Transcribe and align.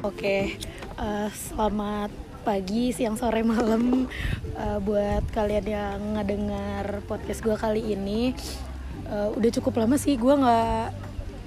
Oke, 0.00 0.56
uh, 0.96 1.28
selamat 1.28 2.08
pagi, 2.40 2.88
siang, 2.88 3.20
sore, 3.20 3.44
malam 3.52 4.08
uh, 4.56 4.80
buat 4.80 5.28
kalian 5.28 5.66
yang 5.68 6.00
ngedengar 6.16 7.04
podcast 7.04 7.44
gue 7.44 7.52
kali 7.52 7.92
ini. 7.92 8.32
Uh, 9.04 9.28
udah 9.36 9.50
cukup 9.60 9.84
lama 9.84 10.00
sih 10.00 10.16
gue 10.16 10.32
nggak 10.32 10.96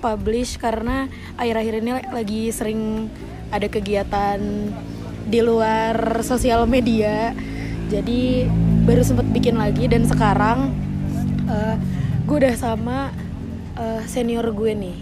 publish 0.05 0.61
karena 0.61 1.09
akhir-akhir 1.33 1.73
ini 1.81 1.91
lagi 2.13 2.41
sering 2.53 3.09
ada 3.49 3.65
kegiatan 3.65 4.37
di 5.25 5.39
luar 5.41 6.21
sosial 6.21 6.69
media. 6.69 7.33
Jadi 7.89 8.45
baru 8.85 9.01
sempet 9.01 9.33
bikin 9.33 9.57
lagi 9.57 9.89
dan 9.89 10.05
sekarang 10.05 10.69
uh, 11.49 11.73
gue 12.29 12.37
udah 12.37 12.53
sama 12.53 13.09
uh, 13.81 14.05
senior 14.05 14.45
gue 14.53 14.77
nih. 14.77 14.97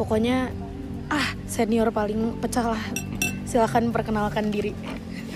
Pokoknya 0.00 0.56
senior 1.58 1.90
paling 1.90 2.38
pecah 2.38 2.70
lah. 2.70 2.82
Silahkan 3.42 3.82
perkenalkan 3.90 4.54
diri. 4.54 4.70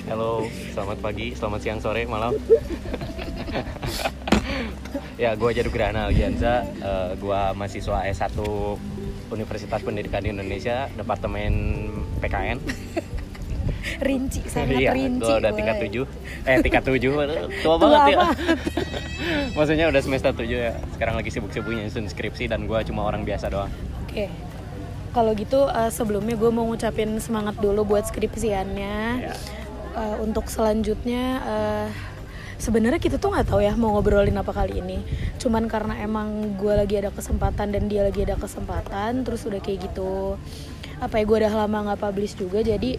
Halo 0.07 0.47
selamat 0.71 1.03
pagi 1.03 1.35
selamat 1.35 1.61
siang 1.67 1.81
sore 1.83 2.07
malam. 2.07 2.39
Ya 5.21 5.39
gue 5.39 5.51
jadi 5.55 5.71
Grana 5.71 6.11
Algianza 6.11 6.67
uh, 6.83 7.15
gue 7.15 7.41
mahasiswa 7.55 8.03
S1 8.11 8.35
Universitas 9.31 9.79
Pendidikan 9.79 10.19
di 10.19 10.35
Indonesia 10.35 10.91
Departemen 10.99 11.53
PKN 12.19 12.59
rinci 14.09 14.43
sangat 14.51 14.83
iya, 14.83 14.91
rinci 14.91 15.23
gue 15.23 15.37
udah 15.39 15.53
tingkat 15.55 15.77
tujuh. 15.87 16.05
Eh 16.43 16.59
tingkat 16.59 16.83
tujuh 16.83 17.13
tua 17.63 17.75
banget 17.79 18.19
ya. 18.19 18.19
maksudnya 19.55 19.87
udah 19.95 20.01
semester 20.03 20.35
tujuh 20.35 20.59
ya. 20.59 20.75
Sekarang 20.97 21.15
lagi 21.15 21.31
sibuk-sibuknya 21.31 21.87
nyusun 21.87 22.11
skripsi 22.11 22.51
dan 22.51 22.67
gue 22.67 22.79
cuma 22.91 23.07
orang 23.07 23.23
biasa 23.23 23.47
doang. 23.47 23.71
Oke. 24.03 24.27
okay 24.27 24.52
kalau 25.13 25.37
gitu 25.37 25.69
uh, 25.69 25.93
sebelumnya 25.93 26.35
gue 26.41 26.49
mau 26.49 26.65
ngucapin 26.67 27.21
semangat 27.21 27.61
dulu 27.61 27.85
buat 27.85 28.09
skripsiannya 28.09 28.99
yeah. 29.29 29.37
uh, 29.93 30.17
untuk 30.25 30.49
selanjutnya 30.49 31.25
uh, 31.45 31.89
sebenarnya 32.57 32.99
kita 33.03 33.21
tuh 33.21 33.35
nggak 33.37 33.53
tahu 33.53 33.61
ya 33.61 33.77
mau 33.77 33.93
ngobrolin 33.93 34.39
apa 34.41 34.55
kali 34.57 34.81
ini 34.81 35.05
cuman 35.37 35.69
karena 35.69 36.01
emang 36.01 36.57
gue 36.57 36.73
lagi 36.73 36.95
ada 36.97 37.13
kesempatan 37.13 37.75
dan 37.77 37.91
dia 37.93 38.07
lagi 38.07 38.25
ada 38.25 38.41
kesempatan 38.41 39.27
terus 39.27 39.45
udah 39.45 39.61
kayak 39.61 39.93
gitu 39.93 40.41
apa 41.03 41.19
ya 41.19 41.25
gue 41.27 41.37
udah 41.43 41.53
lama 41.67 41.79
nggak 41.91 42.01
publish 42.01 42.39
juga 42.39 42.63
jadi 42.63 42.97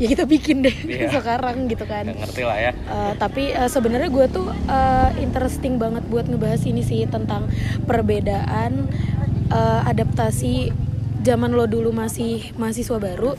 ya 0.00 0.06
kita 0.10 0.24
bikin 0.26 0.64
deh 0.64 0.74
yeah. 0.88 1.12
sekarang 1.20 1.70
gitu 1.70 1.86
kan 1.86 2.08
Gak 2.08 2.18
ngerti 2.18 2.42
lah 2.42 2.58
ya 2.58 2.72
uh, 2.90 3.12
tapi 3.14 3.54
uh, 3.54 3.70
sebenarnya 3.70 4.10
gue 4.10 4.26
tuh 4.32 4.48
uh, 4.66 5.10
interesting 5.22 5.78
banget 5.78 6.02
buat 6.10 6.26
ngebahas 6.26 6.66
ini 6.66 6.82
sih 6.82 7.06
tentang 7.06 7.46
perbedaan 7.86 8.90
uh, 9.52 9.80
adaptasi 9.86 10.72
zaman 11.24 11.56
lo 11.56 11.64
dulu 11.64 11.90
masih 11.90 12.52
mahasiswa 12.60 13.00
baru 13.00 13.32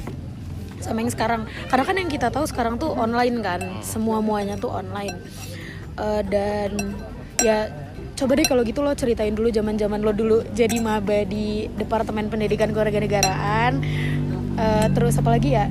sama 0.81 1.05
yang 1.05 1.13
sekarang. 1.13 1.41
Karena 1.69 1.83
kan 1.85 1.95
yang 1.95 2.09
kita 2.09 2.33
tahu 2.33 2.49
sekarang 2.49 2.81
tuh 2.81 2.91
online 2.97 3.39
kan 3.45 3.61
semua 3.85 4.19
muanya 4.19 4.57
tuh 4.57 4.73
online. 4.73 5.15
Uh, 5.95 6.25
dan 6.25 6.75
ya 7.39 7.71
coba 8.17 8.35
deh 8.35 8.47
kalau 8.47 8.65
gitu 8.67 8.83
lo 8.83 8.91
ceritain 8.97 9.31
dulu 9.31 9.47
zaman 9.53 9.79
zaman 9.79 10.03
lo 10.03 10.11
dulu 10.11 10.43
jadi 10.51 10.75
maba 10.83 11.23
di 11.23 11.69
departemen 11.77 12.27
pendidikan 12.27 12.73
kewarganegaraan. 12.73 13.79
Uh, 14.57 14.87
terus 14.91 15.21
apa 15.21 15.37
lagi 15.37 15.53
ya? 15.53 15.69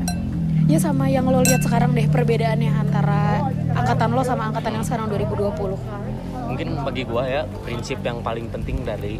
Ya 0.64 0.80
sama 0.80 1.12
yang 1.12 1.28
lo 1.28 1.44
lihat 1.44 1.60
sekarang 1.60 1.92
deh 1.92 2.08
perbedaannya 2.08 2.72
antara 2.72 3.52
angkatan 3.74 4.16
lo 4.16 4.22
sama 4.24 4.48
angkatan 4.48 4.80
yang 4.80 4.84
sekarang 4.86 5.12
2020 5.12 6.14
mungkin 6.44 6.68
bagi 6.86 7.02
gua 7.02 7.26
ya 7.26 7.42
prinsip 7.66 7.98
yang 8.06 8.22
paling 8.22 8.46
penting 8.46 8.86
dari 8.86 9.18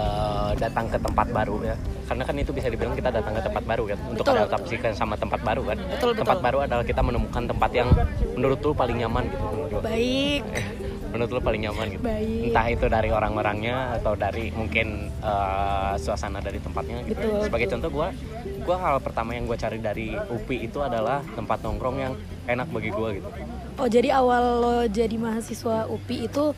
uh, 0.00 0.50
datang 0.56 0.88
ke 0.88 0.98
tempat 0.98 1.26
baru 1.28 1.56
ya. 1.62 1.76
Karena 2.08 2.22
kan 2.26 2.34
itu 2.40 2.50
bisa 2.50 2.66
dibilang 2.72 2.94
kita 2.96 3.10
datang 3.12 3.32
ke 3.36 3.42
tempat 3.44 3.62
baru 3.68 3.84
kan 3.94 3.98
untuk 4.10 4.24
betul, 4.26 4.34
adaptasi 4.40 4.74
betul. 4.80 4.92
sama 4.96 5.14
tempat 5.14 5.40
baru 5.44 5.62
kan. 5.62 5.78
Betul, 5.78 6.10
tempat 6.16 6.38
baru 6.42 6.58
adalah 6.64 6.84
kita 6.84 7.02
menemukan 7.04 7.44
tempat 7.46 7.70
yang 7.70 7.88
menurut 8.34 8.58
lu 8.64 8.72
paling 8.74 8.96
nyaman 8.98 9.22
gitu 9.28 9.44
menurut 9.44 9.84
baik. 9.84 10.42
Menurut 11.10 11.30
lu 11.34 11.40
paling 11.42 11.66
nyaman 11.66 11.86
gitu. 11.90 12.02
Baik. 12.06 12.54
entah 12.54 12.66
itu 12.70 12.86
dari 12.86 13.10
orang-orangnya 13.10 13.98
atau 13.98 14.14
dari 14.14 14.54
mungkin 14.54 15.10
uh, 15.18 15.98
suasana 15.98 16.38
dari 16.38 16.62
tempatnya 16.62 17.02
gitu. 17.02 17.18
Betul, 17.18 17.50
sebagai 17.50 17.66
betul. 17.66 17.74
contoh 17.82 17.90
gue 17.90 18.08
gue 18.62 18.76
hal 18.78 18.96
pertama 19.02 19.34
yang 19.34 19.44
gue 19.50 19.58
cari 19.58 19.78
dari 19.82 20.14
UPI 20.14 20.70
itu 20.70 20.78
adalah 20.78 21.18
tempat 21.34 21.66
nongkrong 21.66 21.96
yang 21.98 22.14
enak 22.46 22.70
bagi 22.70 22.94
gue 22.94 23.08
gitu. 23.18 23.28
Oh 23.82 23.90
jadi 23.90 24.14
awal 24.14 24.42
lo 24.62 24.78
jadi 24.86 25.16
mahasiswa 25.18 25.90
UPI 25.90 26.30
itu 26.30 26.54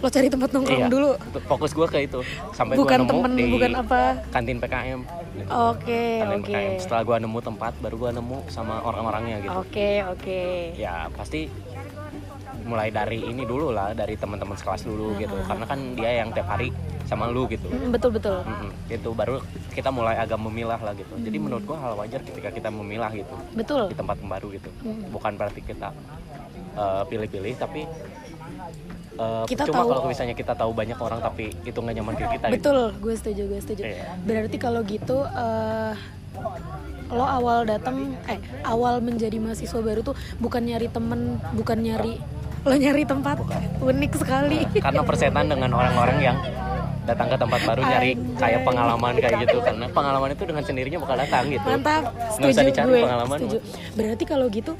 lo 0.00 0.08
cari 0.08 0.28
tempat 0.32 0.48
nongkrong 0.56 0.80
iya, 0.80 0.88
dulu. 0.88 1.10
Fokus 1.44 1.70
gue 1.76 1.86
ke 1.88 1.98
itu. 2.08 2.20
Sampai 2.56 2.80
bukan 2.80 3.04
gua 3.04 3.04
nemu 3.04 3.10
temen 3.12 3.32
di 3.36 3.44
bukan 3.52 3.72
apa? 3.76 4.00
kantin 4.32 4.56
PKM 4.56 5.00
gitu. 5.04 5.48
oke 5.52 5.76
okay, 5.76 6.10
oke. 6.24 6.42
Okay. 6.48 6.66
setelah 6.80 7.02
gue 7.04 7.16
nemu 7.20 7.38
tempat 7.44 7.72
baru 7.84 7.96
gue 8.00 8.10
nemu 8.16 8.38
sama 8.48 8.80
orang-orangnya 8.80 9.36
gitu. 9.44 9.52
Oke 9.52 9.68
okay, 9.68 9.94
oke. 10.08 10.22
Okay. 10.24 10.80
ya 10.80 11.12
pasti 11.12 11.52
mulai 12.64 12.92
dari 12.92 13.24
ini 13.24 13.42
dulu 13.48 13.72
lah 13.72 13.96
dari 13.96 14.14
teman-teman 14.16 14.56
sekelas 14.56 14.84
dulu 14.88 15.12
uh-huh. 15.12 15.20
gitu. 15.20 15.36
Karena 15.44 15.64
kan 15.68 15.78
dia 15.96 16.10
yang 16.24 16.28
tiap 16.32 16.48
hari 16.48 16.72
sama 17.08 17.26
lu 17.26 17.50
gitu. 17.50 17.66
Mm, 17.66 17.90
betul 17.90 18.10
betul. 18.14 18.38
Mm 18.46 18.70
itu 18.90 19.10
baru 19.14 19.38
kita 19.70 19.94
mulai 19.94 20.18
agak 20.18 20.38
memilah 20.42 20.78
lah 20.82 20.90
gitu. 20.98 21.14
Mm. 21.14 21.22
jadi 21.30 21.36
menurut 21.38 21.62
gua 21.62 21.78
hal 21.78 21.92
wajar 21.94 22.20
ketika 22.26 22.50
kita 22.50 22.68
memilah 22.74 23.10
gitu. 23.14 23.34
Betul. 23.54 23.86
Di 23.90 23.96
tempat 23.98 24.18
baru 24.18 24.50
gitu. 24.50 24.70
Mm. 24.82 25.14
bukan 25.14 25.32
berarti 25.38 25.60
kita 25.62 25.94
uh, 26.74 27.02
pilih-pilih 27.06 27.54
tapi 27.54 27.86
uh, 29.20 29.44
kita 29.44 29.68
cuma 29.68 29.84
tahu 29.84 29.88
kalau 29.92 30.04
misalnya 30.08 30.34
kita 30.34 30.52
tahu 30.56 30.70
banyak 30.72 30.98
orang 30.98 31.20
tapi 31.20 31.52
itu 31.68 31.78
nggak 31.78 31.94
nyaman 32.00 32.14
ke 32.16 32.24
kita 32.40 32.46
gitu. 32.48 32.54
betul 32.56 32.80
gitu. 32.80 33.00
gue 33.04 33.14
setuju 33.14 33.42
gue 33.46 33.60
setuju 33.60 33.82
yeah. 33.84 34.16
berarti 34.24 34.56
kalau 34.56 34.80
gitu 34.88 35.16
uh, 35.22 35.92
lo 37.10 37.26
awal 37.26 37.66
datang 37.66 38.14
eh 38.30 38.38
awal 38.64 39.02
menjadi 39.02 39.36
mahasiswa 39.42 39.80
baru 39.82 40.00
tuh 40.00 40.14
bukan 40.38 40.62
nyari 40.62 40.86
temen 40.88 41.42
bukan 41.58 41.78
nyari 41.82 42.16
lo 42.60 42.76
nyari 42.76 43.02
tempat 43.08 43.36
bukan. 43.40 43.60
unik 43.82 44.12
sekali 44.20 44.58
nah, 44.62 44.82
karena 44.84 45.02
persetan 45.02 45.46
dengan 45.48 45.70
orang-orang 45.74 46.18
yang 46.22 46.36
datang 47.08 47.26
ke 47.32 47.36
tempat 47.40 47.60
baru 47.66 47.80
nyari 47.82 48.10
kayak 48.38 48.60
pengalaman 48.62 49.14
kayak 49.18 49.36
gitu 49.42 49.58
karena 49.64 49.86
pengalaman 49.90 50.28
itu 50.36 50.44
dengan 50.46 50.62
sendirinya 50.62 50.98
bakal 51.02 51.16
datang 51.18 51.44
gitu 51.50 51.66
mantap 51.66 52.02
setuju 52.12 52.38
Nggak 52.38 52.50
usah 52.54 52.64
dicari 52.68 52.86
gue 52.86 53.00
pengalaman 53.02 53.38
setuju 53.40 53.58
berarti 53.98 54.24
kalau 54.28 54.46
gitu 54.52 54.72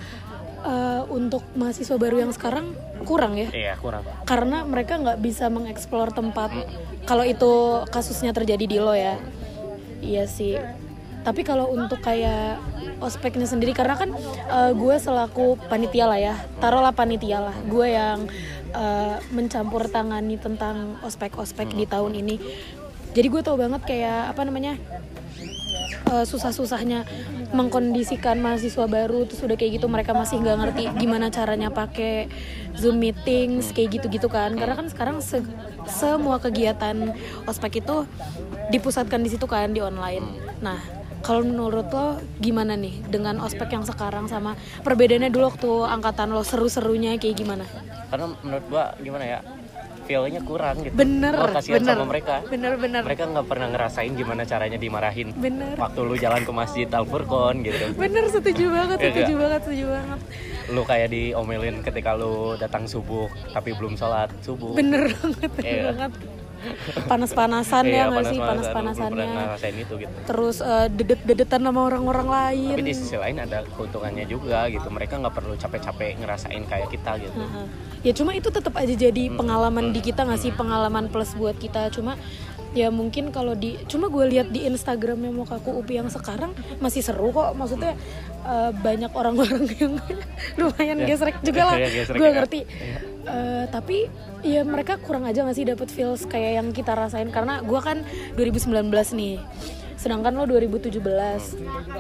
uh, 0.65 1.03
untuk 1.09 1.44
mahasiswa 1.56 1.97
baru 1.97 2.22
yang 2.25 2.32
sekarang 2.32 2.72
kurang 3.04 3.37
ya? 3.37 3.48
Iya 3.50 3.75
kurang. 3.81 4.04
Karena 4.28 4.62
mereka 4.65 5.00
nggak 5.00 5.19
bisa 5.21 5.48
mengeksplor 5.48 6.12
tempat. 6.12 6.53
Hmm. 6.53 6.69
Kalau 7.09 7.25
itu 7.25 7.84
kasusnya 7.88 8.31
terjadi 8.37 8.65
di 8.65 8.78
lo 8.78 8.93
ya, 8.93 9.16
iya 10.04 10.25
sih. 10.28 10.60
Tapi 11.21 11.44
kalau 11.44 11.69
untuk 11.69 12.00
kayak 12.00 12.56
ospeknya 13.04 13.44
sendiri, 13.44 13.76
karena 13.76 13.93
kan 13.93 14.09
uh, 14.48 14.72
gue 14.72 14.97
selaku 14.97 15.60
panitia 15.69 16.09
lah 16.09 16.16
ya, 16.16 16.34
taruhlah 16.65 16.97
panitia 16.97 17.44
lah, 17.44 17.56
gue 17.69 17.87
yang 17.92 18.25
uh, 18.72 19.21
mencampur 19.28 19.84
tangani 19.92 20.41
tentang 20.41 20.97
ospek-ospek 21.04 21.72
hmm. 21.72 21.77
di 21.77 21.84
tahun 21.84 22.12
ini. 22.25 22.37
Jadi 23.10 23.27
gue 23.27 23.42
tau 23.42 23.59
banget 23.59 23.82
kayak 23.84 24.32
apa 24.32 24.42
namanya 24.47 24.78
uh, 26.09 26.25
susah-susahnya 26.25 27.04
mengkondisikan 27.50 28.38
mahasiswa 28.38 28.87
baru 28.87 29.27
terus 29.27 29.43
udah 29.43 29.59
kayak 29.59 29.83
gitu 29.83 29.87
mereka 29.91 30.15
masih 30.15 30.38
nggak 30.38 30.56
ngerti 30.62 30.83
gimana 31.03 31.28
caranya 31.34 31.69
pakai 31.71 32.31
zoom 32.78 33.03
meetings 33.03 33.75
kayak 33.75 33.99
gitu-gitu 33.99 34.31
kan 34.31 34.55
karena 34.55 34.78
kan 34.78 34.87
sekarang 34.87 35.19
se 35.19 35.43
semua 35.91 36.39
kegiatan 36.39 37.15
ospek 37.50 37.83
itu 37.83 38.06
dipusatkan 38.71 39.19
di 39.19 39.31
situ 39.34 39.50
kan 39.50 39.75
di 39.75 39.83
online 39.83 40.25
nah 40.62 40.78
kalau 41.21 41.44
menurut 41.44 41.93
lo 41.93 42.16
gimana 42.41 42.78
nih 42.81 43.05
dengan 43.12 43.44
ospek 43.44 43.77
yang 43.77 43.84
sekarang 43.84 44.25
sama 44.31 44.56
perbedaannya 44.81 45.28
dulu 45.28 45.53
waktu 45.53 45.71
angkatan 45.84 46.33
lo 46.33 46.41
seru-serunya 46.41 47.21
kayak 47.21 47.37
gimana? 47.37 47.69
Karena 48.09 48.33
menurut 48.41 48.65
gua 48.72 48.84
gimana 48.97 49.25
ya 49.28 49.41
feelnya 50.10 50.43
kurang 50.43 50.82
gitu. 50.82 50.94
Bener 50.98 51.38
oh, 51.38 51.47
kasihan 51.54 51.78
bener, 51.78 51.94
sama 51.94 52.04
mereka. 52.10 52.34
Bener 52.50 52.75
bener. 52.75 53.03
Mereka 53.06 53.31
nggak 53.31 53.47
pernah 53.47 53.69
ngerasain 53.71 54.12
gimana 54.19 54.42
caranya 54.42 54.74
dimarahin. 54.74 55.30
Bener. 55.39 55.78
Waktu 55.78 56.01
lu 56.03 56.18
jalan 56.18 56.42
ke 56.42 56.51
masjid 56.51 56.91
Al 56.91 57.07
Furqon 57.07 57.62
gitu. 57.62 57.95
Bener 57.95 58.27
setuju 58.27 58.65
banget 58.74 58.98
iya 58.98 59.10
setuju 59.15 59.34
banget 59.39 59.60
setuju 59.62 59.84
banget. 59.95 60.18
Lu 60.74 60.83
kayak 60.83 61.09
diomelin 61.15 61.77
ketika 61.86 62.18
lu 62.18 62.59
datang 62.59 62.91
subuh 62.91 63.30
tapi 63.54 63.71
belum 63.78 63.95
sholat 63.95 64.34
subuh. 64.42 64.74
Bener 64.74 65.15
banget 65.15 65.51
bener 65.54 65.71
yeah. 65.71 65.86
banget 65.95 66.13
panas-panasan 67.09 67.84
ya 67.89 67.92
iya, 67.92 68.04
nggak 68.10 68.27
sih? 68.28 68.39
panas-panasannya. 68.39 69.28
Itu 69.80 69.95
gitu. 69.97 70.15
Terus 70.28 70.57
uh, 70.60 70.86
dedet-dedetan 70.92 71.60
sama 71.65 71.80
orang-orang 71.89 72.28
lain. 72.28 72.77
Tapi 72.77 72.86
di 72.86 72.95
sisi 72.97 73.16
lain 73.16 73.41
ada 73.41 73.65
keuntungannya 73.65 74.24
juga 74.28 74.68
gitu. 74.68 74.89
Mereka 74.89 75.18
nggak 75.21 75.34
perlu 75.34 75.54
capek-capek 75.57 76.21
ngerasain 76.21 76.62
kayak 76.68 76.89
kita 76.92 77.16
gitu. 77.21 77.41
Ya 78.01 78.12
cuma 78.16 78.33
itu 78.33 78.48
tetap 78.48 78.72
aja 78.77 78.95
jadi 78.97 79.28
pengalaman 79.33 79.91
hmm. 79.91 79.95
di 79.97 80.01
kita 80.01 80.24
nggak 80.24 80.41
sih? 80.41 80.53
Pengalaman 80.53 81.12
plus 81.12 81.33
buat 81.36 81.57
kita. 81.57 81.92
Cuma 81.92 82.16
ya 82.71 82.86
mungkin 82.86 83.34
kalau 83.34 83.59
di 83.59 83.74
cuma 83.91 84.06
gue 84.06 84.24
lihat 84.30 84.54
di 84.54 84.63
Instagramnya 84.63 85.34
mau 85.34 85.42
kaku 85.42 85.74
Upi 85.83 85.98
yang 85.98 86.09
sekarang 86.09 86.56
masih 86.80 87.04
seru 87.04 87.33
kok. 87.33 87.53
Maksudnya 87.56 87.97
uh, 88.45 88.72
banyak 88.72 89.13
orang-orang 89.13 89.65
yang 89.80 89.95
lumayan 90.56 90.98
yeah. 91.04 91.09
gesrek 91.09 91.36
juga 91.45 91.63
lah. 91.72 91.77
Yeah, 91.91 92.06
gue 92.06 92.28
ya. 92.28 92.34
ngerti. 92.36 92.60
Yeah. 92.68 93.20
Uh, 93.30 93.65
tapi 93.71 94.10
ya 94.42 94.66
mereka 94.66 94.98
kurang 94.98 95.22
aja 95.24 95.47
nggak 95.47 95.56
sih 95.56 95.66
dapet 95.66 95.88
feels 95.88 96.27
kayak 96.27 96.59
yang 96.59 96.68
kita 96.74 96.92
rasain? 96.92 97.30
Karena 97.30 97.62
gue 97.62 97.80
kan 97.80 98.03
2019 98.34 98.91
nih. 99.15 99.38
Sedangkan 100.00 100.32
lo 100.32 100.48
2017 100.48 100.97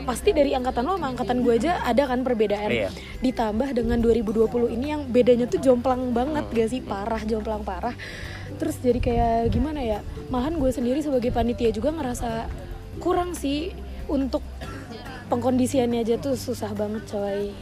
pasti 0.08 0.30
dari 0.32 0.56
angkatan 0.56 0.88
lo 0.88 0.96
sama 0.96 1.12
angkatan 1.12 1.44
gue 1.44 1.54
aja 1.54 1.84
ada 1.84 2.08
kan 2.08 2.24
perbedaan. 2.24 2.70
Iya. 2.72 2.90
ditambah 3.20 3.76
dengan 3.76 4.00
2020 4.00 4.72
ini 4.72 4.86
yang 4.96 5.02
bedanya 5.04 5.44
tuh 5.46 5.60
jomplang 5.60 6.10
banget 6.10 6.48
gak 6.50 6.68
sih? 6.72 6.80
Parah 6.80 7.20
jomplang 7.22 7.62
parah. 7.62 7.92
Terus 8.56 8.80
jadi 8.80 8.98
kayak 8.98 9.52
gimana 9.52 9.84
ya? 9.84 9.98
Malahan 10.32 10.56
gue 10.56 10.70
sendiri 10.72 11.04
sebagai 11.04 11.30
panitia 11.30 11.70
juga 11.70 11.92
ngerasa 11.92 12.48
kurang 12.98 13.36
sih 13.36 13.72
untuk 14.10 14.42
pengkondisiannya 15.30 16.02
aja 16.02 16.18
tuh 16.18 16.34
susah 16.34 16.74
banget 16.74 17.06
coy 17.06 17.54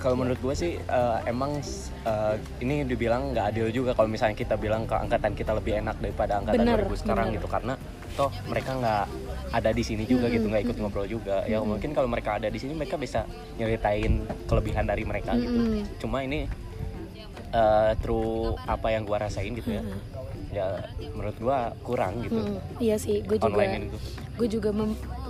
kalau 0.00 0.16
menurut 0.16 0.40
gue 0.40 0.54
sih 0.56 0.72
eh, 0.80 1.18
emang 1.28 1.60
eh, 2.08 2.34
ini 2.64 2.88
dibilang 2.88 3.36
nggak 3.36 3.46
adil 3.54 3.68
juga 3.68 3.92
kalau 3.92 4.08
misalnya 4.08 4.34
kita 4.34 4.56
bilang 4.56 4.88
ke 4.88 4.96
angkatan 4.96 5.36
kita 5.36 5.52
lebih 5.52 5.78
enak 5.84 6.00
daripada 6.00 6.40
angkatan 6.40 6.64
Bener, 6.64 6.80
2000 6.88 7.00
sekarang 7.04 7.26
bener. 7.28 7.36
gitu. 7.36 7.46
Karena 7.52 7.74
toh 8.16 8.30
mereka 8.48 8.70
nggak 8.80 9.04
ada 9.54 9.70
di 9.70 9.82
sini 9.86 10.02
juga 10.08 10.26
gitu 10.32 10.48
nggak 10.48 10.62
ikut 10.66 10.76
ngobrol 10.80 11.06
juga. 11.06 11.44
Ya 11.44 11.60
mungkin 11.60 11.92
kalau 11.92 12.08
mereka 12.08 12.40
ada 12.40 12.48
di 12.48 12.58
sini 12.58 12.72
mereka 12.72 12.96
bisa 12.96 13.28
nyeritain 13.60 14.24
kelebihan 14.48 14.88
dari 14.88 15.04
mereka 15.04 15.36
gitu. 15.36 15.60
Mm-mm. 15.60 15.84
cuma 16.00 16.24
ini 16.24 16.48
eh 17.50 17.92
through 18.00 18.54
apa 18.64 18.94
yang 18.94 19.04
gua 19.04 19.28
rasain 19.28 19.52
gitu 19.52 19.76
ya. 19.76 19.84
Ya 20.50 20.66
menurut 21.14 21.36
gua 21.38 21.76
kurang 21.86 22.26
gitu. 22.26 22.42
Hmm, 22.42 22.58
iya 22.82 22.98
sih, 22.98 23.22
gue 23.22 23.38
juga, 23.38 23.54
online 23.54 23.86
itu 23.86 23.98
gue 24.40 24.48
juga, 24.48 24.72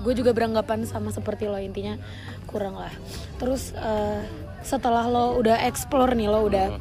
gue 0.07 0.15
juga 0.15 0.31
beranggapan 0.31 0.87
sama 0.87 1.11
seperti 1.11 1.51
lo 1.51 1.59
intinya 1.59 1.99
kurang 2.47 2.79
lah. 2.79 2.95
Terus 3.43 3.75
eh, 3.75 4.23
setelah 4.63 5.05
lo 5.05 5.37
udah 5.37 5.65
explore 5.65 6.13
nih, 6.13 6.27
lo 6.27 6.45
udah 6.45 6.67
Hmm. 6.71 6.81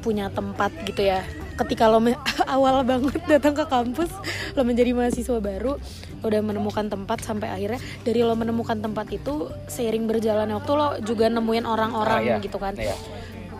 punya 0.00 0.26
tempat 0.28 0.74
gitu 0.82 1.02
ya. 1.04 1.22
Ketika 1.54 1.86
lo 1.86 2.02
awal 2.48 2.82
banget 2.82 3.22
datang 3.28 3.54
ke 3.54 3.64
kampus, 3.64 4.10
lo 4.52 4.62
menjadi 4.62 4.90
mahasiswa 4.92 5.38
baru, 5.38 5.78
lo 6.18 6.24
udah 6.24 6.42
menemukan 6.42 6.86
tempat 6.86 7.20
sampai 7.20 7.48
akhirnya 7.48 7.76
dari 8.02 8.20
lo 8.20 8.34
menemukan 8.34 8.76
tempat 8.76 9.06
itu 9.10 9.46
seiring 9.66 10.04
berjalannya 10.04 10.54
waktu 10.54 10.72
lo 10.72 10.88
juga 11.00 11.28
nemuin 11.28 11.64
orang-orang 11.64 12.20
Ah, 12.20 12.28
iya. 12.28 12.36
gitu 12.38 12.56
kan 12.56 12.74
Iya. 12.74 12.94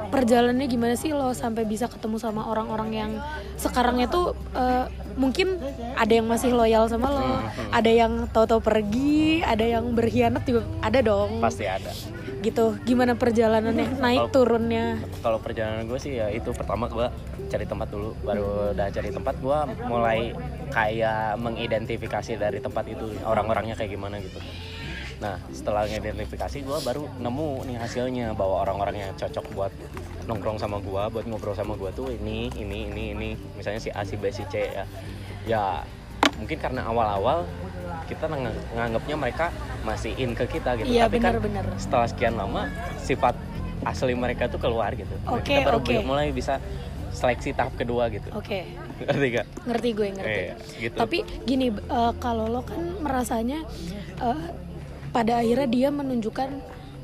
perjalanannya 0.05 0.67
gimana 0.67 0.93
sih 0.93 1.11
lo 1.11 1.31
sampai 1.33 1.63
bisa 1.63 1.87
ketemu 1.87 2.19
sama 2.19 2.45
orang-orang 2.45 2.91
yang 2.93 3.11
sekarang 3.55 3.97
itu 3.97 4.35
eh, 4.53 4.85
mungkin 5.15 5.57
ada 5.95 6.11
yang 6.11 6.27
masih 6.27 6.51
loyal 6.51 6.85
sama 6.87 7.07
lo, 7.07 7.23
Hmm, 7.23 7.45
ada 7.71 7.89
yang 7.89 8.13
tahu-tahu 8.27 8.61
pergi, 8.61 9.41
ada 9.41 9.63
yang 9.63 9.93
berkhianat 9.93 10.43
juga 10.43 10.67
ada 10.81 10.99
dong. 11.01 11.39
pasti 11.39 11.65
ada 11.65 11.93
Gitu. 12.43 12.75
Gimana 12.83 13.15
perjalanannya? 13.15 14.03
Naik 14.03 14.19
Kalau- 14.29 14.35
turunnya? 14.35 14.99
kalau 15.23 15.39
perjalanan 15.39 15.87
gue 15.87 15.97
sih 15.97 16.19
ya 16.19 16.27
itu 16.29 16.51
pertama 16.51 16.91
gue 16.91 17.07
cari 17.47 17.63
tempat 17.63 17.89
dulu 17.89 18.11
baru 18.27 18.75
udah 18.75 18.91
cari 18.91 19.15
tempat 19.15 19.39
gue 19.39 19.59
mulai 19.87 20.35
kayak 20.69 21.39
mengidentifikasi 21.39 22.35
dari 22.35 22.59
tempat 22.59 22.91
itu 22.91 23.07
orang-orangnya 23.23 23.79
kayak 23.79 23.95
gimana 23.95 24.19
gitu 24.19 24.43
nah 25.23 25.39
setelah 25.55 25.87
ngidentifikasi 25.87 26.67
gue 26.67 26.79
baru 26.83 27.07
nemu 27.23 27.71
nih 27.71 27.77
hasilnya 27.79 28.27
bahwa 28.35 28.67
orang-orang 28.67 29.07
yang 29.07 29.13
cocok 29.15 29.47
buat 29.55 29.71
nongkrong 30.27 30.59
sama 30.59 30.83
gue 30.83 31.03
buat 31.15 31.25
ngobrol 31.31 31.55
sama 31.55 31.79
gue 31.79 31.95
tuh 31.95 32.11
ini 32.11 32.51
ini 32.59 32.91
ini 32.91 33.05
ini 33.15 33.31
misalnya 33.55 33.79
si 33.79 33.95
A 33.95 34.03
si 34.03 34.19
B 34.19 34.27
si 34.35 34.43
C 34.51 34.67
ya 34.67 34.85
ya 35.47 35.63
mungkin 36.43 36.59
karena 36.59 36.83
awal-awal 36.85 37.47
kita 38.05 38.27
ngang- 38.27 38.63
nganggapnya 38.75 39.17
mereka 39.17 39.47
masih 39.83 40.13
in 40.17 40.35
ke 40.35 40.45
kita 40.49 40.75
gitu 40.75 40.91
Iya, 40.91 41.07
tapi 41.07 41.17
kan 41.17 41.39
benar-benar. 41.39 41.65
setelah 41.79 42.07
sekian 42.07 42.35
lama 42.35 42.67
sifat 42.99 43.39
asli 43.83 44.15
mereka 44.15 44.47
tuh 44.47 44.59
keluar 44.59 44.91
gitu 44.93 45.11
Oke, 45.25 45.55
kita 45.55 45.65
baru 45.65 45.79
oke. 45.79 45.95
mulai 46.03 46.31
bisa 46.31 46.59
seleksi 47.11 47.53
tahap 47.53 47.75
kedua 47.75 48.09
gitu 48.09 48.27
Oke, 48.33 48.67
ngerti 49.01 49.27
gak? 49.33 49.47
ngerti 49.65 49.89
gue 49.93 50.09
ngerti. 50.13 50.41
Iya, 50.41 50.55
gitu. 50.81 50.97
Tapi 50.97 51.19
gini, 51.43 51.67
eh, 51.71 52.13
kalau 52.19 52.47
lo 52.49 52.63
kan 52.63 52.79
merasanya 52.99 53.63
eh, 54.19 54.41
pada 55.09 55.39
akhirnya 55.39 55.69
dia 55.69 55.89
menunjukkan 55.91 56.49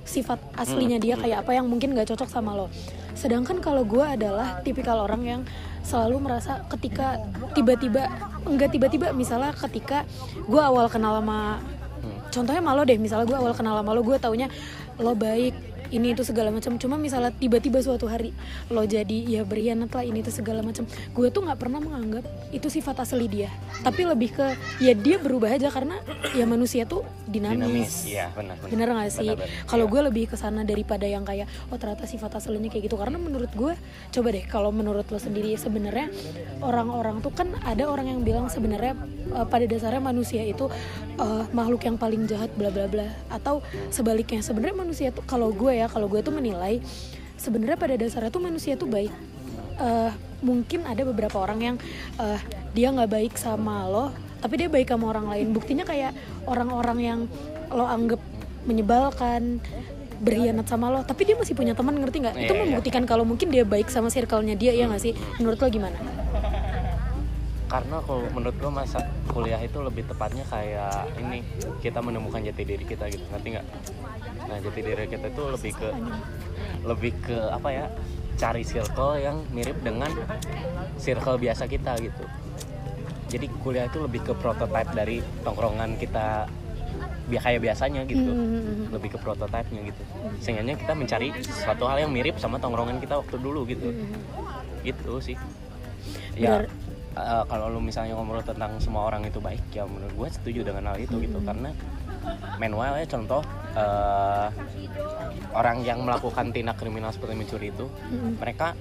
sifat 0.02 0.40
aslinya 0.56 0.96
Hmm, 0.96 1.04
dia 1.04 1.14
kayak 1.14 1.38
apa 1.44 1.52
yang 1.52 1.68
mungkin 1.68 1.92
gak 1.92 2.08
cocok 2.08 2.26
sama 2.26 2.56
lo. 2.56 2.66
Sedangkan 3.12 3.58
kalau 3.58 3.82
gue 3.84 4.00
adalah 4.00 4.62
tipikal 4.62 4.98
orang 4.98 5.22
yang 5.22 5.40
selalu 5.82 6.16
merasa 6.22 6.64
ketika 6.68 7.20
tiba-tiba 7.52 8.08
enggak 8.48 8.72
tiba-tiba 8.72 9.12
misalnya 9.12 9.52
ketika 9.52 10.08
gue 10.48 10.60
awal 10.60 10.88
kenal 10.88 11.20
sama 11.20 11.60
Hmm. 11.98 12.14
contohnya 12.30 12.62
malu 12.62 12.86
deh 12.86 12.94
misalnya 12.94 13.26
gue 13.26 13.34
awal 13.34 13.50
kenal 13.58 13.74
sama 13.74 13.90
lo 13.90 14.06
gue 14.06 14.14
taunya 14.22 14.46
lo 15.02 15.18
baik 15.18 15.77
ini 15.90 16.12
itu 16.12 16.22
segala 16.24 16.52
macam. 16.52 16.76
Cuma 16.76 17.00
misalnya 17.00 17.32
tiba-tiba 17.32 17.80
suatu 17.80 18.08
hari 18.08 18.32
lo 18.68 18.84
jadi 18.84 19.24
ya 19.24 19.42
berkhianat 19.44 19.90
lah 19.92 20.04
ini 20.04 20.20
itu 20.20 20.32
segala 20.32 20.60
macam. 20.60 20.84
Gue 21.12 21.28
tuh 21.32 21.44
nggak 21.44 21.58
pernah 21.58 21.80
menganggap 21.80 22.24
itu 22.52 22.68
sifat 22.68 23.04
asli 23.04 23.26
dia. 23.28 23.50
Tapi 23.80 24.04
lebih 24.04 24.36
ke 24.36 24.46
ya 24.82 24.92
dia 24.92 25.16
berubah 25.16 25.54
aja 25.54 25.72
karena 25.72 26.00
ya 26.36 26.44
manusia 26.44 26.84
tuh 26.84 27.04
dinamis, 27.28 27.56
dinamis. 27.56 27.92
Iya 28.08 28.24
benar 28.36 28.56
benar. 28.60 28.70
Bener 28.72 28.88
gak 28.92 29.12
sih? 29.12 29.30
Kalau 29.68 29.86
Iya. 29.88 29.92
gue 29.92 30.00
lebih 30.12 30.24
ke 30.32 30.36
sana 30.36 30.64
daripada 30.64 31.04
yang 31.08 31.24
kayak 31.24 31.48
oh 31.72 31.76
ternyata 31.80 32.04
sifat 32.04 32.36
aslinya 32.40 32.68
kayak 32.68 32.88
gitu. 32.90 32.96
Karena 33.00 33.16
menurut 33.16 33.50
gue 33.52 33.72
coba 34.12 34.28
deh 34.32 34.44
kalau 34.48 34.70
menurut 34.72 35.08
lo 35.08 35.18
sendiri 35.20 35.56
sebenarnya 35.56 36.12
orang-orang 36.60 37.20
tuh 37.24 37.32
kan 37.32 37.48
ada 37.64 37.86
orang 37.88 38.12
yang 38.16 38.20
bilang 38.26 38.50
sebenarnya 38.50 38.96
eh, 39.32 39.46
pada 39.46 39.64
dasarnya 39.64 40.02
manusia 40.02 40.42
itu 40.44 40.68
eh, 41.16 41.44
makhluk 41.54 41.84
yang 41.86 41.96
paling 41.96 42.26
jahat 42.26 42.50
bla 42.58 42.68
bla 42.72 42.90
bla. 42.90 43.08
Atau 43.32 43.60
sebaliknya 43.92 44.40
sebenarnya 44.42 44.76
manusia 44.76 45.08
tuh 45.14 45.24
kalau 45.24 45.52
gue 45.54 45.77
ya 45.78 45.86
kalau 45.86 46.10
gue 46.10 46.20
tuh 46.20 46.34
menilai 46.34 46.82
sebenarnya 47.38 47.78
pada 47.78 47.94
dasarnya 47.94 48.30
tuh 48.34 48.42
manusia 48.42 48.74
tuh 48.74 48.90
baik. 48.90 49.14
Eh, 49.78 50.10
mungkin 50.42 50.86
ada 50.86 51.02
beberapa 51.06 51.38
orang 51.38 51.58
yang 51.62 51.76
eh, 52.18 52.40
dia 52.74 52.90
nggak 52.90 53.10
baik 53.10 53.34
sama 53.38 53.86
lo 53.86 54.10
tapi 54.38 54.54
dia 54.58 54.68
baik 54.70 54.90
sama 54.90 55.10
orang 55.14 55.26
lain. 55.30 55.46
Buktinya 55.54 55.86
kayak 55.86 56.14
orang-orang 56.46 56.98
yang 56.98 57.20
lo 57.70 57.86
anggap 57.86 58.18
menyebalkan 58.66 59.62
berkhianat 60.18 60.66
sama 60.66 60.90
lo 60.90 61.06
tapi 61.06 61.30
dia 61.30 61.38
masih 61.38 61.54
punya 61.54 61.78
teman 61.78 61.94
ngerti 61.94 62.26
nggak? 62.26 62.34
Itu 62.34 62.52
Iya, 62.52 62.58
iya. 62.58 62.62
membuktikan 62.66 63.02
kalau 63.06 63.22
mungkin 63.22 63.54
dia 63.54 63.62
baik 63.62 63.86
sama 63.86 64.10
circle-nya 64.10 64.58
dia 64.58 64.74
ya 64.74 64.90
nggak 64.90 65.02
sih? 65.02 65.14
Menurut 65.38 65.62
lo 65.62 65.70
gimana 65.70 65.98
karena 67.68 68.00
kalau 68.00 68.24
menurut 68.32 68.56
gue 68.56 68.72
masa 68.72 69.04
kuliah 69.28 69.60
itu 69.60 69.78
lebih 69.84 70.08
tepatnya 70.08 70.40
kayak 70.48 71.12
ini 71.20 71.44
kita 71.84 72.00
menemukan 72.00 72.40
jati 72.40 72.64
diri 72.64 72.84
kita 72.88 73.12
gitu 73.12 73.20
ngerti 73.28 73.60
nggak? 73.60 73.66
Nah 74.48 74.56
jati 74.56 74.80
diri 74.80 75.04
kita 75.04 75.28
itu 75.28 75.42
lebih 75.52 75.72
ke 75.76 75.88
lebih 76.88 77.12
ke 77.20 77.36
apa 77.52 77.68
ya? 77.68 77.84
Cari 78.38 78.62
circle 78.64 79.20
yang 79.20 79.44
mirip 79.52 79.76
dengan 79.84 80.08
circle 80.96 81.36
biasa 81.36 81.68
kita 81.68 82.00
gitu. 82.00 82.24
Jadi 83.28 83.46
kuliah 83.60 83.84
itu 83.84 84.00
lebih 84.00 84.24
ke 84.24 84.32
prototype 84.32 84.88
dari 84.96 85.20
tongkrongan 85.44 86.00
kita 86.00 86.48
bi- 87.28 87.36
kayak 87.36 87.60
biasanya 87.60 88.08
gitu. 88.08 88.32
Hmm. 88.32 88.88
lebih 88.88 89.12
ke 89.12 89.18
prototipenya 89.20 89.92
gitu. 89.92 90.02
Sehingga 90.40 90.64
kita 90.64 90.96
mencari 90.96 91.36
suatu 91.44 91.84
hal 91.84 92.08
yang 92.08 92.12
mirip 92.16 92.40
sama 92.40 92.56
tongkrongan 92.56 92.96
kita 93.04 93.20
waktu 93.20 93.36
dulu 93.36 93.68
gitu. 93.68 93.92
Gitu 94.80 95.12
sih. 95.20 95.36
Ya. 96.38 96.64
Eh, 97.18 97.44
kalau 97.50 97.66
lu 97.72 97.80
misalnya 97.82 98.14
ngomong 98.14 98.46
tentang 98.46 98.78
semua 98.78 99.10
orang 99.10 99.26
itu 99.26 99.42
baik 99.42 99.62
ya 99.74 99.84
menurut 99.84 100.14
gue 100.14 100.28
setuju 100.30 100.60
dengan 100.62 100.94
hal 100.94 100.96
itu 101.02 101.18
gitu. 101.18 101.38
Karena 101.42 101.74
meanwhile 102.62 102.96
ya 102.98 103.06
contoh 103.10 103.42
eh, 103.74 104.48
orang 105.54 105.82
yang 105.82 106.02
melakukan 106.06 106.54
tindak 106.54 106.78
kriminal 106.78 107.10
seperti 107.10 107.34
mencuri 107.34 107.74
itu 107.74 107.86
mereka 108.38 108.78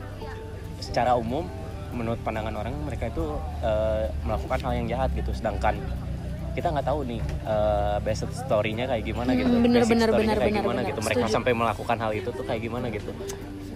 secara 0.77 1.17
umum 1.17 1.47
menurut 1.95 2.19
pandangan 2.21 2.53
orang 2.53 2.75
mereka 2.85 3.09
itu 3.09 3.25
eh, 3.65 4.11
melakukan 4.27 4.59
hal 4.61 4.73
yang 4.77 4.87
jahat 4.87 5.09
gitu. 5.17 5.31
Sedangkan 5.33 5.79
kita 6.57 6.73
nggak 6.73 6.87
tahu 6.89 7.05
nih 7.05 7.21
eh, 7.45 7.97
basic 8.01 8.29
story-nya 8.33 8.85
kayak 8.89 9.03
gimana 9.05 9.33
gitu. 9.37 9.49
Mm, 9.49 9.63
bener, 9.65 9.81
basic 9.85 9.93
bener, 9.93 10.07
story-nya 10.09 10.27
bener, 10.33 10.37
kayak 10.37 10.51
bener, 10.53 10.63
gimana 10.65 10.79
bener. 10.81 10.89
gitu. 10.89 11.01
Mereka 11.05 11.25
Setuju. 11.25 11.35
sampai 11.37 11.51
melakukan 11.53 11.97
hal 12.01 12.11
itu 12.13 12.29
tuh 12.33 12.45
kayak 12.45 12.61
gimana 12.61 12.85
gitu 12.89 13.11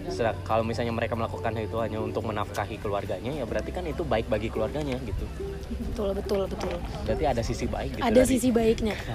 Sedang- 0.10 0.40
kalau 0.42 0.64
misalnya 0.66 0.90
mereka 0.90 1.14
melakukan 1.14 1.54
itu 1.58 1.78
hanya 1.78 2.02
untuk 2.02 2.26
menafkahi 2.26 2.82
keluarganya 2.82 3.32
ya 3.32 3.46
berarti 3.46 3.70
kan 3.70 3.84
itu 3.86 4.02
baik 4.02 4.26
bagi 4.26 4.50
keluarganya 4.50 4.98
gitu. 5.04 5.26
Betul 5.92 6.10
betul 6.18 6.42
betul. 6.50 6.74
Berarti 7.06 7.24
ada 7.28 7.42
sisi 7.44 7.66
baik 7.70 8.00
gitu 8.00 8.04
ada 8.04 8.16
dari 8.16 8.30
sisi 8.30 8.50
baiknya. 8.50 8.96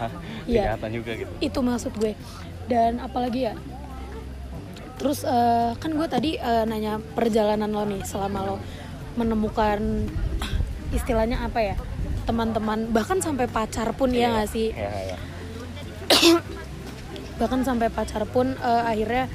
Iya. 0.47 0.79
kejahatan 0.79 0.91
juga 0.95 1.11
gitu. 1.19 1.33
Itu 1.43 1.59
maksud 1.59 1.93
gue. 1.99 2.13
Dan 2.71 3.03
apalagi 3.03 3.51
ya 3.51 3.55
terus 4.97 5.27
eh, 5.27 5.71
kan 5.77 5.91
gue 5.93 6.09
tadi 6.09 6.31
eh, 6.39 6.65
nanya 6.65 7.03
perjalanan 7.13 7.69
lo 7.69 7.85
nih 7.85 8.01
selama 8.07 8.39
lo 8.47 8.57
menemukan 9.19 9.79
istilahnya 10.97 11.45
apa 11.45 11.61
ya 11.61 11.77
teman-teman 12.27 12.91
bahkan 12.91 13.23
sampai 13.23 13.47
pacar 13.47 13.91
pun 13.95 14.11
ya 14.11 14.33
nggak 14.35 14.49
sih? 14.51 14.71
Iya, 14.73 14.91
iya. 15.15 15.19
bahkan 17.41 17.61
sampai 17.63 17.93
pacar 17.93 18.25
pun 18.25 18.55
eh, 18.57 18.83
akhirnya 18.87 19.27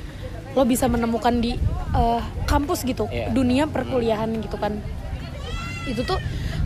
lo 0.51 0.63
bisa 0.67 0.87
menemukan 0.91 1.39
di 1.39 1.55
eh, 1.91 2.21
kampus 2.47 2.83
gitu 2.83 3.07
Iya. 3.07 3.31
dunia 3.31 3.63
perkuliahan 3.67 4.31
gitu 4.43 4.55
kan. 4.59 4.79
Itu 5.87 6.03
tuh 6.03 6.19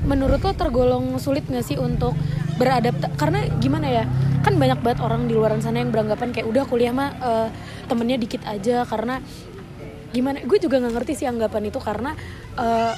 menurut 0.05 0.41
lo 0.41 0.53
tergolong 0.53 1.17
sulit 1.17 1.45
gak 1.49 1.65
sih 1.65 1.77
untuk 1.81 2.13
beradaptasi 2.55 3.13
karena 3.19 3.39
gimana 3.59 3.87
ya 3.89 4.03
kan 4.45 4.55
banyak 4.55 4.79
banget 4.85 4.99
orang 5.01 5.25
di 5.25 5.33
luar 5.33 5.57
sana 5.59 5.81
yang 5.81 5.89
beranggapan 5.89 6.29
kayak 6.31 6.45
udah 6.47 6.63
kuliah 6.69 6.93
mah 6.93 7.09
eh, 7.17 7.47
temennya 7.89 8.17
dikit 8.21 8.45
aja 8.45 8.85
karena 8.85 9.19
gimana 10.15 10.39
gue 10.47 10.57
juga 10.63 10.79
nggak 10.79 10.93
ngerti 10.95 11.13
sih 11.19 11.27
anggapan 11.27 11.67
itu 11.67 11.81
karena 11.83 12.15
eh, 12.55 12.93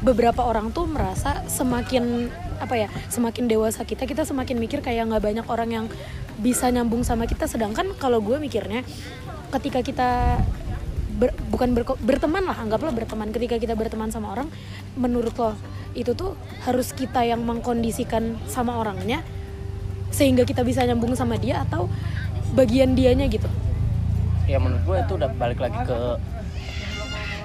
beberapa 0.00 0.44
orang 0.46 0.72
tuh 0.72 0.88
merasa 0.88 1.44
semakin 1.50 2.32
apa 2.62 2.74
ya 2.76 2.88
semakin 3.12 3.44
dewasa 3.50 3.84
kita 3.84 4.08
kita 4.08 4.24
semakin 4.24 4.56
mikir 4.56 4.80
kayak 4.80 5.10
nggak 5.10 5.20
banyak 5.20 5.46
orang 5.50 5.70
yang 5.72 5.86
bisa 6.40 6.66
nyambung 6.70 7.04
sama 7.06 7.26
kita. 7.30 7.46
Sedangkan 7.46 7.94
kalau 7.98 8.18
gue 8.24 8.40
mikirnya 8.42 8.82
ketika 9.54 9.80
kita 9.86 10.10
ber, 11.14 11.30
bukan 11.50 11.78
ber, 11.78 11.82
berteman 12.02 12.42
lah 12.42 12.58
anggaplah 12.58 12.90
berteman. 12.90 13.30
Ketika 13.30 13.56
kita 13.58 13.78
berteman 13.78 14.10
sama 14.10 14.34
orang 14.34 14.50
menurut 14.98 15.34
lo 15.38 15.54
itu 15.94 16.10
tuh 16.18 16.34
harus 16.66 16.90
kita 16.90 17.22
yang 17.22 17.46
mengkondisikan 17.46 18.34
sama 18.50 18.82
orangnya 18.82 19.22
sehingga 20.10 20.42
kita 20.42 20.66
bisa 20.66 20.82
nyambung 20.82 21.14
sama 21.14 21.38
dia 21.38 21.62
atau 21.62 21.86
bagian 22.54 22.98
dianya 22.98 23.30
gitu? 23.30 23.46
Ya 24.50 24.58
menurut 24.58 24.82
gue 24.82 24.96
itu 25.06 25.12
udah 25.16 25.30
balik 25.38 25.62
lagi 25.62 25.78
ke 25.86 25.98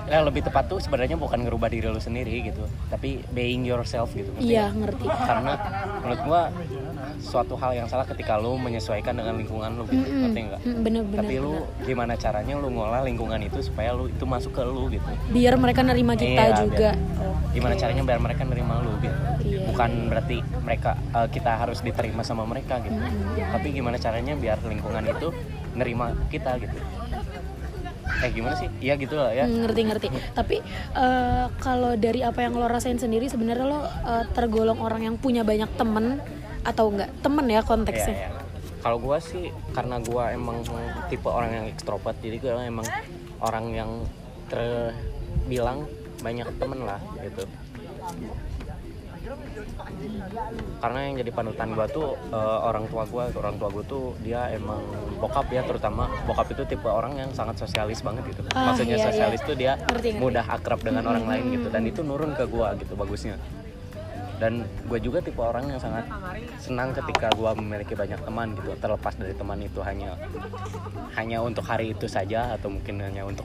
yang 0.09 0.25
lebih 0.25 0.41
tepat 0.41 0.65
tuh 0.65 0.81
sebenarnya 0.81 1.15
bukan 1.15 1.39
ngerubah 1.39 1.69
diri 1.69 1.85
lu 1.85 1.97
sendiri 1.97 2.49
gitu 2.49 2.65
tapi 2.89 3.21
being 3.29 3.61
yourself 3.61 4.09
gitu 4.11 4.29
iya 4.37 4.69
ngerti. 4.69 5.05
Karena 5.05 5.53
menurut 6.01 6.21
gua 6.25 6.41
suatu 7.19 7.53
hal 7.55 7.75
yang 7.75 7.85
salah 7.85 8.03
ketika 8.03 8.35
lu 8.35 8.55
menyesuaikan 8.55 9.13
dengan 9.13 9.35
lingkungan 9.35 9.69
lu 9.75 9.83
gitu 9.85 10.01
Mm-mm. 10.01 10.21
ngerti 10.25 10.39
nggak? 10.41 10.61
Mm, 10.61 10.79
bener 10.81 11.03
bener 11.05 11.19
tapi 11.21 11.35
lu 11.37 11.53
gimana 11.83 12.13
caranya 12.15 12.53
lu 12.55 12.67
ngolah 12.69 13.01
lingkungan 13.01 13.39
itu 13.39 13.59
supaya 13.61 13.93
lu 13.93 14.07
itu 14.07 14.23
masuk 14.23 14.51
ke 14.51 14.63
lu 14.63 14.89
gitu? 14.89 15.05
Biar 15.29 15.55
mereka 15.55 15.85
nerima 15.85 16.17
kita 16.17 16.43
Iya, 16.49 16.57
juga. 16.59 16.91
gimana 17.49 17.73
caranya 17.73 18.03
biar 18.03 18.19
mereka 18.19 18.41
nerima 18.43 18.81
lu 18.81 18.93
gitu? 18.99 19.17
Iya. 19.39 19.65
bukan 19.65 20.11
berarti 20.11 20.37
mereka 20.59 20.91
eh, 21.15 21.27
kita 21.29 21.51
harus 21.55 21.79
diterima 21.79 22.21
sama 22.21 22.43
mereka 22.43 22.81
gitu. 22.81 22.97
Tapi 23.37 23.67
gimana 23.69 23.95
caranya 23.95 24.33
biar 24.33 24.57
lingkungan 24.61 25.05
itu 25.05 25.29
nerima 25.69 26.17
kita 26.27 26.57
gitu 26.57 26.75
eh 28.25 28.29
gimana 28.33 28.55
sih? 28.57 28.69
Iya 28.81 28.93
gitu 28.97 29.15
lah 29.15 29.31
ya. 29.31 29.45
Hmm, 29.45 29.65
ngerti 29.65 29.81
ngerti. 29.85 30.07
Tapi 30.33 30.57
eh, 30.95 31.45
kalau 31.61 31.93
dari 31.95 32.25
apa 32.25 32.43
yang 32.43 32.57
lo 32.57 32.65
rasain 32.65 32.97
sendiri 32.97 33.29
sebenarnya 33.29 33.65
lo 33.65 33.81
eh, 33.85 34.25
tergolong 34.33 34.79
orang 34.81 35.05
yang 35.05 35.15
punya 35.15 35.45
banyak 35.45 35.69
temen 35.77 36.19
atau 36.65 36.91
enggak? 36.91 37.09
Temen 37.21 37.45
ya 37.47 37.61
konteksnya. 37.63 38.15
Iya, 38.15 38.29
iya. 38.33 38.47
Kalau 38.79 38.97
gua 38.97 39.19
sih 39.19 39.51
karena 39.75 39.99
gua 39.99 40.31
emang 40.31 40.63
tipe 41.11 41.27
orang 41.27 41.51
yang 41.51 41.65
ekstrovert, 41.67 42.15
jadi 42.23 42.39
gua 42.39 42.63
emang 42.63 42.87
orang 43.43 43.65
yang 43.75 43.91
terbilang 44.47 45.83
banyak 46.23 46.47
temen 46.59 46.79
lah 46.87 46.99
gitu. 47.19 47.43
Karena 50.79 50.99
yang 51.05 51.15
jadi 51.21 51.31
panutan 51.33 51.67
gua 51.75 51.85
tuh 51.85 52.15
eh, 52.31 52.59
orang 52.65 52.85
tua 52.89 53.03
gua, 53.05 53.29
orang 53.33 53.55
tua 53.61 53.69
gua 53.69 53.83
tuh 53.85 54.15
dia 54.23 54.49
emang 54.53 54.81
bokap 55.19 55.47
ya 55.51 55.61
terutama 55.63 56.09
bokap 56.25 56.47
itu 56.53 56.63
tipe 56.65 56.87
orang 56.87 57.15
yang 57.19 57.29
sangat 57.35 57.59
sosialis 57.61 58.01
banget 58.01 58.33
gitu. 58.33 58.41
Ah, 58.55 58.71
Maksudnya 58.73 58.97
iya, 58.97 59.05
sosialis 59.11 59.41
iya. 59.43 59.47
tuh 59.47 59.55
dia 59.55 59.73
Ngerti, 59.77 60.09
ngerti. 60.15 60.21
mudah 60.21 60.45
akrab 60.47 60.79
dengan 60.81 61.03
orang 61.05 61.25
lain 61.27 61.43
gitu 61.59 61.67
dan 61.69 61.83
itu 61.85 61.99
nurun 62.01 62.33
ke 62.33 62.45
gua 62.49 62.73
gitu 62.79 62.93
bagusnya 62.97 63.37
dan 64.39 64.63
gue 64.87 64.99
juga 65.03 65.19
tipe 65.19 65.43
orang 65.43 65.67
yang 65.67 65.83
sangat 65.83 66.07
senang 66.63 66.95
ketika 66.95 67.27
gue 67.35 67.51
memiliki 67.59 67.91
banyak 67.91 68.23
teman 68.23 68.55
gitu 68.55 68.71
terlepas 68.79 69.13
dari 69.19 69.35
teman 69.35 69.59
itu 69.59 69.83
hanya 69.83 70.15
hanya 71.19 71.43
untuk 71.43 71.67
hari 71.67 71.91
itu 71.91 72.07
saja 72.07 72.55
atau 72.55 72.71
mungkin 72.71 73.03
hanya 73.03 73.27
untuk 73.27 73.43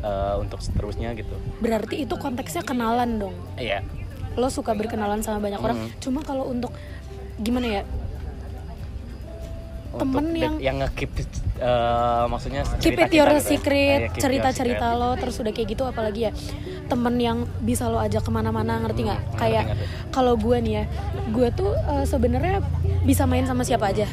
eh, 0.00 0.34
untuk 0.40 0.64
seterusnya 0.64 1.12
gitu 1.20 1.36
berarti 1.60 2.08
itu 2.08 2.16
konteksnya 2.16 2.64
kenalan 2.64 3.20
dong 3.20 3.36
iya 3.60 3.84
lo 4.34 4.48
suka 4.48 4.72
berkenalan 4.72 5.20
sama 5.20 5.38
banyak 5.38 5.58
orang 5.58 5.78
Hmm. 5.78 5.90
cuma 5.98 6.20
kalau 6.20 6.46
untuk 6.46 6.72
gimana 7.36 7.66
ya 7.70 7.82
untuk 9.92 10.08
Temen 10.08 10.32
yang- 10.32 10.56
yang 10.58 10.76
nge-keep 10.78 11.10
eh, 11.60 12.24
maksudnya 12.24 12.64
keep 12.80 12.96
it 12.96 13.12
your 13.12 13.28
kita 13.28 13.36
gitu 13.36 13.36
ya. 13.36 13.44
secret 13.44 14.00
Iya, 14.02 14.16
cerita-cerita 14.16 14.86
secret. 14.88 14.98
lo 14.98 15.10
terus 15.14 15.36
udah 15.36 15.52
kayak 15.52 15.68
gitu 15.68 15.84
apalagi 15.84 16.20
ya 16.22 16.32
temen 16.82 17.14
yang 17.16 17.38
bisa 17.60 17.86
lo 17.86 17.96
ajak 17.96 18.20
ke 18.20 18.30
mana-mana 18.30 18.80
ngerti 18.80 19.04
nggak 19.04 19.20
Hmm, 19.22 19.36
kayak 19.36 19.64
kalau 20.08 20.34
gue 20.34 20.56
nih 20.58 20.72
ya 20.72 20.84
gue 21.28 21.48
tuh 21.52 21.76
eh, 21.76 22.04
sebenarnya 22.04 22.64
bisa 23.02 23.24
main 23.24 23.44
sama 23.44 23.62
siapa 23.62 23.86
aja 23.86 24.08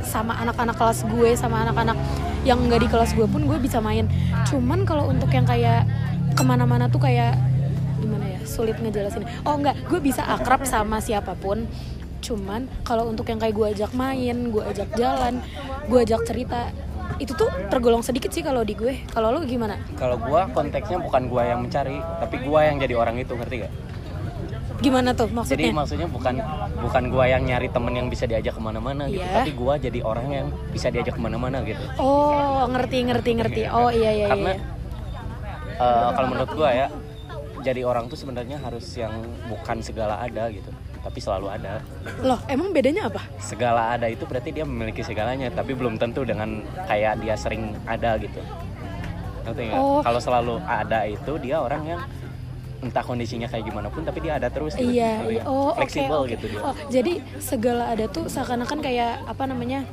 sama 0.00 0.32
anak-anak 0.38 0.74
kelas 0.74 1.04
gue 1.04 1.30
sama 1.34 1.60
anak-anak 1.62 1.96
yang 2.42 2.58
nggak 2.58 2.80
di 2.80 2.88
kelas 2.88 3.12
gue 3.12 3.26
pun 3.26 3.44
gue 3.44 3.58
bisa 3.58 3.78
main 3.78 4.08
cuman 4.44 4.82
kalau 4.82 5.06
untuk 5.06 5.28
yang 5.28 5.44
kayak 5.44 5.84
ke 6.30 6.42
mana-mana 6.42 6.88
tuh 6.88 6.98
kayak 6.98 7.36
ya 7.36 7.47
sulit 8.48 8.80
ngejelasin. 8.80 9.28
Oh 9.44 9.54
enggak 9.54 9.76
gue 9.84 10.00
bisa 10.00 10.24
akrab 10.24 10.64
sama 10.64 10.98
siapa 10.98 11.36
pun. 11.36 11.68
Cuman 12.18 12.66
kalau 12.82 13.06
untuk 13.06 13.28
yang 13.28 13.38
kayak 13.38 13.54
gue 13.54 13.66
ajak 13.76 13.92
main 13.94 14.50
gue 14.50 14.62
ajak 14.64 14.88
jalan 14.96 15.44
gue 15.86 15.98
ajak 16.02 16.24
cerita 16.26 16.72
itu 17.16 17.32
tuh 17.32 17.48
tergolong 17.68 18.00
sedikit 18.00 18.32
sih 18.32 18.40
kalau 18.42 18.64
di 18.64 18.72
gue. 18.72 19.04
Kalau 19.12 19.30
lo 19.30 19.44
gimana? 19.44 19.76
Kalau 19.94 20.16
gue 20.18 20.40
konteksnya 20.50 20.98
bukan 20.98 21.28
gue 21.28 21.42
yang 21.44 21.60
mencari 21.62 22.00
tapi 22.18 22.36
gue 22.40 22.60
yang 22.64 22.76
jadi 22.80 22.94
orang 22.96 23.20
itu 23.20 23.36
ngerti 23.36 23.56
gak 23.62 23.72
gimana 24.78 25.10
tuh 25.10 25.26
jadi 25.26 25.34
maksudnya 25.34 25.74
maksudnya 25.74 26.06
bukan 26.06 26.34
bukan 26.78 27.02
gue 27.10 27.24
yang 27.26 27.42
nyari 27.42 27.66
temen 27.66 27.90
yang 27.98 28.06
bisa 28.06 28.30
diajak 28.30 28.54
ke 28.54 28.62
mana-mana 28.62 29.10
gitu 29.10 29.26
Iya. 29.26 29.42
tapi 29.42 29.50
gue 29.50 29.74
jadi 29.90 29.98
orang 30.06 30.26
yang 30.30 30.46
bisa 30.70 30.86
diajak 30.94 31.18
ke 31.18 31.22
mana-mana 31.22 31.66
gitu. 31.66 31.82
Oh 31.98 32.62
ngerti 32.70 33.10
ngerti 33.10 33.30
ngerti. 33.34 33.62
Oh 33.74 33.90
iya 33.90 34.10
iya 34.14 34.26
karena 34.30 34.54
iya. 34.54 35.82
eh, 35.82 36.08
kalau 36.14 36.28
menurut 36.30 36.50
gua 36.54 36.70
ya 36.70 36.86
jadi 37.68 37.84
orang 37.84 38.08
tuh 38.08 38.16
sebenarnya 38.16 38.56
harus 38.64 38.96
yang 38.96 39.12
bukan 39.52 39.84
segala 39.84 40.16
ada 40.24 40.48
gitu 40.48 40.72
tapi 40.98 41.18
selalu 41.22 41.46
ada. 41.52 41.78
Loh 42.24 42.40
emang 42.50 42.74
bedanya 42.74 43.06
apa? 43.06 43.22
Segala 43.38 43.94
ada 43.96 44.10
itu 44.10 44.24
berarti 44.26 44.50
dia 44.50 44.64
memiliki 44.66 45.04
segalanya 45.04 45.52
tapi 45.52 45.72
belum 45.76 46.00
tentu 46.00 46.24
dengan 46.26 46.64
kayak 46.88 47.20
dia 47.22 47.36
sering 47.36 47.76
ada 47.84 48.16
gitu. 48.18 48.40
Oh. 49.72 50.04
kalau 50.04 50.20
selalu 50.20 50.60
ada 50.68 51.08
itu 51.08 51.32
dia 51.40 51.56
orang 51.56 51.80
yang 51.88 52.00
entah 52.84 53.00
kondisinya 53.00 53.48
kayak 53.48 53.64
gimana 53.64 53.88
pun 53.88 54.04
tapi 54.04 54.20
dia 54.20 54.36
ada 54.36 54.52
terus 54.52 54.76
gitu. 54.76 54.92
iya 54.92 55.24
iya 55.24 55.42
oh 55.48 55.72
fleksibel 55.72 56.28
oke. 56.28 56.36
gitu 56.36 56.44
dia. 56.52 56.60
Oh 56.60 56.74
jadi 56.92 57.24
segala 57.40 57.88
ada 57.96 58.04
tuh 58.12 58.28
seakan-akan 58.28 58.84
kayak 58.84 59.24
apa 59.24 59.48
namanya 59.48 59.88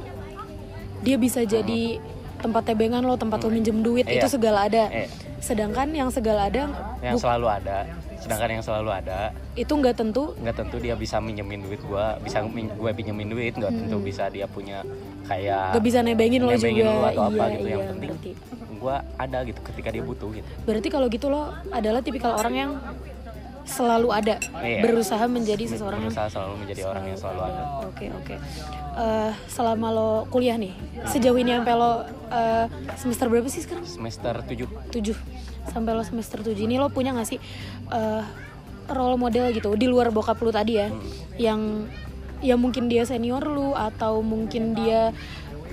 dia 1.08 1.15
bisa 1.15 1.48
jadi 1.48 2.03
tempat 2.44 2.67
tebengan 2.67 3.00
lo 3.01 3.15
tempat 3.15 3.41
lo 3.41 3.50
minjem 3.50 3.79
duit 3.79 4.03
Iya. 4.05 4.22
itu 4.22 4.27
segala 4.27 4.67
ada. 4.67 4.91
Eh, 4.91 5.08
sedangkan 5.46 5.88
yang 5.94 6.10
segala 6.10 6.50
ada 6.50 6.66
yang 7.06 7.18
selalu 7.22 7.46
ada. 7.46 7.86
Sedangkan 8.18 8.50
yang 8.58 8.64
selalu 8.66 8.90
ada. 8.90 9.30
Itu 9.54 9.78
nggak 9.78 9.96
tentu. 10.02 10.34
Nggak 10.42 10.66
tentu 10.66 10.82
dia 10.82 10.98
bisa 10.98 11.22
minjemin 11.22 11.62
duit 11.62 11.78
gua. 11.86 12.18
Bisa 12.18 12.42
gue 12.50 12.92
pinjemin 12.98 13.30
duit 13.30 13.54
nggak 13.54 13.70
tentu 13.70 14.02
bisa 14.02 14.25
dia 14.34 14.50
punya 14.50 14.82
kayak 15.30 15.78
nggak 15.78 15.86
bisa 15.86 16.00
nebengin 16.02 16.42
lo 16.42 16.50
nebengin 16.54 16.86
juga. 16.90 16.98
lu 16.98 17.06
atau 17.14 17.24
apa 17.30 17.44
iya 17.46 17.54
gitu. 17.54 17.66
Iya 17.66 17.75
yang 17.78 17.90
penting 17.94 18.12
gue 18.75 18.96
ada 19.18 19.38
gitu 19.46 19.60
ketika 19.74 19.90
dia 19.94 20.04
butuh 20.06 20.30
gitu. 20.34 20.50
Berarti 20.66 20.88
kalau 20.90 21.08
gitu 21.10 21.28
lo 21.30 21.54
adalah 21.70 22.02
tipikal 22.02 22.38
orang 22.38 22.56
yang 22.58 22.72
selalu 23.65 24.10
ada 24.10 24.38
Iya. 24.55 24.81
berusaha 24.81 25.25
menjadi 25.25 25.65
seseorang 25.65 26.00
yang 26.00 26.13
berusaha 26.13 26.29
selalu 26.29 26.53
menjadi 26.62 26.81
orang 26.86 27.03
yang 27.05 27.17
selalu 27.17 27.41
ada 27.43 27.62
Oke 27.84 28.05
oke. 28.13 28.36
Eh, 28.95 29.31
selama 29.48 29.88
lo 29.89 30.10
kuliah 30.29 30.55
nih, 30.55 30.72
sejauh 31.03 31.36
ini 31.36 31.51
sampai 31.51 31.74
lo 31.74 31.91
eh, 32.29 32.65
semester 32.95 33.25
berapa 33.25 33.50
sih 33.50 33.62
sekarang? 33.62 33.84
semester 33.84 34.34
7 34.39 34.93
7 34.93 35.17
Sampai 35.65 35.91
lo 35.91 36.05
semester 36.05 36.39
7 36.39 36.53
ini 36.55 36.77
lo 36.77 36.88
punya 36.88 37.12
gak 37.12 37.25
sih 37.25 37.41
eh, 37.89 38.24
role 38.88 39.17
model 39.17 39.50
gitu 39.50 39.74
di 39.74 39.86
luar 39.86 40.10
bokap 40.10 40.38
lu 40.39 40.53
tadi 40.53 40.77
ya, 40.77 40.93
yang 41.36 41.89
ya 42.39 42.53
mungkin 42.53 42.86
dia 42.86 43.01
senior 43.01 43.41
lu 43.41 43.74
atau 43.74 44.22
mungkin 44.22 44.72
dia 44.72 45.10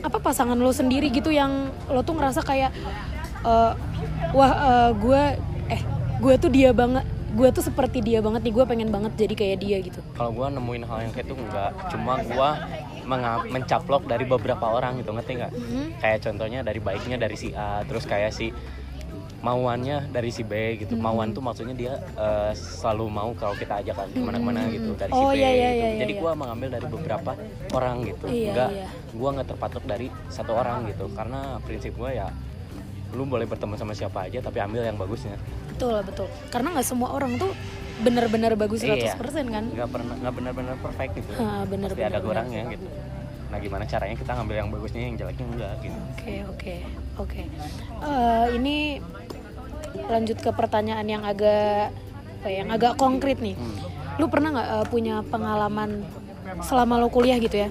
apa 0.00 0.16
pasangan 0.16 0.56
lo 0.56 0.72
sendiri 0.72 1.12
gitu 1.12 1.28
yang 1.28 1.52
lo 1.86 2.00
tuh 2.00 2.16
ngerasa 2.16 2.40
kayak 2.40 2.72
eh, 3.42 3.72
wah 4.32 4.52
gue 4.90 5.22
eh 5.68 5.82
gue 6.18 6.34
tuh 6.36 6.48
dia 6.48 6.72
banget 6.72 7.04
gue 7.32 7.48
tuh 7.50 7.64
seperti 7.64 7.98
dia 8.00 8.20
banget 8.20 8.44
nih 8.44 8.52
gue 8.52 8.64
pengen 8.64 8.88
banget 8.88 9.12
jadi 9.16 9.34
kayak 9.34 9.56
dia 9.58 9.76
gitu 9.80 10.00
kalau 10.12 10.30
gue 10.30 10.46
nemuin 10.52 10.84
hal 10.84 10.98
yang 11.00 11.12
kayak 11.12 11.26
itu 11.26 11.34
enggak 11.34 11.70
cuma 11.88 12.12
gue 12.20 12.50
mencaplok 13.48 14.04
dari 14.04 14.24
beberapa 14.24 14.66
orang 14.68 15.00
gitu 15.00 15.10
ngerti 15.10 15.32
nggak 15.34 15.52
Mhm. 15.52 15.84
kayak 15.98 16.18
contohnya 16.22 16.60
dari 16.60 16.78
baiknya 16.78 17.16
dari 17.16 17.34
si 17.34 17.50
A 17.50 17.82
terus 17.82 18.04
kayak 18.04 18.30
si 18.30 18.52
mauannya 19.42 20.06
dari 20.08 20.30
si 20.30 20.46
B 20.46 20.54
gitu 20.78 20.94
Hmm. 20.94 21.02
mauan 21.02 21.34
tuh 21.34 21.42
maksudnya 21.42 21.74
dia 21.74 21.92
eh, 22.14 22.52
selalu 22.54 23.10
mau 23.10 23.34
kalau 23.34 23.58
kita 23.58 23.82
ajak 23.82 23.98
ke 24.06 24.20
mana-mana 24.20 24.70
gitu 24.70 24.94
dari 24.94 25.10
si 25.10 25.18
Oh, 25.18 25.34
B 25.34 25.34
iya, 25.34 25.50
iya, 25.50 25.68
gitu. 25.68 25.82
iya, 25.82 25.98
jadi 25.98 26.12
iya. 26.14 26.20
gue 26.22 26.32
mengambil 26.36 26.68
dari 26.70 26.86
beberapa 26.86 27.30
orang 27.74 27.96
gitu 28.06 28.26
Iya, 28.28 28.46
enggak 28.46 28.70
iya. 28.70 28.86
gue 29.10 29.28
nggak 29.34 29.48
terpatok 29.48 29.82
dari 29.82 30.06
satu 30.28 30.52
orang 30.52 30.86
gitu 30.86 31.10
karena 31.10 31.58
prinsip 31.60 31.90
gue 31.92 32.10
ya 32.12 32.30
lu 33.12 33.26
boleh 33.26 33.44
berteman 33.44 33.74
sama 33.74 33.92
siapa 33.92 34.24
aja 34.24 34.38
tapi 34.40 34.56
ambil 34.56 34.86
yang 34.86 34.94
bagusnya 34.94 35.34
betul 35.82 35.98
betul 36.06 36.26
karena 36.54 36.68
nggak 36.78 36.86
semua 36.86 37.10
orang 37.10 37.34
tuh 37.34 37.50
benar-benar 38.06 38.54
bagus 38.54 38.86
100% 38.86 38.94
Iya. 38.94 39.18
kan 39.18 39.64
nggak 39.66 39.90
pernah 39.90 40.14
nggak 40.14 40.34
benar-benar 40.38 40.74
perfect 40.78 41.12
gitu 41.18 41.30
Ah, 41.34 41.66
bener, 41.66 41.90
pasti 41.90 42.02
ada 42.02 42.10
bener, 42.14 42.22
kurangnya 42.22 42.62
gitu 42.70 42.86
nah 43.52 43.58
gimana 43.60 43.84
caranya 43.84 44.16
kita 44.16 44.32
ngambil 44.32 44.56
yang 44.56 44.68
bagusnya 44.70 45.02
yang 45.02 45.16
jeleknya 45.18 45.44
enggak 45.44 45.74
gitu 45.82 45.98
Oke 46.14 46.34
oke 46.48 46.74
oke. 47.18 47.42
Eh, 48.00 48.46
ini 48.56 48.76
lanjut 50.08 50.38
ke 50.40 50.50
pertanyaan 50.54 51.04
yang 51.04 51.20
agak 51.20 51.92
apa 52.40 52.48
ya, 52.48 52.64
yang 52.64 52.72
agak 52.72 52.96
konkret 52.96 53.42
nih. 53.44 53.52
Hmm. 53.52 53.76
Lu 54.16 54.32
pernah 54.32 54.56
nggak 54.56 54.68
eh, 54.72 54.86
punya 54.88 55.20
pengalaman 55.20 56.00
selama 56.64 56.96
lo 56.96 57.12
kuliah 57.12 57.36
gitu 57.36 57.60
ya? 57.60 57.68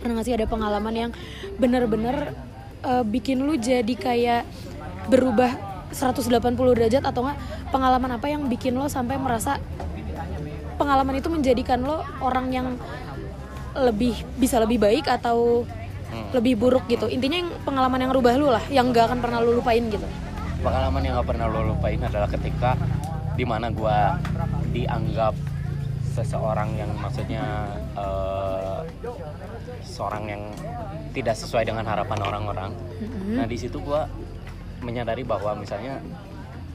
Pernah 0.00 0.16
nggak 0.16 0.26
sih 0.26 0.32
ada 0.32 0.48
pengalaman 0.48 0.94
yang 0.96 1.10
bener-bener 1.60 2.32
eh, 2.80 3.04
bikin 3.04 3.44
lu 3.44 3.60
jadi 3.60 3.92
kayak 3.92 4.48
berubah 5.12 5.69
180 5.90 6.30
derajat 6.72 7.02
atau 7.02 7.20
enggak 7.22 7.38
pengalaman 7.68 8.10
apa 8.14 8.26
yang 8.26 8.46
bikin 8.46 8.74
lo 8.74 8.86
sampai 8.86 9.16
merasa 9.16 9.58
pengalaman 10.74 11.14
itu 11.14 11.28
menjadikan 11.28 11.80
lo 11.80 12.00
orang 12.20 12.46
yang 12.50 12.66
lebih 13.72 14.26
bisa 14.34 14.58
lebih 14.58 14.78
baik 14.78 15.06
atau 15.06 15.62
Hmm. 16.10 16.26
lebih 16.34 16.58
buruk 16.58 16.90
gitu 16.90 17.06
intinya 17.06 17.38
yang 17.38 17.50
pengalaman 17.62 18.02
yang 18.02 18.10
rubah 18.10 18.34
lu 18.34 18.50
lah 18.50 18.58
yang 18.66 18.90
gak 18.90 19.06
akan 19.06 19.22
pernah 19.22 19.38
lu 19.38 19.54
lupain 19.54 19.78
gitu 19.78 20.02
pengalaman 20.58 21.06
yang 21.06 21.14
gak 21.14 21.28
pernah 21.30 21.46
lo 21.46 21.70
lupain 21.70 22.02
adalah 22.02 22.26
ketika 22.26 22.74
di 23.38 23.46
mana 23.46 23.70
gue 23.70 23.98
dianggap 24.74 25.38
seseorang 26.10 26.74
yang 26.74 26.90
maksudnya 26.98 27.46
eh, 27.94 28.78
seorang 29.86 30.26
yang 30.26 30.42
tidak 31.14 31.38
sesuai 31.38 31.62
dengan 31.62 31.86
harapan 31.86 32.18
orang-orang 32.20 32.70
Mhm. 32.98 33.38
nah 33.38 33.46
di 33.46 33.54
situ 33.54 33.78
gue 33.78 34.02
menyadari 34.90 35.22
bahwa 35.22 35.54
misalnya 35.54 36.02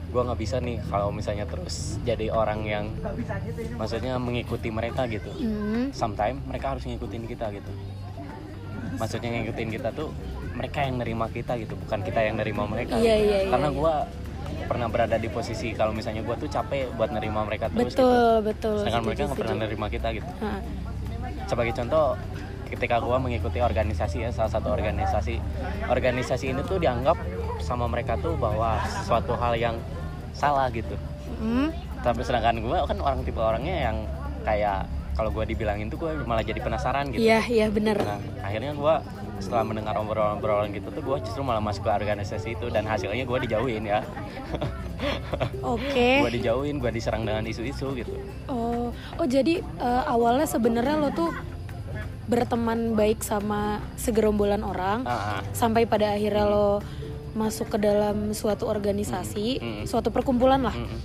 gue 0.06 0.22
nggak 0.22 0.40
bisa 0.40 0.56
nih 0.64 0.80
kalau 0.88 1.12
misalnya 1.12 1.44
terus 1.44 2.00
jadi 2.00 2.32
orang 2.32 2.64
yang 2.64 2.84
maksudnya 3.76 4.16
mengikuti 4.16 4.72
mereka 4.72 5.04
gitu. 5.06 5.28
Hmm. 5.36 5.92
sometimes 5.92 6.40
mereka 6.48 6.72
harus 6.72 6.88
ngikutin 6.88 7.28
kita 7.28 7.52
gitu. 7.52 7.72
Maksudnya 8.96 9.28
ngikutin 9.28 9.68
kita 9.76 9.92
tuh 9.92 10.08
mereka 10.56 10.88
yang 10.88 10.96
nerima 10.96 11.28
kita 11.28 11.52
gitu 11.60 11.76
bukan 11.76 12.00
kita 12.00 12.24
yang 12.24 12.40
nerima 12.40 12.64
mereka 12.64 12.96
Iya, 12.96 13.12
iya, 13.20 13.38
iya, 13.44 13.50
karena 13.52 13.68
iya. 13.68 13.76
gue 13.76 13.94
pernah 14.66 14.88
berada 14.88 15.16
di 15.20 15.28
posisi 15.28 15.76
kalau 15.76 15.92
misalnya 15.92 16.24
gue 16.24 16.36
tuh 16.40 16.48
capek 16.48 16.96
buat 16.96 17.12
nerima 17.12 17.44
mereka 17.44 17.68
terus 17.68 17.92
gitu. 17.92 18.00
Betul 18.02 18.32
betul. 18.40 18.76
Sedangkan 18.82 19.02
setuju, 19.04 19.12
mereka 19.12 19.22
nggak 19.28 19.40
pernah 19.44 19.58
nerima 19.68 19.86
kita 19.92 20.08
gitu. 20.16 20.30
Ha. 20.40 20.52
sebagai 21.46 21.78
contoh 21.78 22.18
ketika 22.66 22.98
gue 22.98 23.16
mengikuti 23.22 23.62
organisasi 23.62 24.26
ya 24.26 24.30
salah 24.34 24.50
satu 24.50 24.74
organisasi 24.74 25.38
organisasi 25.86 26.50
ini 26.50 26.62
tuh 26.66 26.82
dianggap 26.82 27.14
sama 27.58 27.86
mereka 27.86 28.16
tuh 28.16 28.34
bahwa 28.34 28.76
suatu 29.02 29.34
hal 29.34 29.54
yang 29.54 29.76
salah 30.32 30.68
gitu 30.68 30.94
Hmm. 31.36 31.68
tapi 32.00 32.22
sedangkan 32.22 32.56
gue 32.56 32.76
kan 32.86 32.96
orang 32.96 33.20
tipe 33.20 33.36
orangnya 33.36 33.76
yang 33.84 33.96
kayak 34.40 34.86
kalau 35.12 35.28
gue 35.28 35.44
dibilangin 35.44 35.88
tuh 35.88 35.98
gue 35.98 36.22
malah 36.22 36.40
jadi 36.40 36.56
penasaran 36.58 37.08
gitu 37.08 37.20
iya 37.20 37.42
iya 37.42 37.66
bener 37.66 37.98
Nah, 37.98 38.16
akhirnya 38.40 38.72
gue 38.72 38.94
setelah 39.36 39.64
mendengar 39.64 39.96
obrolan-obrolan 39.96 40.70
gitu 40.70 40.88
tuh 40.88 41.02
gue 41.02 41.16
justru 41.22 41.40
malah 41.40 41.58
masuk 41.58 41.82
ke 41.82 41.90
organisasi 41.90 42.54
itu 42.54 42.66
dan 42.68 42.84
hasilnya 42.84 43.20
gue 43.22 43.38
dijauhin 43.42 43.84
ya. 43.84 44.00
oke 45.66 46.08
gue 46.22 46.30
dijauhin, 46.32 46.78
gue 46.78 46.90
diserang 46.90 47.22
dengan 47.22 47.44
isu-isu 47.44 47.92
gitu. 47.94 48.12
Oh, 48.46 48.88
oh 48.92 49.26
jadi 49.26 49.60
eh, 49.60 50.02
awalnya 50.06 50.46
sebenarnya 50.46 50.96
lo 50.96 51.10
tuh 51.10 51.30
berteman 52.24 52.92
baik 52.92 53.20
sama 53.20 53.78
segerombolan 53.94 54.60
orang 54.60 55.04
Ah, 55.04 55.38
ah. 55.38 55.40
sampai 55.52 55.84
pada 55.84 56.10
akhirnya 56.10 56.42
lo 56.44 56.82
masuk 57.36 57.68
ke 57.68 57.78
dalam 57.78 58.32
suatu 58.32 58.64
organisasi, 58.64 59.60
Mm, 59.60 59.68
mm. 59.68 59.84
suatu 59.84 60.08
perkumpulan 60.08 60.64
lah. 60.64 60.72
Mm-mm. 60.72 60.98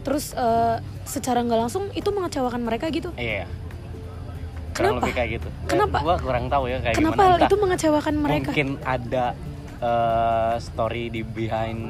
Terus 0.00 0.32
eh, 0.32 0.76
secara 1.04 1.44
nggak 1.44 1.60
langsung 1.60 1.92
itu 1.92 2.08
mengecewakan 2.08 2.64
mereka 2.64 2.88
gitu. 2.88 3.12
Iya. 3.14 3.44
Kurang 4.72 4.96
Kenapa? 4.96 5.00
lebih 5.02 5.12
kayak 5.14 5.30
gitu. 5.36 5.48
Kenapa? 5.66 5.96
gue 6.00 6.16
kurang 6.20 6.44
tahu 6.46 6.64
ya 6.66 6.78
kayak 6.80 6.94
Kenapa 6.94 7.16
gimana. 7.16 7.32
Entah 7.34 7.46
itu 7.46 7.56
mengecewakan 7.58 8.14
mereka? 8.16 8.48
Mungkin 8.50 8.68
ada 8.82 9.24
eh, 9.76 10.54
story 10.58 11.04
di 11.08 11.20
behind 11.20 11.80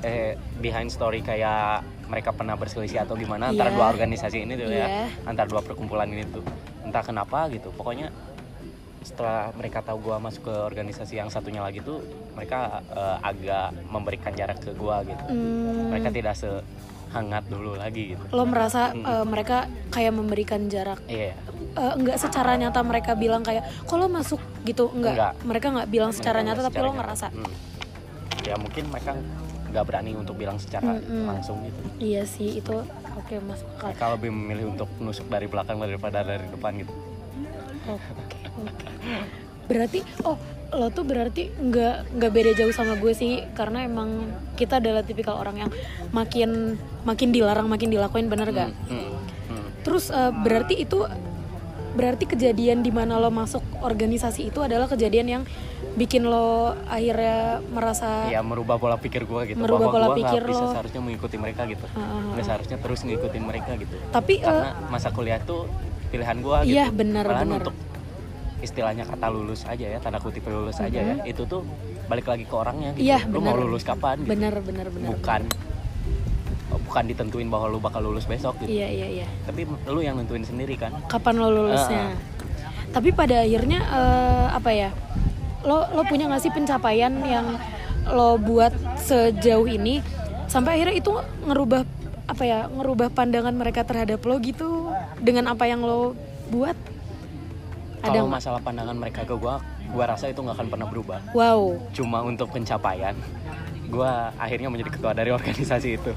eh 0.00 0.34
behind 0.56 0.88
story 0.88 1.18
kayak 1.20 1.82
mereka 2.06 2.30
pernah 2.30 2.54
berselisih 2.54 3.02
atau 3.02 3.16
gimana 3.16 3.48
antara 3.48 3.72
Iya. 3.72 3.76
dua 3.76 3.86
organisasi 3.88 4.38
ini 4.38 4.52
tuh 4.54 4.68
Iya. 4.68 4.78
ya, 4.78 4.86
antara 5.24 5.48
dua 5.48 5.58
perkumpulan 5.60 6.06
ini 6.06 6.22
tuh. 6.28 6.44
Entah 6.82 7.00
kenapa 7.00 7.48
gitu. 7.48 7.72
Pokoknya 7.72 8.12
setelah 9.02 9.50
mereka 9.52 9.80
tahu 9.80 9.98
gua 10.00 10.16
masuk 10.16 10.42
ke 10.44 10.54
organisasi 10.54 11.16
yang 11.16 11.28
satunya 11.28 11.58
lagi 11.58 11.78
tuh 11.78 12.00
mereka 12.32 12.58
eh, 12.88 13.16
agak 13.20 13.74
memberikan 13.86 14.32
jarak 14.32 14.58
ke 14.58 14.72
gua 14.72 15.02
gitu. 15.02 15.22
Hmm, 15.24 15.90
Mereka 15.90 16.08
tidak 16.10 16.34
sehangat 16.34 17.44
dulu 17.46 17.74
lagi 17.74 18.14
gitu. 18.14 18.22
lo 18.30 18.44
merasa 18.44 18.90
Mm. 18.90 19.04
eh, 19.04 19.24
mereka 19.24 19.58
kayak 19.88 20.12
memberikan 20.12 20.60
jarak. 20.66 21.02
Iya. 21.04 21.34
Eh, 21.72 21.92
enggak 21.94 22.16
secara 22.18 22.54
nyata 22.54 22.80
mereka 22.80 23.12
bilang 23.14 23.40
kayak, 23.40 23.62
kalau 23.84 24.06
masuk 24.06 24.38
gitu 24.62 24.88
enggak. 24.90 25.14
Enggak. 25.14 25.32
Mereka 25.42 25.66
nggak 25.70 25.88
bilang 25.88 26.10
secara 26.10 26.38
Mereka 26.38 26.48
nyata 26.48 26.60
tapi 26.62 26.72
secara 26.72 26.82
lo 26.82 26.88
nyata. 26.88 26.98
ngerasa. 26.98 27.26
Hmm. 27.28 27.52
Ya 28.42 28.54
mungkin 28.56 28.84
mereka 28.88 29.12
nggak 29.68 29.84
berani 29.84 30.12
untuk 30.12 30.36
bilang 30.36 30.56
secara 30.56 30.94
Mm-mm. 30.94 31.24
langsung 31.26 31.62
gitu. 31.62 31.80
Iya 31.98 32.22
sih 32.24 32.58
itu 32.58 32.76
oke 33.08 33.34
masuk 33.40 33.68
akal. 33.72 33.88
Mereka 33.88 34.06
lebih 34.12 34.30
memilih 34.30 34.66
untuk 34.70 34.88
nusuk 34.98 35.26
dari 35.26 35.46
belakang 35.46 35.78
daripada 35.78 36.20
dari 36.20 36.44
depan 36.44 36.76
gitu. 36.76 36.92
Oke, 37.82 38.10
oke. 38.12 38.36
Berarti 39.66 40.00
oh 40.26 40.36
lo 40.72 40.88
tuh 40.88 41.04
berarti 41.04 41.52
nggak 41.52 42.16
nggak 42.16 42.32
beda 42.32 42.50
jauh 42.56 42.72
sama 42.72 42.96
gue 42.96 43.12
sih 43.12 43.44
karena 43.52 43.84
emang 43.84 44.24
kita 44.56 44.80
adalah 44.80 45.04
tipikal 45.04 45.36
orang 45.36 45.68
yang 45.68 45.70
makin 46.16 46.80
makin 47.04 47.28
dilarang 47.28 47.68
makin 47.68 47.92
dilakuin 47.92 48.32
bener 48.32 48.48
gak? 48.56 48.72
Hmm, 48.88 49.12
hmm. 49.52 49.66
Terus 49.84 50.08
eh, 50.08 50.32
berarti 50.32 50.80
itu 50.80 51.04
berarti 51.92 52.24
kejadian 52.24 52.80
di 52.80 52.88
mana 52.88 53.20
lo 53.20 53.28
masuk 53.28 53.60
organisasi 53.84 54.48
itu 54.48 54.64
adalah 54.64 54.88
kejadian 54.88 55.28
yang 55.28 55.42
bikin 55.92 56.24
lo 56.24 56.72
akhirnya 56.88 57.60
merasa 57.68 58.32
Ya 58.32 58.40
merubah 58.40 58.80
pola 58.80 58.96
pikir 58.96 59.28
gue 59.28 59.52
gitu 59.52 59.60
Merubah 59.60 59.92
bahwa 59.92 59.92
pola 59.92 60.06
nggak 60.08 60.18
pikir 60.24 60.42
bisa 60.48 60.64
lo. 60.64 60.72
seharusnya 60.72 61.00
mengikuti 61.04 61.36
mereka 61.36 61.68
gitu. 61.68 61.84
Ah. 61.92 62.32
Nggak 62.32 62.44
seharusnya 62.48 62.76
terus 62.80 63.00
ngikutin 63.04 63.42
mereka 63.44 63.76
gitu. 63.76 63.92
tapi 64.08 64.40
eh, 64.40 64.48
Karena 64.48 64.72
masa 64.88 65.12
kuliah 65.12 65.36
tuh 65.44 65.68
pilihan 66.08 66.40
gue 66.40 66.56
gitu. 66.64 66.72
Iya, 66.80 66.86
benar, 66.88 67.28
benar. 67.28 67.60
untuk 67.60 67.76
istilahnya 68.62 69.02
kata 69.04 69.26
lulus 69.28 69.66
aja 69.66 69.86
ya 69.90 69.98
tanda 69.98 70.22
kutip 70.22 70.46
lulus 70.46 70.78
aja 70.78 71.02
ya 71.02 71.14
itu 71.26 71.42
tuh 71.44 71.66
balik 72.06 72.30
lagi 72.30 72.46
ke 72.46 72.54
orangnya 72.54 72.94
gitu. 72.94 73.04
Iya, 73.10 73.18
lu 73.26 73.42
mau 73.42 73.52
benar. 73.52 73.62
lulus 73.66 73.82
kapan 73.82 74.22
gitu. 74.22 74.30
bener 74.30 74.54
bener 74.62 74.86
bener. 74.88 75.08
bukan 75.12 75.42
bukan 76.72 77.04
ditentuin 77.04 77.48
bahwa 77.48 77.66
lu 77.68 77.78
bakal 77.78 78.00
lulus 78.00 78.24
besok 78.24 78.56
gitu 78.60 78.72
Iya 78.72 78.88
iya 78.88 79.08
iya. 79.22 79.26
tapi 79.44 79.64
lu 79.64 80.00
yang 80.00 80.16
nentuin 80.16 80.44
sendiri 80.44 80.76
kan 80.76 80.92
kapan 81.08 81.36
lo 81.36 81.48
lulusnya. 81.50 82.12
Ah, 82.12 82.16
Tapi 82.92 83.08
pada 83.10 83.40
akhirnya 83.40 83.80
eh, 83.80 84.46
apa 84.52 84.70
ya? 84.72 84.90
Lo 85.64 85.88
lo 85.90 86.04
punya 86.04 86.28
nggak 86.28 86.42
sih 86.44 86.52
pencapaian 86.52 87.12
yang 87.24 87.56
lo 88.08 88.36
buat 88.36 88.72
sejauh 89.00 89.64
ini 89.64 90.04
sampai 90.46 90.76
akhirnya 90.76 90.96
itu 91.00 91.12
ngerubah 91.48 91.82
apa 92.28 92.42
ya? 92.44 92.68
Ngerubah 92.68 93.08
pandangan 93.16 93.56
mereka 93.56 93.88
terhadap 93.88 94.20
lo 94.20 94.36
gitu 94.44 94.92
dengan 95.16 95.48
apa 95.48 95.64
yang 95.64 95.80
lo 95.80 96.12
buat? 96.52 96.76
Ada 98.02 98.18
kalau 98.18 98.28
masalah 98.28 98.60
pandangan 98.60 98.96
mereka 98.96 99.22
ke 99.22 99.34
gua 99.34 99.62
gua 99.88 100.04
rasa 100.08 100.26
itu 100.26 100.38
nggak 100.38 100.56
akan 100.58 100.68
pernah 100.68 100.86
berubah. 100.86 101.18
Wow. 101.32 101.78
cuma 101.90 102.18
untuk 102.20 102.50
pencapaian 102.50 103.14
gua 103.86 104.32
akhirnya 104.36 104.66
menjadi 104.66 104.90
ketua 104.90 105.12
dari 105.12 105.30
organisasi 105.30 105.88
itu. 105.94 106.12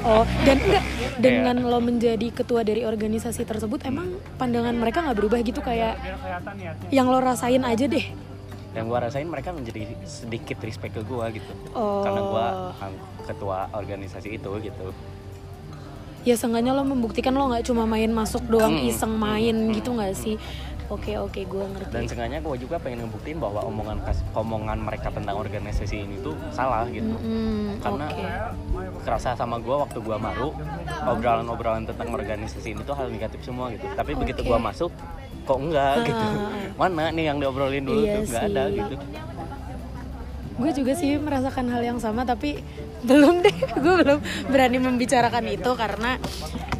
Oh, 0.00 0.24
dan 0.44 0.56
enggak 0.64 0.84
dengan 1.16 1.56
lo 1.60 1.80
menjadi 1.80 2.28
ketua 2.30 2.62
dari 2.62 2.84
organisasi 2.84 3.42
tersebut 3.42 3.82
emang 3.82 4.08
pandangan 4.36 4.72
mereka 4.72 5.02
nggak 5.02 5.16
berubah 5.16 5.38
gitu? 5.40 5.60
Kayak 5.60 5.98
yang 6.88 7.08
lo 7.08 7.18
rasain 7.18 7.60
aja 7.60 7.84
deh. 7.84 8.06
yang 8.74 8.90
gua 8.90 9.06
rasain 9.06 9.22
mereka 9.24 9.54
menjadi 9.54 9.86
sedikit 10.02 10.58
respect 10.60 10.98
ke 10.98 11.02
gua 11.02 11.30
gitu. 11.30 11.46
Oh. 11.72 12.02
karena 12.02 12.20
ang- 12.76 13.02
ketua 13.24 13.70
organisasi 13.70 14.34
itu 14.34 14.50
gitu. 14.60 14.86
Ya 16.24 16.34
seenggaknya 16.34 16.72
lo 16.72 16.82
membuktikan 16.82 17.36
lo 17.36 17.52
nggak 17.52 17.68
cuma 17.68 17.84
main 17.84 18.08
masuk 18.08 18.40
doang 18.48 18.74
Hmm, 18.74 18.88
iseng 18.88 19.12
main 19.12 19.52
hmm, 19.52 19.76
gitu 19.76 19.92
nggak 19.92 20.16
sih 20.16 20.36
oke 20.92 21.12
oke 21.16 21.40
gue 21.44 21.64
ngerti. 21.64 21.92
Dan 21.92 22.04
seenggaknya 22.04 22.38
gua 22.44 22.56
juga 22.60 22.76
pengen 22.76 23.08
ngebuktiin 23.08 23.38
bahwa 23.40 23.64
omongan 23.64 23.98
omongan 24.36 24.78
mereka 24.84 25.08
tentang 25.08 25.36
organisasi 25.40 26.04
ini 26.04 26.20
tuh 26.20 26.36
salah 26.52 26.84
gitu. 26.92 27.14
Hmm, 27.16 27.80
karena 27.80 28.06
oke. 28.12 28.24
kerasa 29.04 29.32
sama 29.36 29.56
gua 29.60 29.88
waktu 29.88 29.98
gua 30.04 30.20
baru 30.20 30.52
obrolan-obrolan 31.08 31.88
tentang 31.88 32.08
organisasi 32.12 32.76
ini 32.76 32.82
tuh 32.84 32.96
hal 32.96 33.08
negatif 33.08 33.40
semua 33.40 33.72
gitu. 33.72 33.84
Tapi 33.96 34.12
begitu 34.12 34.40
Oke. 34.44 34.48
gua 34.52 34.58
masuk 34.60 34.92
kok 35.44 35.58
enggak 35.60 36.08
gitu. 36.08 36.24
Ah. 36.24 36.50
mana 36.80 37.12
nih 37.12 37.24
yang 37.32 37.38
diobrolin 37.38 37.84
dulu 37.84 38.00
Iya 38.02 38.20
tuh? 38.20 38.22
Nggak 38.32 38.44
ada 38.50 38.64
gitu. 38.72 38.96
Gue 40.54 40.70
juga 40.70 40.94
sih 40.94 41.18
merasakan 41.18 41.66
hal 41.74 41.82
yang 41.82 41.98
sama 41.98 42.22
tapi 42.22 42.62
belum 43.08 43.44
deh. 43.44 43.56
Gue 43.78 43.94
belum 44.04 44.18
berani 44.48 44.78
membicarakan 44.80 45.44
itu 45.50 45.70
karena 45.76 46.16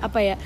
apa 0.01 0.19
ya 0.21 0.37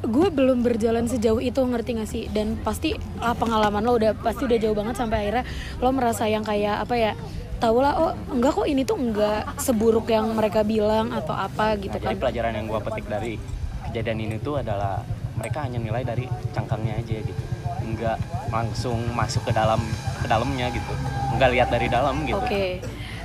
gue 0.00 0.28
belum 0.32 0.64
berjalan 0.64 1.06
sejauh 1.06 1.40
itu 1.40 1.60
ngerti 1.60 1.90
gak 2.00 2.10
sih? 2.10 2.24
Dan 2.32 2.60
pasti 2.60 2.96
ah, 3.20 3.36
pengalaman 3.36 3.82
lo 3.84 3.96
udah 3.96 4.12
pasti 4.16 4.44
udah 4.46 4.58
jauh 4.60 4.76
banget 4.76 4.94
sampai 4.96 5.26
akhirnya 5.26 5.44
lo 5.80 5.90
merasa 5.92 6.28
yang 6.28 6.44
kayak 6.44 6.84
apa 6.84 6.94
ya 6.96 7.12
tau 7.60 7.76
lah 7.76 7.92
oh 8.00 8.12
enggak 8.32 8.56
kok 8.56 8.64
ini 8.64 8.88
tuh 8.88 8.96
enggak 8.96 9.44
seburuk 9.60 10.08
yang 10.08 10.32
mereka 10.32 10.64
bilang 10.64 11.12
atau 11.12 11.36
apa 11.36 11.76
gitu 11.76 11.92
Nah, 11.92 12.08
jadi 12.08 12.16
kan. 12.16 12.22
pelajaran 12.24 12.52
yang 12.56 12.66
gua 12.72 12.80
petik 12.80 13.04
dari 13.04 13.36
kejadian 13.84 14.18
ini 14.24 14.36
tuh 14.40 14.64
adalah 14.64 15.04
mereka 15.36 15.68
hanya 15.68 15.76
nilai 15.76 16.00
dari 16.00 16.24
cangkangnya 16.56 17.04
aja 17.04 17.20
gitu. 17.20 17.42
Nggak 17.84 18.16
langsung 18.48 18.96
masuk 19.12 19.44
ke 19.44 19.52
dalam 19.52 19.80
ke 20.24 20.26
dalamnya 20.28 20.72
gitu. 20.72 20.92
Nggak 21.36 21.50
lihat 21.52 21.68
dari 21.68 21.86
dalam 21.92 22.24
gitu. 22.24 22.40
Oke 22.40 22.80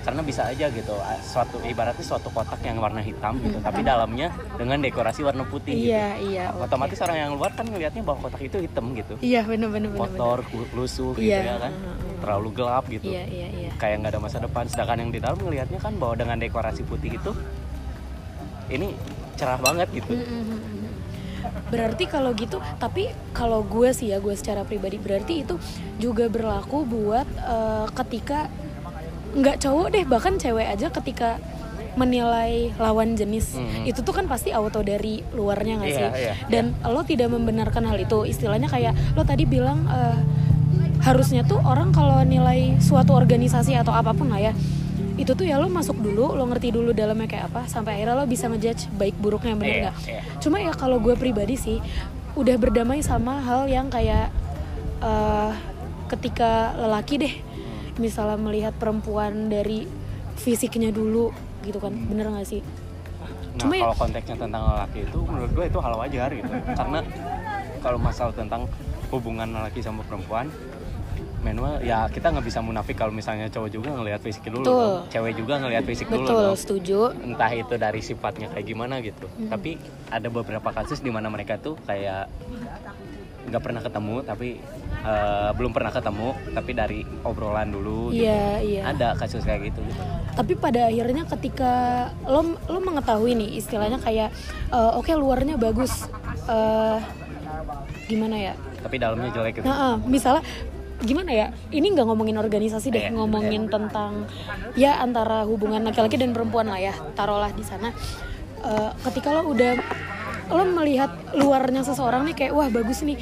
karena 0.05 0.21
bisa 0.21 0.45
aja 0.45 0.69
gitu. 0.69 0.93
Suatu 1.25 1.57
ibaratnya 1.65 2.05
suatu 2.05 2.29
kotak 2.29 2.61
yang 2.61 2.77
warna 2.77 3.01
hitam 3.01 3.41
gitu 3.41 3.57
tapi 3.57 3.81
dalamnya 3.81 4.29
dengan 4.53 4.77
dekorasi 4.77 5.25
warna 5.25 5.41
putih 5.49 5.73
gitu. 5.73 5.89
iya 5.89 6.13
iya 6.21 6.45
otomatis 6.53 7.01
orang 7.01 7.17
yang 7.17 7.31
luar 7.33 7.51
kan 7.57 7.65
ngelihatnya 7.65 8.05
bahwa 8.05 8.29
kotak 8.29 8.45
itu 8.45 8.61
hitam 8.61 8.93
gitu. 8.93 9.17
Iya 9.25 9.41
bener, 9.41 9.73
bener. 9.73 9.89
kotor 9.97 10.45
lusuh 10.77 11.17
gitu 11.17 11.25
Iya. 11.25 11.41
ya 11.41 11.55
kan. 11.57 11.73
Terlalu 12.21 12.49
gelap 12.53 12.85
gitu. 12.85 13.09
Iya 13.09 13.25
iya 13.25 13.47
iya. 13.49 13.69
Kayak 13.81 14.05
nggak 14.05 14.11
ada 14.13 14.21
masa 14.21 14.37
depan. 14.37 14.63
Sedangkan 14.69 14.97
yang 15.01 15.11
di 15.11 15.19
dalam 15.19 15.41
ngelihatnya 15.41 15.79
kan 15.81 15.97
bahwa 15.97 16.13
dengan 16.13 16.37
dekorasi 16.37 16.85
putih 16.85 17.17
itu 17.17 17.31
ini 18.69 18.93
cerah 19.35 19.59
banget 19.59 19.89
gitu. 19.93 20.13
Mm, 20.13 20.21
mm, 20.21 20.43
mm, 20.45 20.59
mm. 20.61 20.93
berarti 21.69 22.05
kalau 22.09 22.33
gitu 22.33 22.57
tapi 22.81 23.09
kalau 23.29 23.61
gue 23.61 23.89
sih 23.93 24.09
ya 24.09 24.17
gue 24.17 24.33
secara 24.33 24.65
pribadi 24.65 24.97
berarti 24.97 25.45
itu 25.45 25.55
juga 26.01 26.25
berlaku 26.25 26.85
buat 26.85 27.25
uh, 27.41 27.85
ketika 27.93 28.49
nggak 29.35 29.59
cowok 29.61 29.87
deh 29.91 30.03
bahkan 30.07 30.39
cewek 30.39 30.67
aja 30.67 30.87
ketika 30.89 31.37
menilai 31.95 32.75
lawan 32.75 33.15
jenis 33.15 33.55
hmm. 33.55 33.87
itu 33.87 34.03
tuh 34.03 34.11
kan 34.11 34.27
pasti 34.27 34.51
auto 34.51 34.83
dari 34.83 35.23
luarnya 35.31 35.79
nggak 35.79 35.91
yeah, 35.91 35.99
sih 35.99 36.07
yeah, 36.27 36.35
dan 36.51 36.75
yeah. 36.75 36.91
lo 36.91 37.07
tidak 37.07 37.31
membenarkan 37.31 37.87
hal 37.87 37.95
itu 37.95 38.27
istilahnya 38.27 38.67
kayak 38.67 38.91
lo 39.15 39.23
tadi 39.23 39.47
bilang 39.47 39.87
uh, 39.87 40.19
harusnya 41.07 41.47
tuh 41.47 41.63
orang 41.63 41.95
kalau 41.95 42.19
nilai 42.27 42.75
suatu 42.83 43.15
organisasi 43.15 43.79
atau 43.79 43.95
apa 43.95 44.11
pun 44.11 44.27
lah 44.27 44.51
ya 44.51 44.53
itu 45.15 45.31
tuh 45.31 45.47
ya 45.47 45.55
lo 45.55 45.71
masuk 45.71 45.95
dulu 46.03 46.35
lo 46.35 46.43
ngerti 46.51 46.75
dulu 46.75 46.91
dalamnya 46.91 47.31
kayak 47.31 47.45
apa 47.47 47.61
sampai 47.71 47.99
akhirnya 47.99 48.19
lo 48.19 48.27
bisa 48.27 48.51
ngejudge 48.51 48.91
baik 48.99 49.15
buruknya 49.15 49.55
bener 49.55 49.71
iya, 49.71 49.81
nggak 49.87 49.95
yeah, 50.03 50.19
yeah. 50.19 50.39
cuma 50.43 50.59
ya 50.59 50.75
kalau 50.75 50.99
gue 50.99 51.15
pribadi 51.15 51.55
sih 51.55 51.79
udah 52.35 52.59
berdamai 52.59 52.99
sama 52.99 53.39
hal 53.39 53.71
yang 53.71 53.87
kayak 53.87 54.27
uh, 54.99 55.55
ketika 56.11 56.75
lelaki 56.77 57.15
deh. 57.17 57.35
Misalnya 57.97 58.37
melihat 58.39 58.73
perempuan 58.75 59.47
dari 59.47 59.87
fisiknya 60.35 60.91
dulu 60.91 61.31
gitu 61.63 61.79
kan 61.79 61.95
bener 61.95 62.29
gak 62.31 62.47
sih? 62.47 62.61
Nah 63.55 63.63
Cuma 63.63 63.73
ya 63.79 63.87
kalau 63.87 63.95
ya, 63.95 64.01
konteksnya 64.03 64.35
tentang 64.35 64.63
lelaki 64.67 64.99
itu 65.07 65.19
menurut 65.23 65.51
gue 65.55 65.65
itu 65.71 65.79
hal 65.79 65.93
wajar 65.95 66.29
gitu. 66.35 66.51
Karena 66.75 66.99
kalau 67.79 67.99
masalah 68.01 68.33
tentang 68.35 68.67
hubungan 69.09 69.47
lelaki 69.47 69.79
sama 69.79 70.03
perempuan 70.03 70.51
manual 71.45 71.77
ya 71.85 72.09
kita 72.09 72.33
nggak 72.33 72.45
bisa 72.49 72.57
munafik 72.57 72.97
kalau 72.97 73.13
misalnya 73.13 73.45
cowok 73.53 73.69
juga 73.69 73.93
ngelihat 73.93 74.17
fisik 74.17 74.49
dulu 74.49 74.65
dong. 74.65 75.05
cewek 75.13 75.37
juga 75.37 75.61
ngelihat 75.61 75.85
fisik 75.85 76.09
Betul, 76.09 76.25
dulu 76.25 76.29
Betul, 76.33 76.49
setuju. 76.57 76.99
Entah 77.21 77.51
itu 77.53 77.73
dari 77.77 78.01
sifatnya 78.01 78.49
kayak 78.49 78.65
gimana 78.65 78.97
gitu. 79.05 79.29
Hmm. 79.29 79.53
tapi 79.53 79.77
ada 80.09 80.25
beberapa 80.33 80.73
kasus 80.73 81.05
di 81.05 81.13
mana 81.13 81.29
mereka 81.29 81.61
tuh 81.61 81.77
kayak 81.85 82.25
nggak 83.45 83.61
pernah 83.61 83.81
ketemu 83.81 84.15
tapi 84.25 84.49
uh, 85.05 85.51
belum 85.53 85.71
pernah 85.71 85.93
ketemu 85.93 86.27
tapi 86.51 86.71
dari 86.73 86.99
obrolan 87.21 87.69
dulu 87.69 88.09
gitu. 88.09 88.25
iya 88.25 88.59
iya. 88.61 88.81
Ada 88.89 89.13
kasus 89.17 89.45
kayak 89.45 89.69
gitu 89.71 89.79
gitu. 89.85 90.01
Tapi 90.35 90.53
pada 90.57 90.89
akhirnya 90.89 91.23
ketika 91.29 91.73
lo 92.25 92.57
lo 92.65 92.79
mengetahui 92.81 93.37
nih 93.37 93.49
istilahnya 93.61 94.01
kayak 94.01 94.33
uh, 94.73 94.97
oke 94.97 95.07
okay, 95.07 95.15
luarnya 95.15 95.55
bagus 95.61 96.09
uh, 96.49 96.97
gimana 98.09 98.35
ya? 98.51 98.53
Tapi 98.81 98.95
dalamnya 98.97 99.29
jelek 99.33 99.61
gitu. 99.61 99.65
Nah, 99.65 99.93
uh, 99.93 99.95
misalnya 100.05 100.41
gimana 101.05 101.31
ya? 101.31 101.47
Ini 101.69 101.85
nggak 101.85 102.05
ngomongin 102.09 102.37
organisasi 102.41 102.87
deh 102.89 103.05
yeah, 103.09 103.13
ngomongin 103.13 103.69
yeah. 103.69 103.73
tentang 103.73 104.11
ya 104.73 104.91
antara 105.01 105.45
hubungan 105.45 105.85
laki-laki 105.85 106.17
dan 106.17 106.33
perempuan 106.33 106.65
lah 106.65 106.81
ya 106.81 106.93
taruhlah 107.13 107.53
di 107.53 107.61
sana. 107.61 107.93
Uh, 108.65 108.89
ketika 109.05 109.29
lo 109.29 109.53
udah 109.53 109.77
lo 110.49 110.63
melihat 110.65 111.11
luarnya 111.33 111.81
seseorang 111.81 112.25
nih 112.29 112.35
kayak 112.35 112.53
wah 112.53 112.69
bagus 112.69 113.01
nih. 113.01 113.17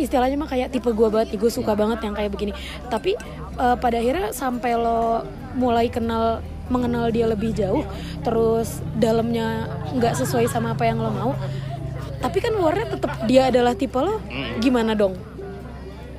Istilahnya 0.00 0.40
mah 0.40 0.48
kayak 0.48 0.72
tipe 0.72 0.88
gue 0.88 1.08
banget 1.12 1.36
gue 1.36 1.50
suka 1.52 1.76
banget 1.76 2.02
yang 2.04 2.14
kayak 2.16 2.30
begini. 2.32 2.52
Tapi 2.88 3.14
uh, 3.60 3.76
pada 3.76 4.00
akhirnya 4.00 4.32
sampai 4.32 4.78
lo 4.78 5.26
mulai 5.56 5.92
kenal 5.92 6.40
mengenal 6.72 7.12
dia 7.12 7.28
lebih 7.28 7.52
jauh 7.52 7.84
terus 8.24 8.80
dalamnya 8.96 9.68
nggak 9.92 10.16
sesuai 10.16 10.48
sama 10.48 10.72
apa 10.72 10.88
yang 10.88 11.04
lo 11.04 11.12
mau 11.12 11.36
tapi 12.22 12.38
kan 12.38 12.54
luarnya 12.54 12.96
tetap 12.96 13.12
dia 13.26 13.50
adalah 13.50 13.74
tipe 13.74 13.98
lo 13.98 14.22
gimana 14.62 14.94
dong? 14.94 15.18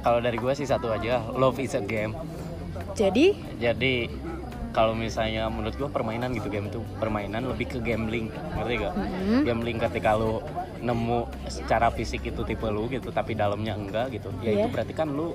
Kalau 0.03 0.19
dari 0.19 0.35
gue 0.35 0.51
sih 0.51 0.67
satu 0.67 0.91
aja 0.91 1.23
love 1.31 1.63
is 1.63 1.79
a 1.79 1.81
game. 1.81 2.11
Jadi? 2.91 3.31
Jadi 3.55 4.11
kalau 4.73 4.97
misalnya 4.97 5.47
menurut 5.53 5.77
gue 5.77 5.85
permainan 5.85 6.33
gitu 6.33 6.49
game 6.49 6.67
itu 6.67 6.81
permainan 6.97 7.45
lebih 7.45 7.77
ke 7.77 7.79
gambling 7.79 8.33
ngerti 8.57 8.73
gak? 8.81 8.93
Mm-hmm. 8.97 9.41
Gambling 9.45 9.77
ketika 9.77 10.17
lu 10.17 10.41
nemu 10.81 11.29
secara 11.47 11.93
fisik 11.93 12.25
itu 12.27 12.41
tipe 12.43 12.67
lu 12.67 12.89
gitu 12.89 13.13
tapi 13.13 13.37
dalamnya 13.37 13.77
enggak 13.77 14.11
gitu 14.11 14.33
ya 14.43 14.51
yeah. 14.51 14.65
itu 14.65 14.67
berarti 14.73 14.93
kan 14.97 15.07
lu 15.13 15.31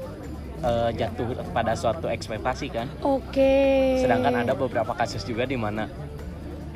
uh, 0.61 0.91
jatuh 0.93 1.39
pada 1.55 1.73
suatu 1.79 2.11
ekspektasi 2.11 2.67
kan? 2.69 2.91
Oke. 3.01 3.39
Okay. 3.39 4.03
Sedangkan 4.03 4.43
ada 4.43 4.53
beberapa 4.59 4.93
kasus 4.93 5.23
juga 5.23 5.47
di 5.47 5.57
mana 5.57 5.87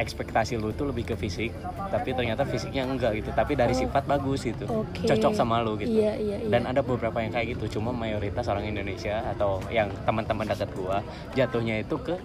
ekspektasi 0.00 0.56
lu 0.56 0.72
tuh 0.72 0.88
lebih 0.88 1.12
ke 1.12 1.14
fisik 1.18 1.52
tapi 1.92 2.16
ternyata 2.16 2.48
fisiknya 2.48 2.88
enggak 2.88 3.20
gitu 3.20 3.30
tapi 3.36 3.52
dari 3.52 3.76
oh. 3.76 3.78
sifat 3.84 4.08
bagus 4.08 4.40
gitu 4.48 4.64
okay. 4.64 5.04
cocok 5.04 5.32
sama 5.36 5.60
lu 5.60 5.76
gitu 5.76 5.92
iya, 5.92 6.16
iya, 6.16 6.36
iya. 6.40 6.48
dan 6.48 6.64
ada 6.64 6.80
beberapa 6.80 7.20
yang 7.20 7.32
kayak 7.36 7.56
gitu 7.56 7.78
cuma 7.78 7.92
mayoritas 7.92 8.48
orang 8.48 8.64
Indonesia 8.64 9.20
atau 9.36 9.60
yang 9.68 9.92
teman-teman 10.08 10.48
dekat 10.48 10.70
gua 10.72 11.04
jatuhnya 11.36 11.84
itu 11.84 11.96
ke 12.00 12.16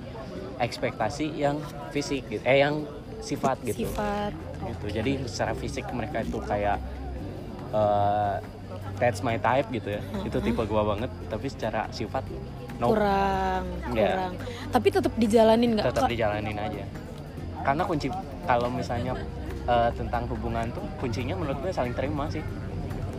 ekspektasi 0.57 1.33
yang 1.37 1.61
fisik 1.93 2.25
gitu 2.27 2.43
eh 2.43 2.61
yang 2.61 2.83
sifat 3.21 3.57
gitu. 3.65 3.89
Sifat 3.89 4.33
gitu. 4.65 4.85
jadi 4.93 5.11
secara 5.25 5.53
fisik 5.57 5.85
mereka 5.93 6.21
itu 6.21 6.37
kayak 6.43 6.77
uh, 7.73 8.37
that's 9.01 9.21
my 9.25 9.37
type 9.37 9.69
gitu 9.69 9.97
ya. 9.97 10.01
Uh-huh. 10.01 10.27
itu 10.27 10.37
tipe 10.41 10.61
gua 10.65 10.83
banget 10.95 11.09
tapi 11.29 11.47
secara 11.49 11.89
sifat 11.93 12.25
no. 12.81 12.93
kurang 12.93 13.63
yeah. 13.93 14.13
kurang. 14.13 14.33
Tapi 14.73 14.87
tetap 14.93 15.13
dijalanin 15.17 15.69
nggak? 15.77 15.85
Tetap 15.93 16.09
dijalanin 16.09 16.57
aja. 16.57 16.83
Karena 17.65 17.83
kunci 17.83 18.07
kalau 18.47 18.69
misalnya 18.71 19.13
uh, 19.67 19.89
tentang 19.93 20.23
hubungan 20.31 20.71
tuh 20.71 20.83
kuncinya 20.97 21.35
menurut 21.35 21.59
gue 21.59 21.71
saling 21.73 21.93
terima 21.93 22.31
sih. 22.31 22.41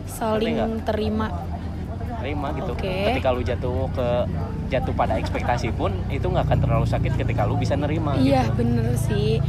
Saling 0.09 0.81
terima 0.83 1.29
terima 2.19 2.47
gitu 2.53 2.71
okay. 2.75 3.11
ketika 3.11 3.31
lu 3.31 3.41
jatuh 3.41 3.87
ke 3.95 4.07
jatuh 4.69 4.93
pada 4.93 5.17
ekspektasi 5.17 5.73
pun 5.73 5.95
itu 6.13 6.27
nggak 6.29 6.45
akan 6.45 6.59
terlalu 6.61 6.85
sakit 6.85 7.17
ketika 7.17 7.47
lu 7.47 7.57
bisa 7.57 7.73
nerima 7.73 8.13
iya 8.19 8.45
gitu. 8.45 8.61
bener 8.61 8.93
sih 8.99 9.41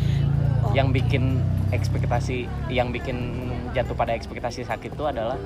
oh. 0.65 0.73
yang 0.73 0.95
bikin 0.95 1.43
ekspektasi 1.75 2.49
yang 2.73 2.95
bikin 2.95 3.51
jatuh 3.77 3.95
pada 3.95 4.17
ekspektasi 4.17 4.67
sakit 4.67 4.95
itu 4.95 5.05
adalah 5.07 5.39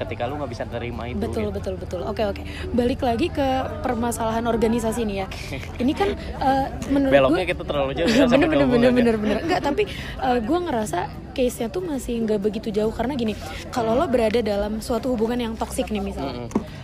ketika 0.00 0.24
lu 0.24 0.40
nggak 0.40 0.50
bisa 0.50 0.64
terima 0.64 1.12
itu 1.12 1.20
betul 1.20 1.52
gitu. 1.52 1.56
betul 1.56 1.74
betul. 1.76 2.00
Oke 2.08 2.22
oke. 2.24 2.42
Balik 2.72 3.00
lagi 3.04 3.28
ke 3.28 3.46
permasalahan 3.84 4.48
organisasi 4.48 5.04
nih 5.04 5.16
ya. 5.24 5.26
Ini 5.82 5.92
kan 5.92 6.08
uh, 6.40 6.66
menurut 6.88 7.12
beloknya 7.12 7.44
gue, 7.44 7.52
kita 7.52 7.62
terlalu 7.68 7.92
jauh 8.00 8.08
ya, 8.16 8.24
bener 8.26 8.48
bener 8.48 8.66
bener 8.68 8.90
bener 8.96 9.16
bener. 9.20 9.36
Enggak 9.44 9.60
tapi 9.60 9.82
uh, 10.24 10.38
gue 10.40 10.58
ngerasa 10.58 10.98
case 11.36 11.56
nya 11.60 11.68
tuh 11.68 11.84
masih 11.84 12.24
nggak 12.24 12.40
begitu 12.40 12.68
jauh. 12.72 12.92
Karena 12.92 13.12
gini 13.14 13.36
kalau 13.68 13.92
lo 13.92 14.08
berada 14.08 14.40
dalam 14.40 14.80
suatu 14.80 15.12
hubungan 15.12 15.38
yang 15.38 15.54
toksik 15.54 15.92
nih 15.92 16.00
misalnya 16.00 16.48
mm 16.48 16.48
-hmm 16.48 16.79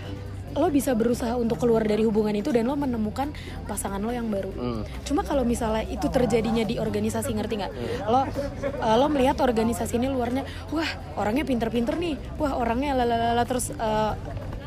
lo 0.56 0.72
bisa 0.72 0.96
berusaha 0.96 1.36
untuk 1.36 1.60
keluar 1.60 1.84
dari 1.84 2.02
hubungan 2.02 2.32
itu 2.32 2.48
dan 2.50 2.66
lo 2.66 2.74
menemukan 2.74 3.30
pasangan 3.68 4.00
lo 4.00 4.10
yang 4.10 4.26
baru. 4.32 4.50
Hmm. 4.52 4.82
Cuma 5.04 5.22
kalau 5.22 5.44
misalnya 5.44 5.84
itu 5.86 6.08
terjadinya 6.08 6.64
di 6.64 6.80
organisasi 6.80 7.30
ngerti 7.36 7.54
nggak? 7.60 7.72
Hmm. 7.72 7.96
Lo 8.08 8.20
uh, 8.24 8.96
lo 8.96 9.06
melihat 9.12 9.36
organisasi 9.38 10.00
ini 10.00 10.08
luarnya, 10.08 10.48
wah 10.72 10.88
orangnya 11.20 11.44
pinter-pinter 11.44 11.94
nih, 12.00 12.16
wah 12.40 12.56
orangnya 12.56 12.96
lalala 12.96 13.44
terus 13.44 13.70
uh, 13.76 14.16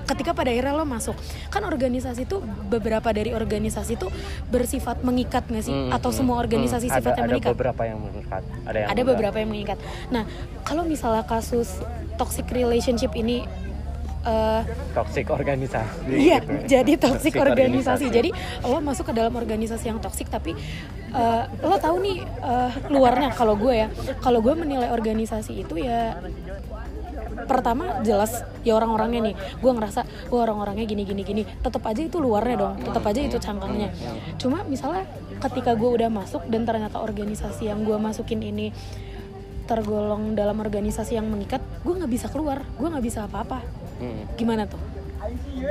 ketika 0.10 0.34
pada 0.34 0.50
akhirnya 0.50 0.74
lo 0.74 0.86
masuk. 0.90 1.14
Kan 1.54 1.62
organisasi 1.66 2.26
itu 2.26 2.42
beberapa 2.70 3.10
dari 3.14 3.34
organisasi 3.34 3.98
itu 3.98 4.08
bersifat 4.50 5.06
mengikat 5.06 5.46
nggak 5.46 5.64
sih? 5.66 5.74
Hmm, 5.74 5.94
atau 5.94 6.10
hmm, 6.10 6.18
semua 6.18 6.42
organisasi 6.42 6.90
hmm, 6.90 6.96
sifatnya 6.98 7.24
ada, 7.26 7.30
mengikat? 7.30 7.50
ada 7.50 7.56
beberapa 7.58 7.82
yang 7.86 8.00
mengikat. 8.02 8.44
Ada 8.66 8.78
yang 8.78 8.90
ada 8.90 9.02
beberapa 9.06 9.38
yang 9.38 9.50
mengikat. 9.50 9.78
Nah 10.10 10.24
kalau 10.66 10.84
misalnya 10.86 11.26
kasus 11.26 11.82
toxic 12.18 12.50
relationship 12.50 13.14
ini 13.14 13.46
uh, 14.26 14.62
toxic 14.96 15.30
organisasi. 15.30 16.10
Iya, 16.10 16.38
gitu. 16.44 16.66
jadi 16.68 16.94
toxic, 17.00 17.34
toxic 17.34 17.44
organisasi. 17.44 18.06
organisasi. 18.06 18.06
Jadi 18.12 18.30
lo 18.66 18.80
masuk 18.84 19.06
ke 19.12 19.14
dalam 19.16 19.34
organisasi 19.36 19.86
yang 19.92 20.00
toxic 20.02 20.28
tapi 20.28 20.56
uh, 21.14 21.44
lo 21.64 21.78
tahu 21.80 21.98
nih 22.04 22.18
uh, 22.42 22.72
luarnya 22.92 23.32
kalau 23.36 23.56
gue 23.56 23.74
ya, 23.86 23.88
kalau 24.20 24.40
gue 24.44 24.54
menilai 24.56 24.90
organisasi 24.92 25.64
itu 25.64 25.76
ya 25.80 26.18
pertama 27.46 28.04
jelas 28.04 28.44
ya 28.62 28.76
orang-orangnya 28.76 29.32
nih 29.32 29.36
gue 29.58 29.72
ngerasa 29.72 30.02
gue 30.28 30.40
orang-orangnya 30.40 30.86
gini 30.86 31.04
gini 31.08 31.22
gini 31.24 31.42
tetap 31.48 31.82
aja 31.88 32.02
itu 32.04 32.18
luarnya 32.20 32.56
dong 32.60 32.76
tetap 32.84 33.04
aja 33.06 33.20
itu 33.26 33.38
cangkangnya 33.40 33.90
cuma 34.38 34.62
misalnya 34.68 35.08
ketika 35.40 35.74
gue 35.74 35.90
udah 35.90 36.10
masuk 36.12 36.44
dan 36.52 36.68
ternyata 36.68 37.00
organisasi 37.00 37.72
yang 37.72 37.88
gue 37.88 37.96
masukin 37.96 38.44
ini 38.44 38.76
tergolong 39.70 40.34
dalam 40.34 40.58
organisasi 40.58 41.22
yang 41.22 41.30
mengikat 41.30 41.62
gue 41.86 41.94
nggak 41.94 42.10
bisa 42.10 42.28
keluar 42.34 42.66
gue 42.82 42.88
nggak 42.90 43.06
bisa 43.06 43.30
apa-apa 43.30 43.62
hmm. 44.02 44.34
gimana 44.34 44.66
tuh 44.66 44.82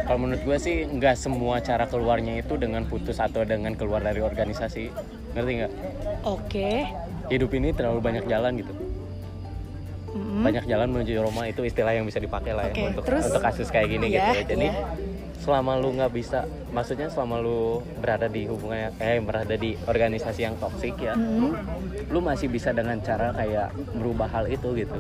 kalau 0.06 0.18
menurut 0.22 0.42
gue 0.44 0.58
sih 0.60 0.86
nggak 0.86 1.16
semua 1.18 1.58
cara 1.58 1.90
keluarnya 1.90 2.38
itu 2.38 2.54
dengan 2.54 2.86
putus 2.86 3.18
atau 3.18 3.42
dengan 3.42 3.74
keluar 3.74 4.04
dari 4.04 4.22
organisasi 4.22 4.94
ngerti 5.34 5.52
nggak 5.58 5.72
oke 6.22 6.46
okay. 6.46 6.94
hidup 7.32 7.50
ini 7.56 7.74
terlalu 7.74 7.98
banyak 7.98 8.24
jalan 8.30 8.60
gitu 8.60 8.72
mm-hmm. 10.14 10.42
banyak 10.44 10.64
jalan 10.68 10.88
menuju 10.94 11.12
Roma 11.18 11.48
itu 11.48 11.64
istilah 11.64 11.92
yang 11.96 12.06
bisa 12.06 12.20
dipakai 12.20 12.52
lah 12.54 12.70
okay. 12.70 12.86
ya 12.86 12.94
untuk 12.94 13.04
Terus, 13.08 13.24
untuk 13.28 13.42
kasus 13.42 13.68
kayak 13.72 13.88
gini 13.88 14.06
yeah, 14.12 14.14
gitu 14.14 14.30
ya 14.30 14.42
jadi 14.46 14.68
yeah. 14.70 15.27
Selama 15.38 15.78
lu 15.78 15.94
nggak 15.94 16.12
bisa 16.12 16.44
maksudnya 16.74 17.06
selama 17.08 17.38
lu 17.38 17.80
berada 18.02 18.26
di 18.26 18.44
hubungan 18.50 18.90
eh 18.98 19.22
berada 19.22 19.54
di 19.54 19.78
organisasi 19.86 20.42
yang 20.42 20.58
toksik 20.58 20.98
ya 20.98 21.14
mm-hmm. 21.14 22.10
lu 22.10 22.18
masih 22.18 22.50
bisa 22.50 22.74
dengan 22.74 22.98
cara 23.00 23.30
kayak 23.32 23.70
merubah 23.94 24.28
hal 24.28 24.50
itu 24.50 24.74
gitu. 24.74 24.98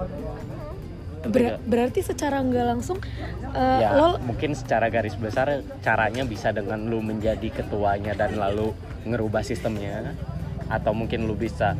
Ber 1.18 1.58
berarti 1.66 2.00
secara 2.06 2.38
nggak 2.38 2.66
langsung 2.78 3.02
uh, 3.50 3.80
ya, 3.82 3.90
lo 3.98 4.22
mungkin 4.22 4.54
secara 4.54 4.86
garis 4.86 5.18
besar 5.18 5.66
caranya 5.82 6.22
bisa 6.22 6.54
dengan 6.54 6.86
lu 6.86 7.02
menjadi 7.02 7.50
ketuanya 7.50 8.14
dan 8.14 8.38
lalu 8.38 8.70
ngerubah 9.02 9.42
sistemnya 9.42 10.14
atau 10.70 10.94
mungkin 10.94 11.26
lu 11.26 11.34
bisa 11.34 11.74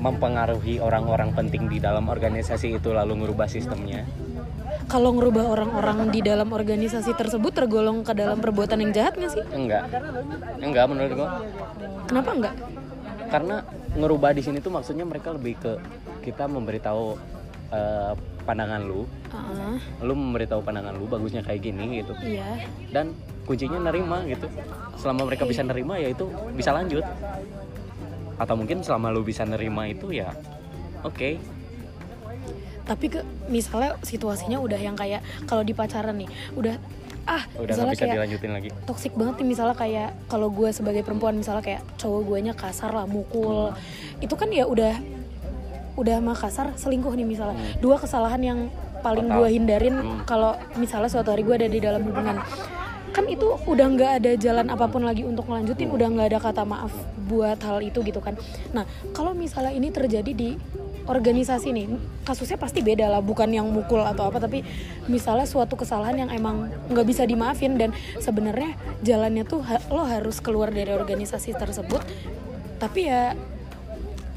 mempengaruhi 0.00 0.80
orang-orang 0.80 1.36
penting 1.36 1.68
di 1.68 1.78
dalam 1.84 2.08
organisasi 2.08 2.80
itu 2.80 2.96
lalu 2.96 3.28
merubah 3.28 3.44
sistemnya 3.44 4.08
kalau 4.86 5.10
ngerubah 5.18 5.44
orang-orang 5.50 6.14
di 6.14 6.22
dalam 6.22 6.54
organisasi 6.54 7.14
tersebut 7.18 7.50
tergolong 7.50 8.06
ke 8.06 8.14
dalam 8.14 8.38
perbuatan 8.38 8.78
yang 8.86 8.92
jahat 8.94 9.18
nggak 9.18 9.32
sih? 9.34 9.44
Enggak, 9.50 9.90
enggak 10.62 10.84
menurut 10.86 11.12
gua. 11.18 11.28
Kenapa 12.06 12.30
enggak? 12.34 12.54
Karena 13.26 13.56
ngerubah 13.98 14.30
di 14.30 14.42
sini 14.46 14.58
tuh 14.62 14.70
maksudnya 14.70 15.02
mereka 15.02 15.34
lebih 15.34 15.58
ke 15.58 15.72
kita 16.22 16.46
memberitahu 16.46 17.18
uh, 17.74 18.14
pandangan 18.46 18.86
lu, 18.86 19.02
uh-uh. 19.34 19.74
lu 20.06 20.14
memberitahu 20.14 20.62
pandangan 20.62 20.94
lu 20.94 21.10
bagusnya 21.10 21.42
kayak 21.42 21.66
gini 21.66 22.02
gitu. 22.02 22.14
Iya. 22.22 22.70
Dan 22.94 23.10
kuncinya 23.42 23.90
nerima 23.90 24.22
gitu. 24.30 24.46
Selama 25.02 25.26
mereka 25.26 25.50
bisa 25.50 25.66
nerima 25.66 25.98
ya 25.98 26.14
itu 26.14 26.30
bisa 26.54 26.70
lanjut. 26.70 27.02
Atau 28.38 28.54
mungkin 28.54 28.86
selama 28.86 29.10
lu 29.10 29.26
bisa 29.26 29.42
nerima 29.42 29.90
itu 29.90 30.14
ya 30.14 30.30
oke. 31.02 31.14
Okay 31.18 31.55
tapi 32.86 33.06
ke 33.10 33.20
misalnya 33.50 33.98
situasinya 34.00 34.62
udah 34.62 34.78
yang 34.78 34.94
kayak 34.94 35.20
kalau 35.50 35.66
di 35.66 35.74
pacaran 35.74 36.14
nih 36.22 36.30
udah 36.54 36.78
ah 37.26 37.42
udah 37.58 37.74
misalnya 37.74 37.94
bisa 37.98 38.02
kayak 38.06 38.14
dilanjutin 38.14 38.52
lagi. 38.54 38.68
toksik 38.86 39.12
banget 39.18 39.34
nih 39.42 39.48
misalnya 39.50 39.74
kayak 39.74 40.08
kalau 40.30 40.48
gue 40.48 40.70
sebagai 40.70 41.02
perempuan 41.02 41.34
misalnya 41.34 41.62
kayak 41.66 41.82
cowok 41.98 42.22
guanya 42.22 42.54
kasar 42.54 42.94
lah 42.94 43.04
mukul. 43.10 43.74
Hmm. 43.74 44.22
itu 44.22 44.34
kan 44.38 44.48
ya 44.54 44.64
udah 44.64 44.94
udah 45.98 46.16
mah 46.22 46.38
kasar 46.38 46.70
selingkuh 46.78 47.10
nih 47.18 47.26
misalnya. 47.26 47.58
Hmm. 47.58 47.82
dua 47.82 47.98
kesalahan 47.98 48.38
yang 48.38 48.58
paling 49.02 49.26
gue 49.26 49.48
hindarin 49.50 49.96
hmm. 49.98 50.22
kalau 50.22 50.54
misalnya 50.78 51.10
suatu 51.10 51.34
hari 51.34 51.42
gue 51.42 51.54
ada 51.58 51.68
di 51.68 51.82
dalam 51.82 52.06
hubungan. 52.06 52.38
Kan 53.10 53.26
itu 53.32 53.58
udah 53.64 53.86
nggak 53.96 54.12
ada 54.22 54.32
jalan 54.38 54.66
apa 54.70 54.86
pun 54.86 55.02
lagi 55.02 55.26
untuk 55.26 55.50
melanjutin 55.50 55.88
udah 55.90 56.06
nggak 56.06 56.26
ada 56.30 56.38
kata 56.38 56.62
maaf 56.62 56.92
buat 57.26 57.58
hal 57.58 57.82
itu 57.82 58.06
gitu 58.06 58.22
kan. 58.22 58.38
Nah 58.70 58.86
kalau 59.10 59.34
misalnya 59.34 59.74
ini 59.74 59.90
terjadi 59.90 60.30
di 60.30 60.54
organisasi 61.06 61.70
nih 61.70 61.86
kasusnya 62.26 62.58
pasti 62.58 62.82
beda 62.82 63.06
lah 63.06 63.22
bukan 63.22 63.46
yang 63.50 63.66
mukul 63.70 64.02
atau 64.02 64.26
apa 64.26 64.42
tapi 64.42 64.66
misalnya 65.06 65.46
suatu 65.46 65.78
kesalahan 65.78 66.26
yang 66.26 66.30
emang 66.34 66.70
nggak 66.90 67.06
bisa 67.06 67.22
dimaafin 67.22 67.78
dan 67.78 67.94
sebenarnya 68.18 68.74
jalannya 69.06 69.46
tuh 69.46 69.62
lo 69.90 70.02
harus 70.02 70.42
keluar 70.42 70.74
dari 70.74 70.90
organisasi 70.90 71.54
tersebut. 71.54 72.02
Tapi 72.76 73.08
ya 73.08 73.32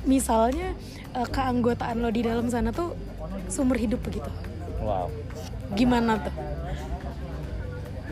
misalnya 0.08 0.78
uh, 1.18 1.28
keanggotaan 1.28 2.00
lo 2.00 2.14
di 2.14 2.24
dalam 2.24 2.48
sana 2.48 2.70
tuh 2.72 2.94
sumber 3.50 3.82
hidup 3.82 4.00
begitu. 4.06 4.30
Wow. 4.80 5.12
Gimana 5.74 6.22
tuh 6.22 6.34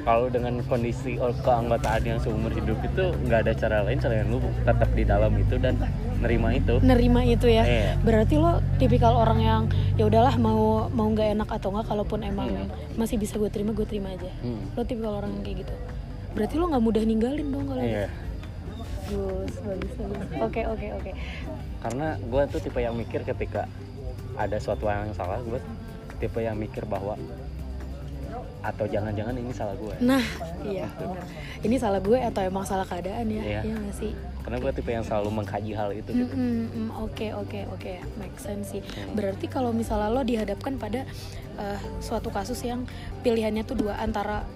kalau 0.07 0.31
dengan 0.31 0.63
kondisi 0.71 1.19
keanggotaan 1.19 1.99
yang 2.07 2.15
seumur 2.23 2.47
hidup 2.55 2.79
itu 2.79 3.11
nggak 3.27 3.43
ada 3.43 3.53
cara 3.59 3.77
lain 3.83 3.99
selain 3.99 4.23
lu 4.31 4.39
tetap 4.63 4.87
di 4.95 5.03
dalam 5.03 5.35
itu 5.35 5.59
dan 5.59 5.75
nerima 6.23 6.55
itu 6.55 6.79
nerima 6.79 7.27
itu 7.27 7.51
ya 7.51 7.67
yeah. 7.67 7.91
berarti 8.07 8.39
lo 8.39 8.63
tipikal 8.79 9.19
orang 9.19 9.39
yang 9.43 9.61
ya 9.99 10.07
udahlah 10.07 10.39
mau 10.39 10.87
mau 10.95 11.11
nggak 11.11 11.35
enak 11.35 11.49
atau 11.51 11.75
nggak 11.75 11.91
kalaupun 11.91 12.23
emang 12.23 12.47
hmm. 12.47 12.95
masih 12.95 13.19
bisa 13.19 13.35
gue 13.35 13.51
terima 13.51 13.75
gue 13.75 13.83
terima 13.83 14.15
aja 14.15 14.31
hmm. 14.47 14.79
lo 14.79 14.81
tipikal 14.87 15.19
orang 15.19 15.35
yang 15.35 15.43
kayak 15.43 15.57
gitu 15.67 15.73
berarti 16.39 16.55
lo 16.55 16.65
nggak 16.71 16.83
mudah 16.87 17.03
ninggalin 17.03 17.47
dong 17.51 17.65
kalau 17.67 17.83
yeah. 17.83 18.09
bagus 19.11 19.55
bagus 19.59 19.91
bagus 19.99 20.27
oke 20.39 20.61
oke 20.71 20.87
oke 21.03 21.11
karena 21.83 22.07
gue 22.15 22.41
tuh 22.47 22.59
tipe 22.63 22.79
yang 22.79 22.95
mikir 22.95 23.27
ketika 23.27 23.67
ada 24.39 24.55
suatu 24.55 24.87
yang 24.87 25.11
salah 25.11 25.43
gue 25.43 25.59
tipe 26.23 26.39
yang 26.39 26.55
mikir 26.55 26.87
bahwa 26.87 27.19
atau 28.61 28.85
jangan-jangan 28.89 29.35
ini 29.37 29.51
salah 29.53 29.75
gue 29.77 29.95
nah 30.03 30.23
iya 30.65 30.87
gitu. 30.89 31.05
ini 31.63 31.75
salah 31.77 32.01
gue 32.01 32.17
atau 32.19 32.41
emang 32.43 32.65
salah 32.67 32.83
keadaan 32.83 33.27
ya 33.31 33.43
iya, 33.43 33.61
iya 33.63 33.77
sih 33.95 34.11
karena 34.47 34.63
gue 34.63 34.71
tipe 34.79 34.91
yang 34.95 35.03
selalu 35.03 35.29
mengkaji 35.43 35.71
hal 35.75 35.89
itu 35.91 36.09
gitu 36.15 36.35
oke 37.03 37.27
oke 37.35 37.59
oke 37.75 37.93
make 38.15 38.37
sense 38.39 38.71
sih 38.71 38.81
hmm. 38.81 39.13
berarti 39.13 39.45
kalau 39.51 39.75
misalnya 39.75 40.07
lo 40.07 40.23
dihadapkan 40.23 40.79
pada 40.79 41.03
uh, 41.59 41.79
suatu 41.99 42.31
kasus 42.31 42.63
yang 42.63 42.87
pilihannya 43.27 43.67
tuh 43.67 43.75
dua 43.75 43.99
antara 43.99 44.47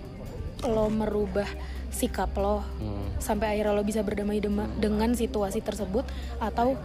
lo 0.63 0.87
merubah 0.87 1.47
sikap 1.91 2.31
lo 2.39 2.63
hmm. 2.63 3.19
sampai 3.19 3.57
akhirnya 3.57 3.75
lo 3.75 3.83
bisa 3.83 3.99
berdamai 3.99 4.39
hmm. 4.39 4.79
dengan 4.79 5.11
situasi 5.11 5.59
tersebut 5.59 6.07
atau 6.39 6.79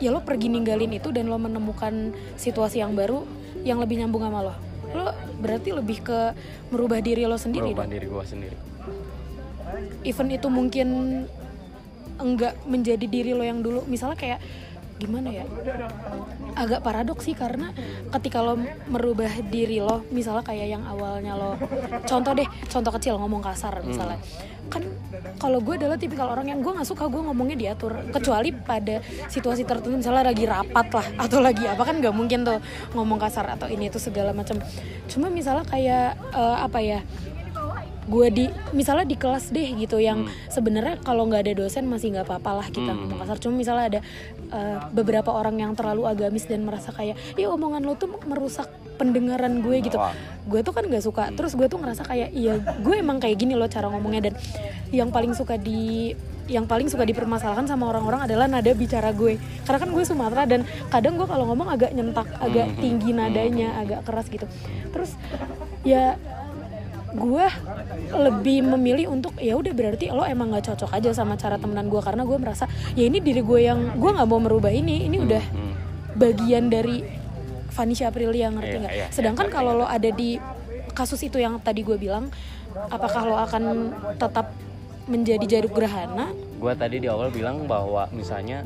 ya 0.00 0.12
lo 0.12 0.24
pergi 0.24 0.48
ninggalin 0.48 0.96
itu 0.96 1.12
dan 1.12 1.28
lo 1.28 1.36
menemukan 1.36 2.12
situasi 2.40 2.80
yang 2.80 2.96
baru 2.96 3.24
yang 3.64 3.80
lebih 3.80 4.00
nyambung 4.00 4.24
sama 4.24 4.40
lo 4.52 4.54
lo 4.96 5.12
berarti 5.46 5.70
lebih 5.70 5.98
ke 6.02 6.20
merubah 6.74 6.98
diri 6.98 7.22
lo 7.24 7.38
sendiri 7.38 7.70
merubah 7.70 7.86
dong? 7.86 7.94
diri 7.94 8.06
gue 8.10 8.24
sendiri 8.26 8.56
even 10.02 10.28
itu 10.34 10.48
mungkin 10.50 10.88
enggak 12.18 12.58
menjadi 12.66 13.06
diri 13.06 13.32
lo 13.36 13.46
yang 13.46 13.62
dulu 13.62 13.86
misalnya 13.86 14.18
kayak 14.18 14.40
gimana 14.96 15.28
ya? 15.28 15.44
Agak 16.56 16.80
paradoks 16.80 17.28
sih 17.28 17.36
karena 17.36 17.72
ketika 18.16 18.40
lo 18.40 18.56
merubah 18.88 19.28
diri 19.52 19.80
lo 19.80 20.04
misalnya 20.08 20.44
kayak 20.44 20.66
yang 20.72 20.82
awalnya 20.88 21.36
lo 21.36 21.50
contoh 22.08 22.32
deh 22.32 22.48
contoh 22.68 22.92
kecil 22.96 23.20
ngomong 23.20 23.44
kasar 23.44 23.80
misalnya. 23.84 24.16
Hmm. 24.20 24.54
kan 24.66 24.82
kalau 25.38 25.62
gue 25.62 25.78
adalah 25.78 25.94
tipikal 25.94 26.26
orang 26.26 26.50
yang 26.50 26.58
gue 26.58 26.74
nggak 26.74 26.90
suka 26.90 27.06
gue 27.06 27.22
ngomongnya 27.22 27.54
diatur 27.54 28.02
kecuali 28.10 28.50
pada 28.50 28.98
situasi 29.30 29.62
tertentu 29.62 29.94
misalnya 29.94 30.26
lagi 30.26 30.42
rapat 30.42 30.86
lah 30.90 31.06
atau 31.24 31.38
lagi 31.38 31.70
apa 31.70 31.86
kan 31.86 32.02
nggak 32.02 32.10
mungkin 32.10 32.42
tuh 32.42 32.58
ngomong 32.98 33.14
kasar 33.22 33.46
atau 33.54 33.70
ini 33.70 33.86
itu 33.86 34.02
segala 34.02 34.34
macam. 34.34 34.58
Cuma 35.06 35.30
misalnya 35.30 35.62
kayak 35.70 36.18
uh, 36.34 36.66
apa 36.66 36.82
ya 36.82 36.98
gue 38.06 38.26
di 38.30 38.44
misalnya 38.70 39.02
di 39.02 39.18
kelas 39.18 39.50
deh 39.50 39.66
gitu 39.74 39.98
yang 39.98 40.24
hmm. 40.24 40.50
sebenarnya 40.50 41.02
kalau 41.02 41.26
nggak 41.26 41.42
ada 41.42 41.52
dosen 41.58 41.90
masih 41.90 42.14
nggak 42.14 42.30
apa-apa 42.30 42.62
lah 42.62 42.66
kita 42.70 42.94
hmm. 42.94 42.98
ngomong 43.02 43.18
kasar 43.26 43.38
cuma 43.42 43.54
misalnya 43.58 43.84
ada 43.90 44.00
uh, 44.54 44.78
beberapa 44.94 45.34
orang 45.34 45.58
yang 45.58 45.72
terlalu 45.74 46.06
agamis 46.06 46.46
dan 46.46 46.62
merasa 46.62 46.94
kayak 46.94 47.18
ya 47.34 47.50
omongan 47.50 47.82
lo 47.82 47.98
tuh 47.98 48.14
merusak 48.30 48.70
pendengaran 48.96 49.60
gue 49.60 49.76
gitu 49.82 49.98
gue 50.46 50.60
tuh 50.62 50.72
kan 50.72 50.86
nggak 50.86 51.02
suka 51.02 51.28
hmm. 51.28 51.34
terus 51.34 51.58
gue 51.58 51.66
tuh 51.66 51.82
ngerasa 51.82 52.06
kayak 52.06 52.30
iya 52.30 52.62
gue 52.62 52.94
emang 52.94 53.18
kayak 53.18 53.36
gini 53.42 53.58
loh 53.58 53.66
cara 53.66 53.90
ngomongnya 53.90 54.30
dan 54.30 54.34
yang 54.94 55.10
paling 55.10 55.34
suka 55.34 55.58
di 55.58 56.14
yang 56.46 56.62
paling 56.62 56.86
suka 56.86 57.02
dipermasalahkan 57.02 57.66
sama 57.66 57.90
orang-orang 57.90 58.22
adalah 58.22 58.46
nada 58.46 58.70
bicara 58.70 59.10
gue 59.10 59.34
karena 59.66 59.78
kan 59.82 59.90
gue 59.90 60.04
Sumatera 60.06 60.46
dan 60.46 60.62
kadang 60.94 61.18
gue 61.18 61.26
kalau 61.26 61.50
ngomong 61.50 61.74
agak 61.74 61.90
nyentak 61.90 62.30
agak 62.38 62.70
hmm. 62.70 62.78
tinggi 62.78 63.10
nadanya 63.10 63.82
agak 63.82 64.06
keras 64.06 64.30
gitu 64.30 64.46
terus 64.94 65.18
ya 65.82 66.14
gue 67.16 67.46
lebih 68.12 68.62
memilih 68.76 69.16
untuk 69.16 69.32
ya 69.40 69.56
udah 69.56 69.72
berarti 69.72 70.12
lo 70.12 70.22
emang 70.22 70.52
nggak 70.52 70.68
cocok 70.72 70.92
aja 70.92 71.16
sama 71.16 71.40
cara 71.40 71.56
temenan 71.56 71.88
gue 71.88 72.00
karena 72.04 72.28
gue 72.28 72.38
merasa 72.38 72.68
ya 72.92 73.08
ini 73.08 73.24
diri 73.24 73.40
gue 73.40 73.60
yang 73.64 73.96
gue 73.96 74.10
nggak 74.12 74.28
mau 74.28 74.38
merubah 74.38 74.68
ini 74.68 75.08
ini 75.08 75.16
udah 75.24 75.40
hmm, 75.40 75.56
hmm. 75.56 75.74
bagian 76.20 76.68
dari 76.68 77.16
Vanisha 77.76 78.08
Aprilia 78.08 78.48
ngerti 78.48 78.72
iya, 78.72 78.80
nggak? 78.80 78.94
Yeah, 78.96 79.02
yeah, 79.04 79.12
Sedangkan 79.12 79.52
yeah, 79.52 79.54
kalau 79.54 79.72
lo 79.84 79.86
ada 79.86 80.08
di 80.08 80.40
kasus 80.96 81.20
itu 81.20 81.36
yang 81.36 81.60
tadi 81.60 81.84
gue 81.84 82.00
bilang, 82.00 82.32
apakah 82.88 83.22
lo 83.28 83.36
akan 83.36 83.92
tetap 84.16 84.56
menjadi 85.04 85.44
jaruk 85.44 85.76
gerhana? 85.76 86.32
Gue 86.56 86.72
tadi 86.72 87.04
di 87.04 87.08
awal 87.12 87.28
bilang 87.28 87.68
bahwa 87.68 88.08
misalnya 88.16 88.64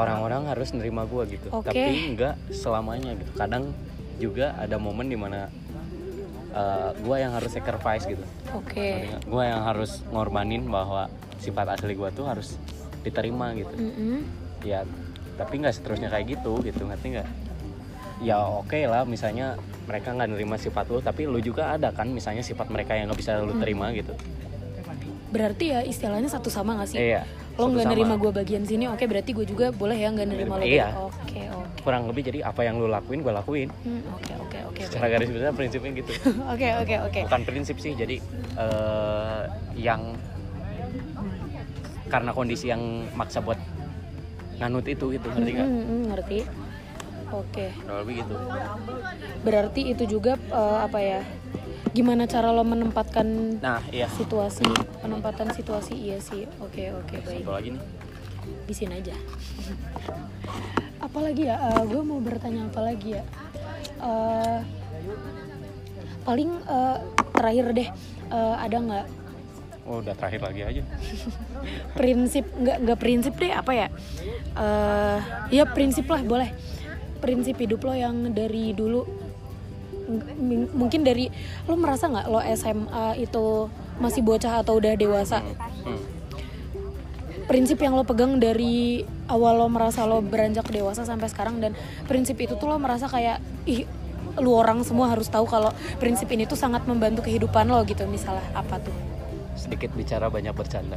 orang-orang 0.00 0.48
harus 0.48 0.72
nerima 0.72 1.04
gue 1.04 1.36
gitu, 1.36 1.52
okay. 1.52 1.68
tapi 1.68 1.92
nggak 2.16 2.34
selamanya 2.56 3.12
gitu. 3.20 3.30
Kadang 3.36 3.76
juga 4.16 4.56
ada 4.56 4.80
momen 4.80 5.12
di 5.12 5.20
mana 5.20 5.52
uh, 6.54 6.90
eh, 6.90 6.90
gue 7.00 7.16
yang 7.16 7.32
harus 7.34 7.50
sacrifice 7.50 8.04
gitu. 8.06 8.24
Oke. 8.54 9.08
Okay. 9.08 9.26
gue 9.26 9.44
yang 9.44 9.62
harus 9.62 10.02
ngorbanin 10.10 10.66
bahwa 10.66 11.10
sifat 11.40 11.78
asli 11.78 11.96
gue 11.96 12.10
tuh 12.12 12.26
harus 12.26 12.56
diterima 13.00 13.52
gitu. 13.56 13.72
Mm 13.74 13.92
-hmm. 13.92 14.18
ya 14.60 14.84
tapi 15.40 15.56
nggak 15.64 15.72
seterusnya 15.72 16.12
kayak 16.12 16.40
gitu 16.40 16.60
gitu. 16.64 16.82
Ngerti 16.84 17.06
nggak? 17.18 17.28
Ya 18.20 18.36
oke 18.44 18.68
okay 18.68 18.84
lah 18.84 19.08
misalnya 19.08 19.56
mereka 19.88 20.12
nggak 20.12 20.28
nerima 20.36 20.60
sifat 20.60 20.86
lu 20.92 21.00
tapi 21.00 21.24
lu 21.24 21.40
juga 21.40 21.72
ada 21.72 21.88
kan 21.90 22.12
misalnya 22.12 22.44
sifat 22.44 22.68
mereka 22.68 22.92
yang 22.92 23.08
nggak 23.08 23.20
bisa 23.20 23.40
lu 23.40 23.56
terima 23.56 23.88
mm. 23.88 23.94
gitu. 24.04 24.14
Berarti 25.30 25.64
ya 25.70 25.80
istilahnya 25.86 26.26
satu 26.26 26.50
sama 26.50 26.74
gak 26.74 26.90
sih? 26.90 26.98
Iya 26.98 27.22
lo 27.60 27.68
nggak 27.68 27.86
nerima 27.92 28.14
gue 28.16 28.32
bagian 28.32 28.64
sini 28.64 28.88
oke 28.88 29.04
berarti 29.04 29.36
gue 29.36 29.44
juga 29.44 29.68
boleh 29.68 30.00
ya 30.00 30.08
nggak 30.08 30.28
nerima 30.32 30.54
lo 30.56 30.64
iya. 30.64 30.96
oke 30.96 31.42
oke 31.52 31.69
kurang 31.80 32.08
lebih 32.08 32.22
jadi 32.28 32.46
apa 32.46 32.62
yang 32.64 32.78
lo 32.78 32.86
lakuin 32.86 33.20
gue 33.24 33.32
lakuin. 33.32 33.68
Hmm, 33.82 34.02
oke 34.14 34.32
oke 34.46 34.58
oke 34.70 34.80
secara 34.86 35.06
garis 35.12 35.28
besar 35.32 35.52
prinsipnya 35.56 35.90
gitu. 36.00 36.12
Oke 36.52 36.68
oke 36.82 36.94
oke. 37.08 37.20
Bukan 37.28 37.42
prinsip 37.46 37.76
sih 37.80 37.92
jadi 37.96 38.16
uh, 38.58 39.46
yang 39.76 40.14
karena 42.10 42.30
kondisi 42.34 42.66
yang 42.68 43.06
maksa 43.14 43.38
buat 43.38 43.56
nganut 44.58 44.84
itu 44.90 45.14
itu 45.14 45.26
ngerti 45.30 45.50
nggak? 45.56 45.68
Hmm, 45.68 45.84
hmm, 45.86 46.02
ngerti. 46.12 46.38
Oke. 47.30 47.70
Okay. 47.70 47.94
lebih 48.02 48.14
gitu. 48.26 48.34
Berarti 49.46 49.80
itu 49.94 50.04
juga 50.10 50.34
uh, 50.50 50.82
apa 50.84 50.98
ya 50.98 51.20
gimana 51.90 52.26
cara 52.26 52.54
lo 52.54 52.62
menempatkan 52.66 53.58
nah 53.62 53.80
iya. 53.94 54.10
situasi? 54.10 54.66
Penempatan 55.00 55.54
situasi 55.54 55.94
iya 55.94 56.18
sih. 56.18 56.50
Oke 56.58 56.90
oke 56.90 57.14
baik. 57.22 57.46
Apa 57.46 57.52
lagi 57.62 57.68
nih. 57.78 57.82
Di 58.66 58.74
sini 58.74 58.98
aja 58.98 59.14
apalagi 61.10 61.50
ya? 61.50 61.58
Uh, 61.58 61.82
eh, 61.82 61.84
gue 61.90 62.02
mau 62.06 62.22
bertanya 62.22 62.70
apa 62.70 62.80
lagi 62.86 63.18
ya? 63.18 63.22
Uh, 63.98 64.62
paling 66.22 66.50
uh, 66.70 67.02
terakhir 67.34 67.66
deh. 67.74 67.88
Uh, 68.30 68.54
ada 68.62 68.76
nggak? 68.78 69.06
Oh 69.90 69.98
udah 69.98 70.14
terakhir 70.14 70.46
lagi 70.46 70.62
aja. 70.62 70.82
Prinsip 71.98 72.46
nggak 72.54 72.76
nggak 72.86 72.98
prinsip 73.02 73.34
deh 73.34 73.50
apa 73.50 73.72
ya? 73.74 73.88
Uh, 74.54 75.18
ya 75.50 75.66
prinsip 75.66 76.06
lah 76.06 76.22
boleh. 76.22 76.54
Prinsip 77.18 77.58
hidup 77.58 77.82
lo 77.82 77.92
yang 77.98 78.30
dari 78.30 78.70
dulu. 78.70 79.02
M- 80.10 80.70
mungkin 80.74 81.02
dari 81.02 81.26
lo 81.66 81.74
merasa 81.74 82.06
nggak 82.06 82.26
lo 82.30 82.38
SMA 82.54 83.18
itu 83.18 83.66
masih 83.98 84.22
bocah 84.22 84.62
atau 84.62 84.78
udah 84.78 84.94
dewasa? 84.94 85.42
Hmm. 85.42 86.19
Prinsip 87.50 87.82
yang 87.82 87.98
lo 87.98 88.06
pegang 88.06 88.38
dari 88.38 89.02
awal 89.26 89.58
lo 89.58 89.66
merasa 89.66 90.06
lo 90.06 90.22
beranjak 90.22 90.70
dewasa 90.70 91.02
sampai 91.02 91.26
sekarang 91.26 91.58
dan 91.58 91.74
prinsip 92.06 92.38
itu 92.38 92.54
tuh 92.54 92.70
lo 92.70 92.78
merasa 92.78 93.10
kayak 93.10 93.42
ih 93.66 93.90
lu 94.38 94.54
orang 94.54 94.86
semua 94.86 95.10
harus 95.10 95.26
tahu 95.26 95.50
kalau 95.50 95.74
prinsip 95.98 96.30
ini 96.30 96.46
tuh 96.46 96.54
sangat 96.54 96.86
membantu 96.86 97.26
kehidupan 97.26 97.66
lo 97.66 97.82
gitu 97.82 98.06
misalnya. 98.06 98.46
Apa 98.54 98.78
tuh? 98.78 98.94
Sedikit 99.58 99.90
bicara 99.98 100.30
banyak 100.30 100.54
bercanda. 100.54 100.94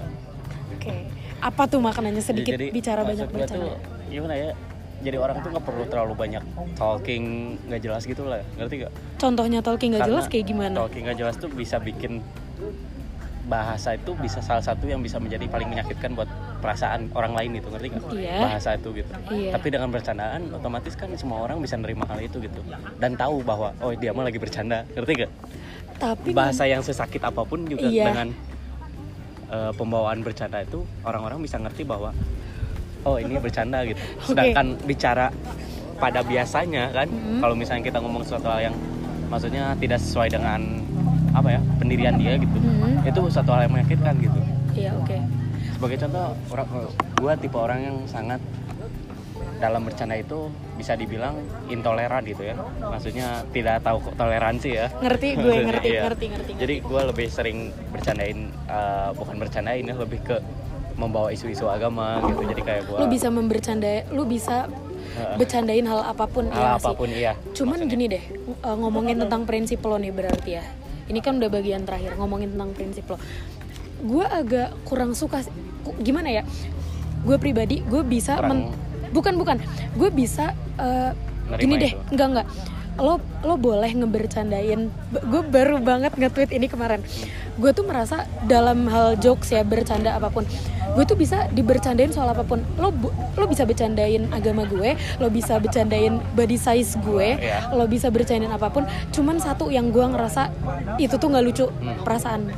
Oke. 0.77 0.93
Okay. 0.93 1.01
apa 1.41 1.65
tuh 1.65 1.81
makanannya? 1.81 2.21
Sedikit 2.21 2.53
jadi, 2.53 2.69
bicara 2.69 3.01
banyak 3.01 3.27
bercanda 3.33 3.73
tuh, 3.73 3.81
gimana 4.13 4.35
ya? 4.37 4.51
Jadi 5.03 5.17
orang 5.19 5.41
tuh 5.41 5.49
nggak 5.51 5.65
perlu 5.65 5.83
terlalu 5.89 6.13
banyak 6.15 6.43
talking 6.77 7.57
nggak 7.65 7.81
jelas 7.81 8.05
gitu 8.05 8.29
lah. 8.29 8.45
Ngerti 8.61 8.87
gak? 8.87 8.93
Contohnya 9.17 9.59
talking 9.65 9.97
nggak 9.97 10.05
jelas 10.05 10.29
kayak 10.29 10.45
gimana? 10.47 10.85
Talking 10.85 11.09
nggak 11.09 11.17
jelas 11.17 11.35
tuh 11.41 11.49
bisa 11.49 11.81
bikin 11.81 12.21
bahasa 13.47 13.99
itu 13.99 14.15
bisa 14.15 14.39
salah 14.39 14.63
satu 14.63 14.87
yang 14.87 15.03
bisa 15.03 15.19
menjadi 15.19 15.51
paling 15.51 15.67
menyakitkan 15.67 16.15
buat 16.15 16.29
perasaan 16.63 17.11
orang 17.11 17.35
lain 17.35 17.59
itu 17.59 17.67
ngerti 17.67 17.87
gak? 17.91 18.03
Iya. 18.15 18.39
Bahasa 18.39 18.69
itu 18.79 18.89
gitu. 18.95 19.11
Iya. 19.27 19.51
Tapi 19.51 19.67
dengan 19.67 19.91
bercandaan 19.91 20.41
otomatis 20.55 20.95
kan 20.95 21.11
semua 21.19 21.43
orang 21.43 21.59
bisa 21.59 21.75
nerima 21.75 22.07
hal 22.07 22.23
itu 22.23 22.39
gitu 22.39 22.63
dan 23.03 23.19
tahu 23.19 23.43
bahwa 23.43 23.75
oh 23.83 23.91
dia 23.91 24.15
mah 24.15 24.23
lagi 24.23 24.39
bercanda 24.39 24.87
ngerti 24.95 25.27
gak? 25.27 25.31
Tapi 25.99 26.31
bahasa 26.31 26.63
yang 26.63 26.79
sesakit 26.79 27.19
apa 27.19 27.43
pun 27.43 27.67
juga 27.67 27.91
iya. 27.91 28.07
dengan 28.07 28.27
uh, 29.51 29.75
pembawaan 29.75 30.23
bercanda 30.23 30.63
itu 30.63 30.87
orang-orang 31.03 31.43
bisa 31.43 31.59
ngerti 31.59 31.83
bahwa 31.83 32.15
oh 33.03 33.19
ini 33.19 33.35
bercanda 33.43 33.83
gitu. 33.83 33.99
Sedangkan 34.31 34.79
okay. 34.79 34.85
bicara 34.87 35.27
pada 35.99 36.23
biasanya 36.23 36.95
kan 36.95 37.11
mm 37.11 37.19
-hmm. 37.19 37.39
kalau 37.43 37.55
misalnya 37.59 37.83
kita 37.83 37.99
ngomong 37.99 38.23
sesuatu 38.23 38.47
hal 38.47 38.71
yang 38.71 38.75
maksudnya 39.27 39.75
tidak 39.81 39.99
sesuai 39.99 40.29
dengan 40.31 40.61
apa 41.33 41.49
ya 41.57 41.59
pendirian 41.81 42.15
dia 42.21 42.37
gitu 42.37 42.57
hmm. 42.61 43.09
itu 43.09 43.21
satu 43.33 43.49
hal 43.57 43.65
yang 43.65 43.73
menyakitkan 43.73 44.13
gitu 44.21 44.39
iya 44.77 44.91
oke 44.93 45.09
okay. 45.09 45.19
Sebagai 45.83 45.99
contoh 46.07 46.31
orang 46.55 46.67
gue 47.19 47.33
tipe 47.43 47.57
orang 47.59 47.79
yang 47.83 47.97
sangat 48.07 48.39
dalam 49.59 49.83
bercanda 49.83 50.15
itu 50.15 50.47
bisa 50.79 50.95
dibilang 50.95 51.39
intoleran 51.67 52.23
gitu 52.23 52.43
ya. 52.43 52.55
Maksudnya 52.79 53.43
tidak 53.51 53.83
tahu 53.83 53.99
toleransi 54.15 54.69
ya. 54.79 54.87
Ngerti 55.03 55.27
gue 55.35 55.55
ngerti, 55.59 55.89
iya. 55.91 56.01
ngerti 56.07 56.25
ngerti 56.31 56.51
ngerti. 56.55 56.61
Jadi 56.63 56.75
gue 56.83 57.01
lebih 57.11 57.27
sering 57.27 57.57
bercandain 57.91 58.47
uh, 58.71 59.11
bukan 59.11 59.35
bercandain 59.39 59.83
ya 59.83 59.95
lebih 59.95 60.19
ke 60.23 60.39
membawa 60.95 61.35
isu-isu 61.35 61.67
agama 61.67 62.23
gitu. 62.31 62.47
Jadi 62.47 62.61
kayak 62.63 62.81
gue 62.87 62.97
lu 63.03 63.07
bisa 63.11 63.27
membercanda 63.27 63.91
lu 64.15 64.23
bisa 64.23 64.71
bercandain 65.35 65.83
hal 65.83 65.99
apa 66.09 66.25
pun 66.31 66.47
hal 66.47 66.63
ya 66.63 66.71
apa 66.79 66.91
pun 66.95 67.11
sih? 67.11 67.27
iya. 67.27 67.33
Cuman 67.51 67.83
maksudnya. 67.83 67.91
gini 67.91 68.05
deh 68.07 68.23
uh, 68.63 68.77
ngomongin 68.79 69.19
tentang 69.19 69.43
prinsip 69.43 69.83
lo 69.83 69.99
nih 69.99 70.15
berarti 70.15 70.51
ya. 70.59 70.63
Ini 71.11 71.19
kan 71.19 71.43
udah 71.43 71.51
bagian 71.51 71.83
terakhir 71.83 72.15
ngomongin 72.15 72.55
tentang 72.55 72.71
prinsip 72.71 73.03
lo. 73.11 73.19
Gue 74.03 74.27
agak 74.27 74.75
kurang 74.83 75.15
suka 75.15 75.43
gimana 75.99 76.29
ya 76.31 76.43
gue 77.23 77.37
pribadi 77.39 77.83
gue 77.87 78.03
bisa 78.03 78.39
men, 78.43 78.71
bukan 79.15 79.33
bukan 79.39 79.57
gue 79.95 80.09
bisa 80.11 80.51
uh, 80.79 81.11
gini 81.59 81.75
deh 81.79 81.91
itu. 81.93 82.13
enggak 82.15 82.27
enggak 82.33 82.47
lo 82.93 83.17
lo 83.41 83.57
boleh 83.57 83.89
ngebercandain 83.89 84.93
gue 85.09 85.41
baru 85.49 85.81
banget 85.81 86.13
nge-tweet 86.13 86.53
ini 86.53 86.69
kemarin 86.69 87.01
gue 87.57 87.71
tuh 87.73 87.85
merasa 87.85 88.29
dalam 88.45 88.85
hal 88.85 89.17
jokes 89.17 89.49
ya 89.49 89.65
bercanda 89.65 90.13
apa 90.13 90.29
pun 90.29 90.45
gue 90.93 91.03
tuh 91.09 91.17
bisa 91.17 91.49
dibercandain 91.49 92.13
soal 92.13 92.29
apa 92.29 92.45
pun 92.45 92.61
lo 92.77 92.93
lo 93.33 93.45
bisa 93.49 93.65
bercandain 93.65 94.29
agama 94.29 94.69
gue 94.69 94.93
lo 95.17 95.27
bisa 95.33 95.57
bercandain 95.57 96.21
body 96.37 96.57
size 96.57 96.93
gue 97.01 97.41
yeah. 97.41 97.73
lo 97.73 97.89
bisa 97.89 98.13
bercandain 98.13 98.53
apa 98.53 98.69
pun 98.69 98.85
cuman 99.09 99.41
satu 99.41 99.73
yang 99.73 99.89
gue 99.89 100.05
ngerasa 100.05 100.53
itu 101.01 101.17
tuh 101.17 101.33
nggak 101.33 101.45
lucu 101.49 101.65
hmm. 101.65 102.05
perasaan 102.05 102.53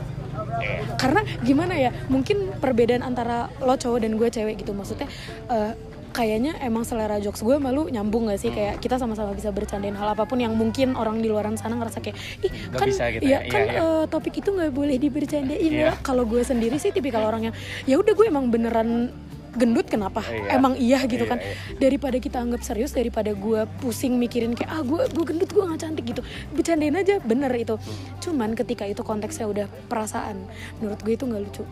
iya. 0.61 0.79
karena 0.95 1.21
gimana 1.41 1.73
ya 1.75 1.91
mungkin 2.07 2.51
perbedaan 2.59 3.03
antara 3.03 3.51
lo 3.63 3.75
cowok 3.75 3.99
dan 4.03 4.15
gue 4.15 4.29
cewek 4.29 4.55
gitu 4.61 4.71
maksudnya 4.71 5.07
uh, 5.49 5.73
kayaknya 6.15 6.55
emang 6.63 6.87
selera 6.87 7.19
jokes 7.19 7.43
gue 7.43 7.59
malu 7.59 7.91
nyambung 7.91 8.31
gak 8.31 8.39
sih 8.39 8.47
kayak 8.47 8.79
kita 8.79 8.95
sama-sama 8.95 9.35
bisa 9.35 9.51
bercandain 9.51 9.99
hal 9.99 10.15
apa 10.15 10.23
pun 10.23 10.39
yang 10.39 10.55
mungkin 10.55 10.95
orang 10.95 11.19
di 11.19 11.27
luaran 11.27 11.59
sana 11.59 11.75
ngerasa 11.75 11.99
kayak 11.99 12.15
ih 12.39 12.51
gak 12.71 12.79
kan 12.79 12.87
bisa 12.87 13.03
gitu 13.11 13.27
ya, 13.27 13.43
ya 13.43 13.51
kan 13.51 13.61
iya, 13.67 13.73
iya. 13.75 13.81
Uh, 13.83 14.03
topik 14.07 14.39
itu 14.39 14.47
nggak 14.55 14.71
boleh 14.71 14.95
dibercandain 14.95 15.59
iya. 15.59 15.91
ya 15.91 15.99
kalau 15.99 16.23
gue 16.23 16.39
sendiri 16.39 16.79
sih 16.79 16.95
tipikal 16.95 17.27
orang 17.27 17.51
yang 17.51 17.55
ya 17.83 17.99
udah 17.99 18.15
gue 18.15 18.25
emang 18.31 18.47
beneran 18.47 19.11
gendut 19.55 19.87
kenapa? 19.87 20.21
Iya. 20.27 20.59
emang 20.59 20.73
iya 20.75 20.99
gitu 21.07 21.23
iya, 21.25 21.31
kan? 21.31 21.39
iya. 21.39 21.55
daripada 21.79 22.17
kita 22.19 22.37
anggap 22.43 22.61
serius 22.61 22.91
daripada 22.91 23.31
gue 23.31 23.61
pusing 23.79 24.19
mikirin 24.19 24.53
kayak 24.53 24.71
ah 24.71 24.81
gue 24.83 25.07
gue 25.09 25.23
gendut 25.25 25.49
gue 25.49 25.63
nggak 25.63 25.81
cantik 25.81 26.05
gitu. 26.05 26.21
Bercandain 26.53 26.95
aja 26.95 27.17
bener 27.23 27.51
itu. 27.55 27.75
Hmm. 27.75 28.21
cuman 28.21 28.51
ketika 28.53 28.83
itu 28.85 29.01
konteksnya 29.01 29.45
udah 29.49 29.67
perasaan 29.87 30.37
menurut 30.79 30.99
gue 31.01 31.13
itu 31.15 31.25
nggak 31.25 31.41
lucu. 31.41 31.63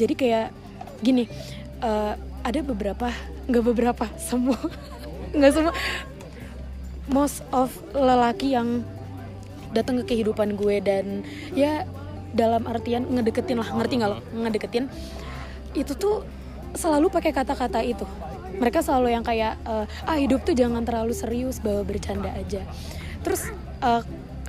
Jadi 0.00 0.14
kayak 0.16 0.48
gini 1.04 1.28
uh, 1.84 2.18
ada 2.42 2.60
beberapa 2.64 3.12
nggak 3.46 3.64
beberapa 3.64 4.04
semua 4.28 4.58
nggak 5.36 5.52
semua. 5.52 5.74
Most 7.08 7.40
of 7.56 7.72
lelaki 7.96 8.52
yang 8.52 8.84
datang 9.72 10.00
ke 10.04 10.16
kehidupan 10.16 10.56
gue 10.56 10.80
dan 10.80 11.24
ya 11.52 11.84
dalam 12.32 12.68
artian 12.68 13.08
ngedeketin 13.08 13.60
lah 13.60 13.68
ngerti 13.72 13.94
nggak 14.00 14.10
lo? 14.12 14.18
Ngedeketin 14.36 14.84
itu 15.76 15.92
tuh 15.96 16.24
selalu 16.74 17.08
pakai 17.12 17.32
kata-kata 17.32 17.80
itu. 17.84 18.04
Mereka 18.58 18.82
selalu 18.82 19.14
yang 19.14 19.22
kayak 19.22 19.60
uh, 19.62 19.86
ah 20.08 20.18
hidup 20.18 20.42
tuh 20.42 20.56
jangan 20.56 20.82
terlalu 20.82 21.14
serius 21.14 21.62
bawa 21.62 21.86
bercanda 21.86 22.34
aja. 22.34 22.66
Terus 23.22 23.48
uh, 23.84 24.02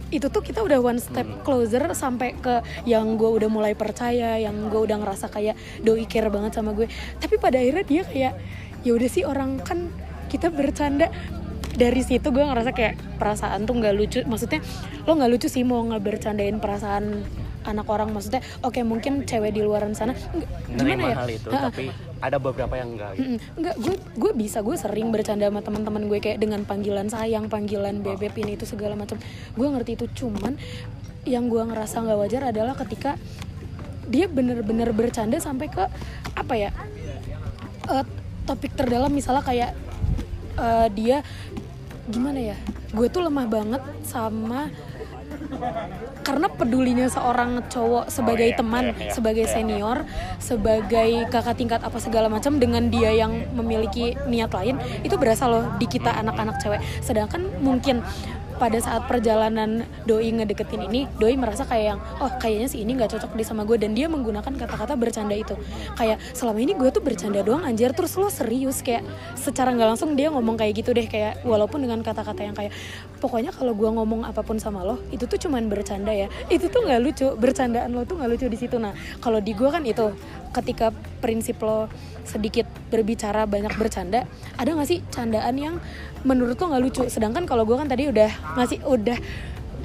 itu 0.10 0.25
tuh 0.34 0.41
kita 0.41 0.65
udah 0.65 0.82
one 0.82 0.97
step 0.97 1.25
hmm. 1.25 1.45
closer 1.45 1.86
sampai 1.93 2.34
ke 2.34 2.65
yang 2.89 3.13
gue 3.13 3.29
udah 3.29 3.49
mulai 3.49 3.77
percaya 3.77 4.41
yang 4.41 4.73
gue 4.73 4.82
udah 4.82 4.97
ngerasa 4.97 5.29
kayak 5.29 5.53
doi 5.86 6.10
care 6.10 6.34
banget 6.34 6.58
sama 6.58 6.73
gue. 6.73 6.89
Tapi 7.21 7.38
pada 7.38 7.62
akhirnya 7.62 7.86
dia 7.86 8.03
kayak 8.03 8.34
ya 8.82 8.91
udah 8.97 9.10
sih 9.10 9.23
orang 9.25 9.62
kan 9.62 9.93
kita 10.27 10.49
bercanda. 10.49 11.13
Dari 11.69 12.01
situ 12.03 12.34
gue 12.34 12.43
ngerasa 12.43 12.75
kayak 12.75 13.21
perasaan 13.21 13.63
tuh 13.63 13.77
nggak 13.77 13.93
lucu. 13.95 14.19
Maksudnya 14.25 14.60
lo 15.05 15.15
nggak 15.15 15.32
lucu 15.32 15.47
sih 15.47 15.63
mau 15.63 15.79
ngebercandain 15.86 16.58
perasaan 16.58 17.23
anak 17.69 17.88
orang 17.88 18.10
maksudnya 18.10 18.41
oke 18.65 18.75
okay, 18.75 18.84
mungkin 18.84 19.23
cewek 19.23 19.53
di 19.53 19.62
luaran 19.62 19.93
sana 19.93 20.17
gimana 20.67 21.13
ya? 21.13 21.15
hal 21.21 21.29
itu 21.29 21.49
ha, 21.53 21.69
tapi 21.69 21.93
ada 22.19 22.38
beberapa 22.41 22.75
yang 22.75 22.97
enggak 22.97 23.12
gitu. 23.15 23.39
enggak 23.55 23.75
gue 23.79 23.95
gue 24.19 24.32
bisa 24.36 24.60
gue 24.60 24.75
sering 24.75 25.08
bercanda 25.13 25.47
sama 25.47 25.63
teman-teman 25.63 26.03
gue 26.12 26.19
kayak 26.19 26.41
dengan 26.43 26.67
panggilan 26.67 27.08
sayang 27.08 27.47
panggilan 27.47 28.03
bebek 28.03 28.36
ini 28.39 28.60
itu 28.60 28.67
segala 28.67 28.99
macam. 28.99 29.15
Gue 29.55 29.67
ngerti 29.71 29.95
itu 29.95 30.05
cuman 30.25 30.60
yang 31.23 31.47
gue 31.47 31.62
ngerasa 31.63 32.03
nggak 32.03 32.19
wajar 32.19 32.41
adalah 32.51 32.75
ketika 32.75 33.15
dia 34.10 34.25
bener-bener 34.25 34.89
bercanda 34.89 35.38
sampai 35.38 35.69
ke 35.69 35.86
apa 36.34 36.53
ya 36.58 36.71
uh, 37.86 38.05
topik 38.49 38.73
terdalam 38.73 39.13
misalnya 39.13 39.45
kayak 39.45 39.71
uh, 40.58 40.89
dia 40.89 41.21
gimana 42.10 42.55
ya 42.55 42.58
gue 42.89 43.08
tuh 43.12 43.21
lemah 43.21 43.45
banget 43.45 43.84
sama 44.01 44.73
karena 46.21 46.47
pedulinya 46.51 47.07
seorang 47.09 47.65
cowok 47.67 48.12
sebagai 48.13 48.47
oh, 48.47 48.51
iya, 48.53 48.59
teman, 48.59 48.83
iya, 48.85 48.93
iya, 48.93 49.13
sebagai 49.13 49.45
iya, 49.49 49.53
senior, 49.53 49.97
sebagai 50.38 51.09
kakak 51.33 51.55
tingkat 51.57 51.81
apa 51.81 51.97
segala 51.97 52.29
macam 52.29 52.62
dengan 52.62 52.88
dia 52.93 53.09
yang 53.13 53.49
memiliki 53.57 54.13
niat 54.29 54.53
lain 54.53 54.77
itu 55.01 55.17
berasa 55.17 55.49
loh 55.49 55.65
di 55.81 55.89
kita 55.89 56.13
anak-anak 56.13 56.62
cewek. 56.62 56.81
Sedangkan 57.01 57.49
mungkin 57.59 58.05
pada 58.59 58.75
saat 58.83 59.07
perjalanan 59.07 59.87
doi 60.03 60.35
ngedeketin 60.35 60.91
ini 60.91 61.07
doi 61.15 61.39
merasa 61.39 61.63
kayak 61.63 61.95
yang 61.95 61.99
oh 62.19 62.27
kayaknya 62.37 62.67
si 62.67 62.83
ini 62.83 62.99
nggak 62.99 63.15
cocok 63.15 63.31
di 63.39 63.43
sama 63.47 63.63
gue 63.63 63.79
dan 63.79 63.95
dia 63.95 64.11
menggunakan 64.11 64.51
kata-kata 64.51 64.99
bercanda 64.99 65.33
itu. 65.33 65.55
Kayak 65.95 66.19
selama 66.35 66.59
ini 66.59 66.75
gue 66.75 66.89
tuh 66.91 66.99
bercanda 66.99 67.39
doang 67.39 67.63
anjir. 67.63 67.95
Terus 67.95 68.19
lo 68.19 68.27
serius 68.27 68.83
kayak 68.83 69.07
secara 69.39 69.71
nggak 69.71 69.95
langsung 69.95 70.13
dia 70.19 70.27
ngomong 70.29 70.60
kayak 70.60 70.83
gitu 70.83 70.91
deh 70.91 71.07
kayak 71.07 71.41
walaupun 71.47 71.79
dengan 71.79 72.03
kata-kata 72.03 72.43
yang 72.43 72.53
kayak 72.53 72.75
pokoknya 73.23 73.55
kalau 73.55 73.71
gue 73.71 73.87
ngomong 73.87 74.27
apa 74.27 74.43
pun 74.43 74.60
sama 74.60 74.83
lo 74.83 74.99
itu 75.15 75.23
tuh 75.23 75.39
cuman 75.39 75.71
bercanda 75.71 76.12
ya. 76.12 76.27
Itu 76.51 76.67
tuh 76.67 76.83
nggak 76.83 76.99
lucu 76.99 77.27
bercandaan 77.39 77.95
lo 77.95 78.03
tuh 78.03 78.19
nggak 78.19 78.29
lucu 78.35 78.45
di 78.51 78.60
situ. 78.60 78.75
Nah 78.75 78.91
kalau 79.23 79.39
di 79.39 79.55
gue 79.55 79.69
kan 79.71 79.87
itu 79.87 80.12
ketika 80.51 80.91
prinsip 81.21 81.62
lo 81.63 81.87
sedikit 82.25 82.65
berbicara 82.89 83.45
banyak 83.49 83.73
bercanda 83.77 84.25
ada 84.57 84.69
nggak 84.69 84.89
sih 84.89 84.99
candaan 85.10 85.55
yang 85.57 85.75
menurut 86.23 86.55
lo 86.59 86.65
nggak 86.71 86.83
lucu? 86.83 87.03
Sedangkan 87.07 87.43
kalau 87.47 87.63
gue 87.63 87.75
kan 87.75 87.87
tadi 87.87 88.09
udah 88.09 88.29
ngasih 88.59 88.83
udah 88.83 89.17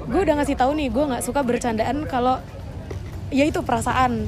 gue 0.05 0.21
udah 0.21 0.35
ngasih 0.37 0.55
tahu 0.59 0.77
nih 0.77 0.87
gue 0.93 1.03
nggak 1.03 1.23
suka 1.25 1.41
bercandaan 1.41 2.05
kalau 2.05 2.39
ya 3.31 3.45
itu 3.47 3.61
perasaan. 3.63 4.27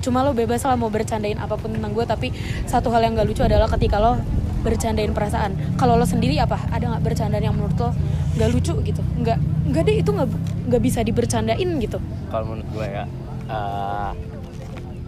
Cuma 0.00 0.24
lo 0.24 0.32
bebas 0.32 0.64
lah 0.64 0.80
mau 0.80 0.88
bercandain 0.88 1.36
apa 1.36 1.60
pun 1.60 1.76
tentang 1.76 1.92
gue 1.92 2.04
tapi 2.08 2.32
satu 2.64 2.88
hal 2.88 3.04
yang 3.04 3.12
gak 3.20 3.28
lucu 3.28 3.44
adalah 3.44 3.68
ketika 3.68 4.00
lo 4.00 4.16
bercandain 4.64 5.12
perasaan. 5.12 5.76
Kalau 5.76 5.96
lo 5.96 6.08
sendiri 6.08 6.40
apa? 6.40 6.56
Ada 6.72 6.96
nggak 6.96 7.04
bercandaan 7.04 7.44
yang 7.44 7.56
menurut 7.56 7.76
lo 7.76 7.90
nggak 8.36 8.48
lucu 8.52 8.74
gitu? 8.84 9.02
Nggak 9.20 9.38
nggak 9.72 9.82
deh 9.84 9.96
itu 10.00 10.10
nggak 10.12 10.28
nggak 10.72 10.82
bisa 10.82 11.00
dibercandain 11.04 11.68
gitu. 11.80 11.98
Kalau 12.32 12.44
menurut 12.48 12.68
gue 12.72 12.86
ya 12.88 13.04
uh, 13.50 14.12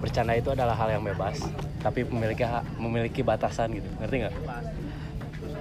bercanda 0.02 0.34
itu 0.34 0.50
adalah 0.50 0.74
hal 0.74 0.98
yang 0.98 1.04
bebas 1.06 1.38
tapi 1.82 2.04
memiliki 2.04 2.44
memiliki 2.76 3.20
batasan 3.24 3.72
gitu. 3.72 3.88
Ngerti 3.96 4.28
nggak 4.28 4.34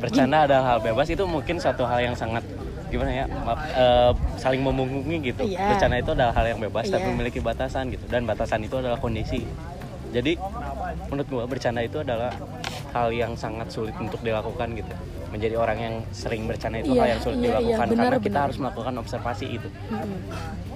bercanda 0.01 0.49
adalah 0.49 0.63
hal 0.75 0.79
bebas 0.81 1.07
itu 1.09 1.23
mungkin 1.25 1.61
satu 1.61 1.85
hal 1.85 2.01
yang 2.01 2.15
sangat 2.17 2.41
gimana 2.91 3.23
ya 3.23 3.25
maaf, 3.29 3.59
uh, 3.71 4.11
saling 4.35 4.59
memungkingi 4.59 5.31
gitu 5.31 5.47
Iya. 5.47 5.71
bercanda 5.71 5.95
itu 5.95 6.11
adalah 6.11 6.33
hal 6.35 6.45
yang 6.51 6.59
bebas 6.59 6.91
tapi 6.91 7.07
Iya. 7.07 7.11
memiliki 7.15 7.39
batasan 7.39 7.87
gitu 7.87 8.03
dan 8.11 8.27
batasan 8.27 8.67
itu 8.67 8.75
adalah 8.75 8.99
kondisi 8.99 9.47
jadi 10.11 10.35
menurut 11.07 11.27
gua 11.31 11.43
bercanda 11.47 11.79
itu 11.79 12.03
adalah 12.03 12.35
hal 12.91 13.15
yang 13.15 13.31
sangat 13.39 13.71
sulit 13.71 13.95
untuk 13.95 14.19
dilakukan 14.19 14.75
gitu 14.75 14.91
menjadi 15.31 15.55
orang 15.55 15.77
yang 15.79 15.95
sering 16.11 16.43
bercanda 16.43 16.77
itu 16.77 16.91
Iya, 16.91 16.99
hal 16.99 17.07
yang 17.09 17.21
sulit 17.21 17.37
iya, 17.37 17.45
dilakukan 17.47 17.87
benar, 17.87 18.03
karena 18.03 18.19
kita 18.19 18.27
benar. 18.29 18.43
harus 18.43 18.57
melakukan 18.59 18.93
observasi 18.99 19.45
itu 19.47 19.67
Mm-mm. 19.87 20.19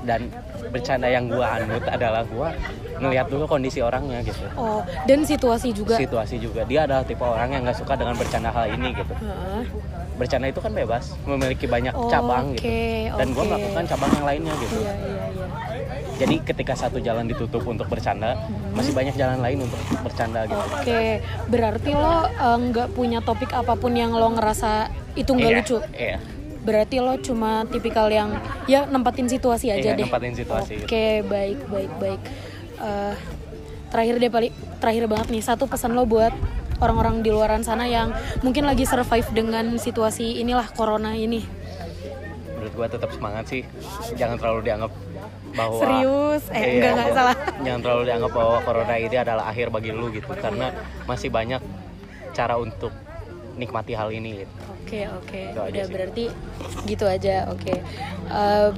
dan 0.01 0.21
bercanda 0.65 1.07
yang 1.07 1.27
gua 1.27 1.59
anut 1.59 1.83
adalah 1.85 2.23
gua 2.25 2.47
ngelihat 2.95 3.27
dulu 3.27 3.43
kondisi 3.45 3.79
orangnya 3.79 4.23
gitu 4.23 4.47
oh 4.55 4.79
dan 5.03 5.19
situasi 5.21 5.75
juga 5.75 5.99
situasi 5.99 6.39
juga 6.39 6.63
dia 6.63 6.87
adalah 6.87 7.03
tipe 7.03 7.21
orang 7.21 7.51
yang 7.51 7.61
nggak 7.67 7.75
suka 7.75 7.93
dengan 7.93 8.15
bercanda 8.15 8.49
hal 8.49 8.71
ini 8.71 8.95
gitu 8.95 9.13
Heeh. 9.13 9.61
bercanda 10.15 10.47
itu 10.47 10.59
kan 10.59 10.71
bebas 10.71 11.11
memiliki 11.27 11.67
banyak 11.67 11.91
Oke, 11.91 12.07
cabang 12.07 12.55
gitu 12.55 12.63
dan 13.11 13.27
gue 13.29 13.43
oke. 13.43 13.51
melakukan 13.51 13.83
cabang 13.85 14.11
yang 14.13 14.25
lainnya 14.25 14.53
gitu 14.55 14.75
iya 14.79 14.93
iya 14.95 15.25
iya 15.27 15.34
jadi 16.15 16.35
ketika 16.41 16.73
satu 16.73 16.97
jalan 16.97 17.27
ditutup 17.27 17.61
untuk 17.63 17.85
bercanda 17.85 18.39
masih 18.71 18.91
banyak 18.91 19.15
jalan 19.15 19.39
lain 19.39 19.59
untuk 19.61 19.75
bercanda 19.99 20.47
gitu 20.47 20.59
Oke, 20.73 21.19
berarti 21.47 21.91
lo 21.91 22.25
eh, 22.25 22.57
nggak 22.61 22.87
punya 22.91 23.19
topik 23.19 23.51
apa 23.51 23.75
pun 23.75 23.91
yang 23.91 24.11
lo 24.11 24.31
ngerasa 24.31 24.87
itu 25.13 25.31
nggak 25.31 25.51
Iya, 25.51 25.59
lucu. 25.59 25.77
iya 25.93 26.17
Berarti 26.65 26.97
lo 26.97 27.13
cuma 27.19 27.61
tipikal 27.69 28.09
yang 28.09 28.33
ya 28.65 28.83
nempatin 28.85 29.29
situasi 29.29 29.69
aja 29.69 29.93
Iya, 29.93 29.93
deh. 29.93 30.01
nempatin 30.01 30.33
situasi 30.33 30.71
gitu. 30.77 30.87
Oke, 30.87 31.21
baik 31.21 31.59
baik 31.67 31.91
baik. 31.99 32.21
Eh, 32.75 33.13
terakhir 33.87 34.15
deh 34.17 34.31
paling 34.33 34.53
terakhir 34.77 35.05
banget 35.05 35.27
nih 35.29 35.43
satu 35.45 35.69
pesan 35.69 35.93
lo 35.93 36.03
buat 36.03 36.33
orang-orang 36.75 37.21
di 37.21 37.29
luaran 37.29 37.61
sana 37.61 37.85
yang 37.85 38.11
mungkin 38.41 38.65
lagi 38.65 38.83
survive 38.83 39.29
dengan 39.29 39.77
situasi 39.77 40.41
inilah 40.41 40.65
corona 40.71 41.13
ini. 41.13 41.45
Gue 42.75 42.87
tetap 42.87 43.09
semangat 43.09 43.47
sih 43.47 43.61
jangan 44.13 44.35
terlalu 44.35 44.67
dianggap 44.67 44.91
bahwa 45.55 45.79
Serius? 45.79 46.43
Eh, 46.51 46.59
Iya, 46.59 46.67
enggak, 46.67 46.91
enggak, 46.91 47.09
salah. 47.15 47.35
jangan 47.65 47.81
terlalu 47.81 48.03
dianggap 48.05 48.31
bahwa 48.35 48.57
corona 48.61 48.95
ini 48.99 49.15
adalah 49.15 49.45
akhir 49.47 49.67
bagi 49.71 49.89
lu 49.89 50.11
gitu 50.11 50.27
karena 50.35 50.67
masih 51.05 51.31
banyak 51.31 51.63
cara 52.31 52.59
untuk 52.59 52.91
nikmati 53.55 53.95
hal 53.95 54.11
ini 54.11 54.43
gitu. 54.43 54.53
Oke 54.85 55.01
oke, 55.07 55.41
aja 55.49 55.71
udah 55.71 55.85
berarti 55.87 56.25
gitu 56.85 57.05
aja. 57.07 57.47
Oke, 57.49 57.73
Eh, 58.25 58.69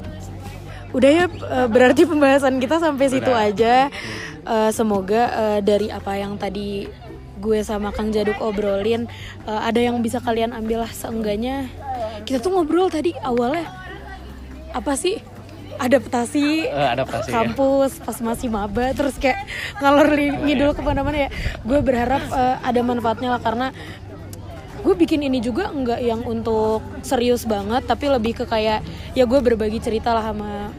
udah 0.94 1.12
ya 1.12 1.26
eh, 1.28 1.68
berarti 1.68 2.06
pembahasan 2.06 2.62
kita 2.62 2.78
sampai 2.78 3.06
situ 3.10 3.28
Udah. 3.28 3.50
aja. 3.50 3.76
Eh, 4.46 4.72
semoga 4.72 5.22
eh, 5.28 5.60
dari 5.60 5.90
apa 5.90 6.16
yang 6.16 6.38
tadi 6.38 6.86
gue 7.38 7.60
sama 7.62 7.92
Kang 7.92 8.10
Jaduk 8.10 8.38
obrolin 8.40 9.10
eh, 9.44 9.62
ada 9.62 9.82
yang 9.82 10.00
bisa 10.00 10.22
kalian 10.22 10.54
ambil 10.54 10.86
lah 10.86 10.92
seenggaknya. 10.94 11.68
Kita 12.24 12.38
tuh 12.38 12.54
ngobrol 12.54 12.88
tadi 12.88 13.12
awalnya 13.18 13.66
apa 14.78 14.94
sih? 14.94 15.18
Adaptasi 15.78 16.66
Eh, 16.66 16.90
adaptasi 16.90 17.30
ya. 17.30 17.34
kampus 17.38 18.02
pas 18.02 18.18
masih 18.18 18.50
maba 18.50 18.90
terus 18.92 19.14
kayak 19.16 19.38
ngalor 19.78 20.10
li- 20.10 20.34
ngidul 20.34 20.74
ke 20.74 20.82
mana-mana 20.82 21.26
ya. 21.26 21.30
Gue 21.62 21.82
berharap 21.82 22.26
eh, 22.28 22.56
ada 22.60 22.82
manfaatnya 22.82 23.30
lah 23.30 23.42
karena 23.42 23.70
gue 24.78 24.94
bikin 24.96 25.22
ini 25.22 25.38
juga 25.38 25.70
nggak 25.70 26.00
yang 26.00 26.22
untuk 26.24 26.80
serius 27.02 27.44
banget 27.44 27.84
tapi 27.84 28.08
lebih 28.08 28.34
ke 28.36 28.46
kayak 28.46 28.82
ya 29.14 29.26
gue 29.26 29.38
berbagi 29.38 29.78
cerita 29.78 30.14
lah 30.14 30.24
sama 30.24 30.72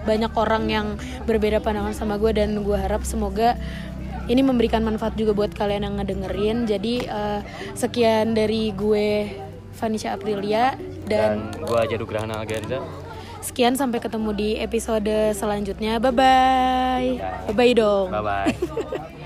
banyak 0.00 0.32
orang 0.32 0.64
yang 0.66 0.86
berbeda 1.22 1.58
pandangan 1.58 1.92
sama 1.92 2.16
gue 2.16 2.32
dan 2.32 2.56
gue 2.60 2.78
harap 2.78 3.02
semoga 3.02 3.60
ini 4.24 4.40
memberikan 4.40 4.80
manfaat 4.80 5.12
juga 5.12 5.34
buat 5.34 5.50
kalian 5.50 5.82
yang 5.82 5.94
ngedengerin. 5.98 6.64
Jadi 6.64 7.04
eh, 7.04 7.40
sekian 7.74 8.32
dari 8.32 8.72
gue 8.72 9.28
Vanisha 9.74 10.14
Aprilia 10.14 10.76
dan 11.04 11.52
dan 11.52 11.60
gue 11.60 11.80
Jadu 11.88 12.04
Grahana 12.04 12.40
Algenza 12.40 12.80
Sekian 13.40 13.74
sampai 13.76 13.98
ketemu 14.04 14.30
di 14.36 14.48
episode 14.60 15.32
selanjutnya. 15.32 15.96
Bye 15.96 16.12
bye. 16.12 17.08
Bye 17.48 17.54
bye 17.56 17.72
dong. 17.72 18.08
bye 18.12 18.22
bye 18.22 19.10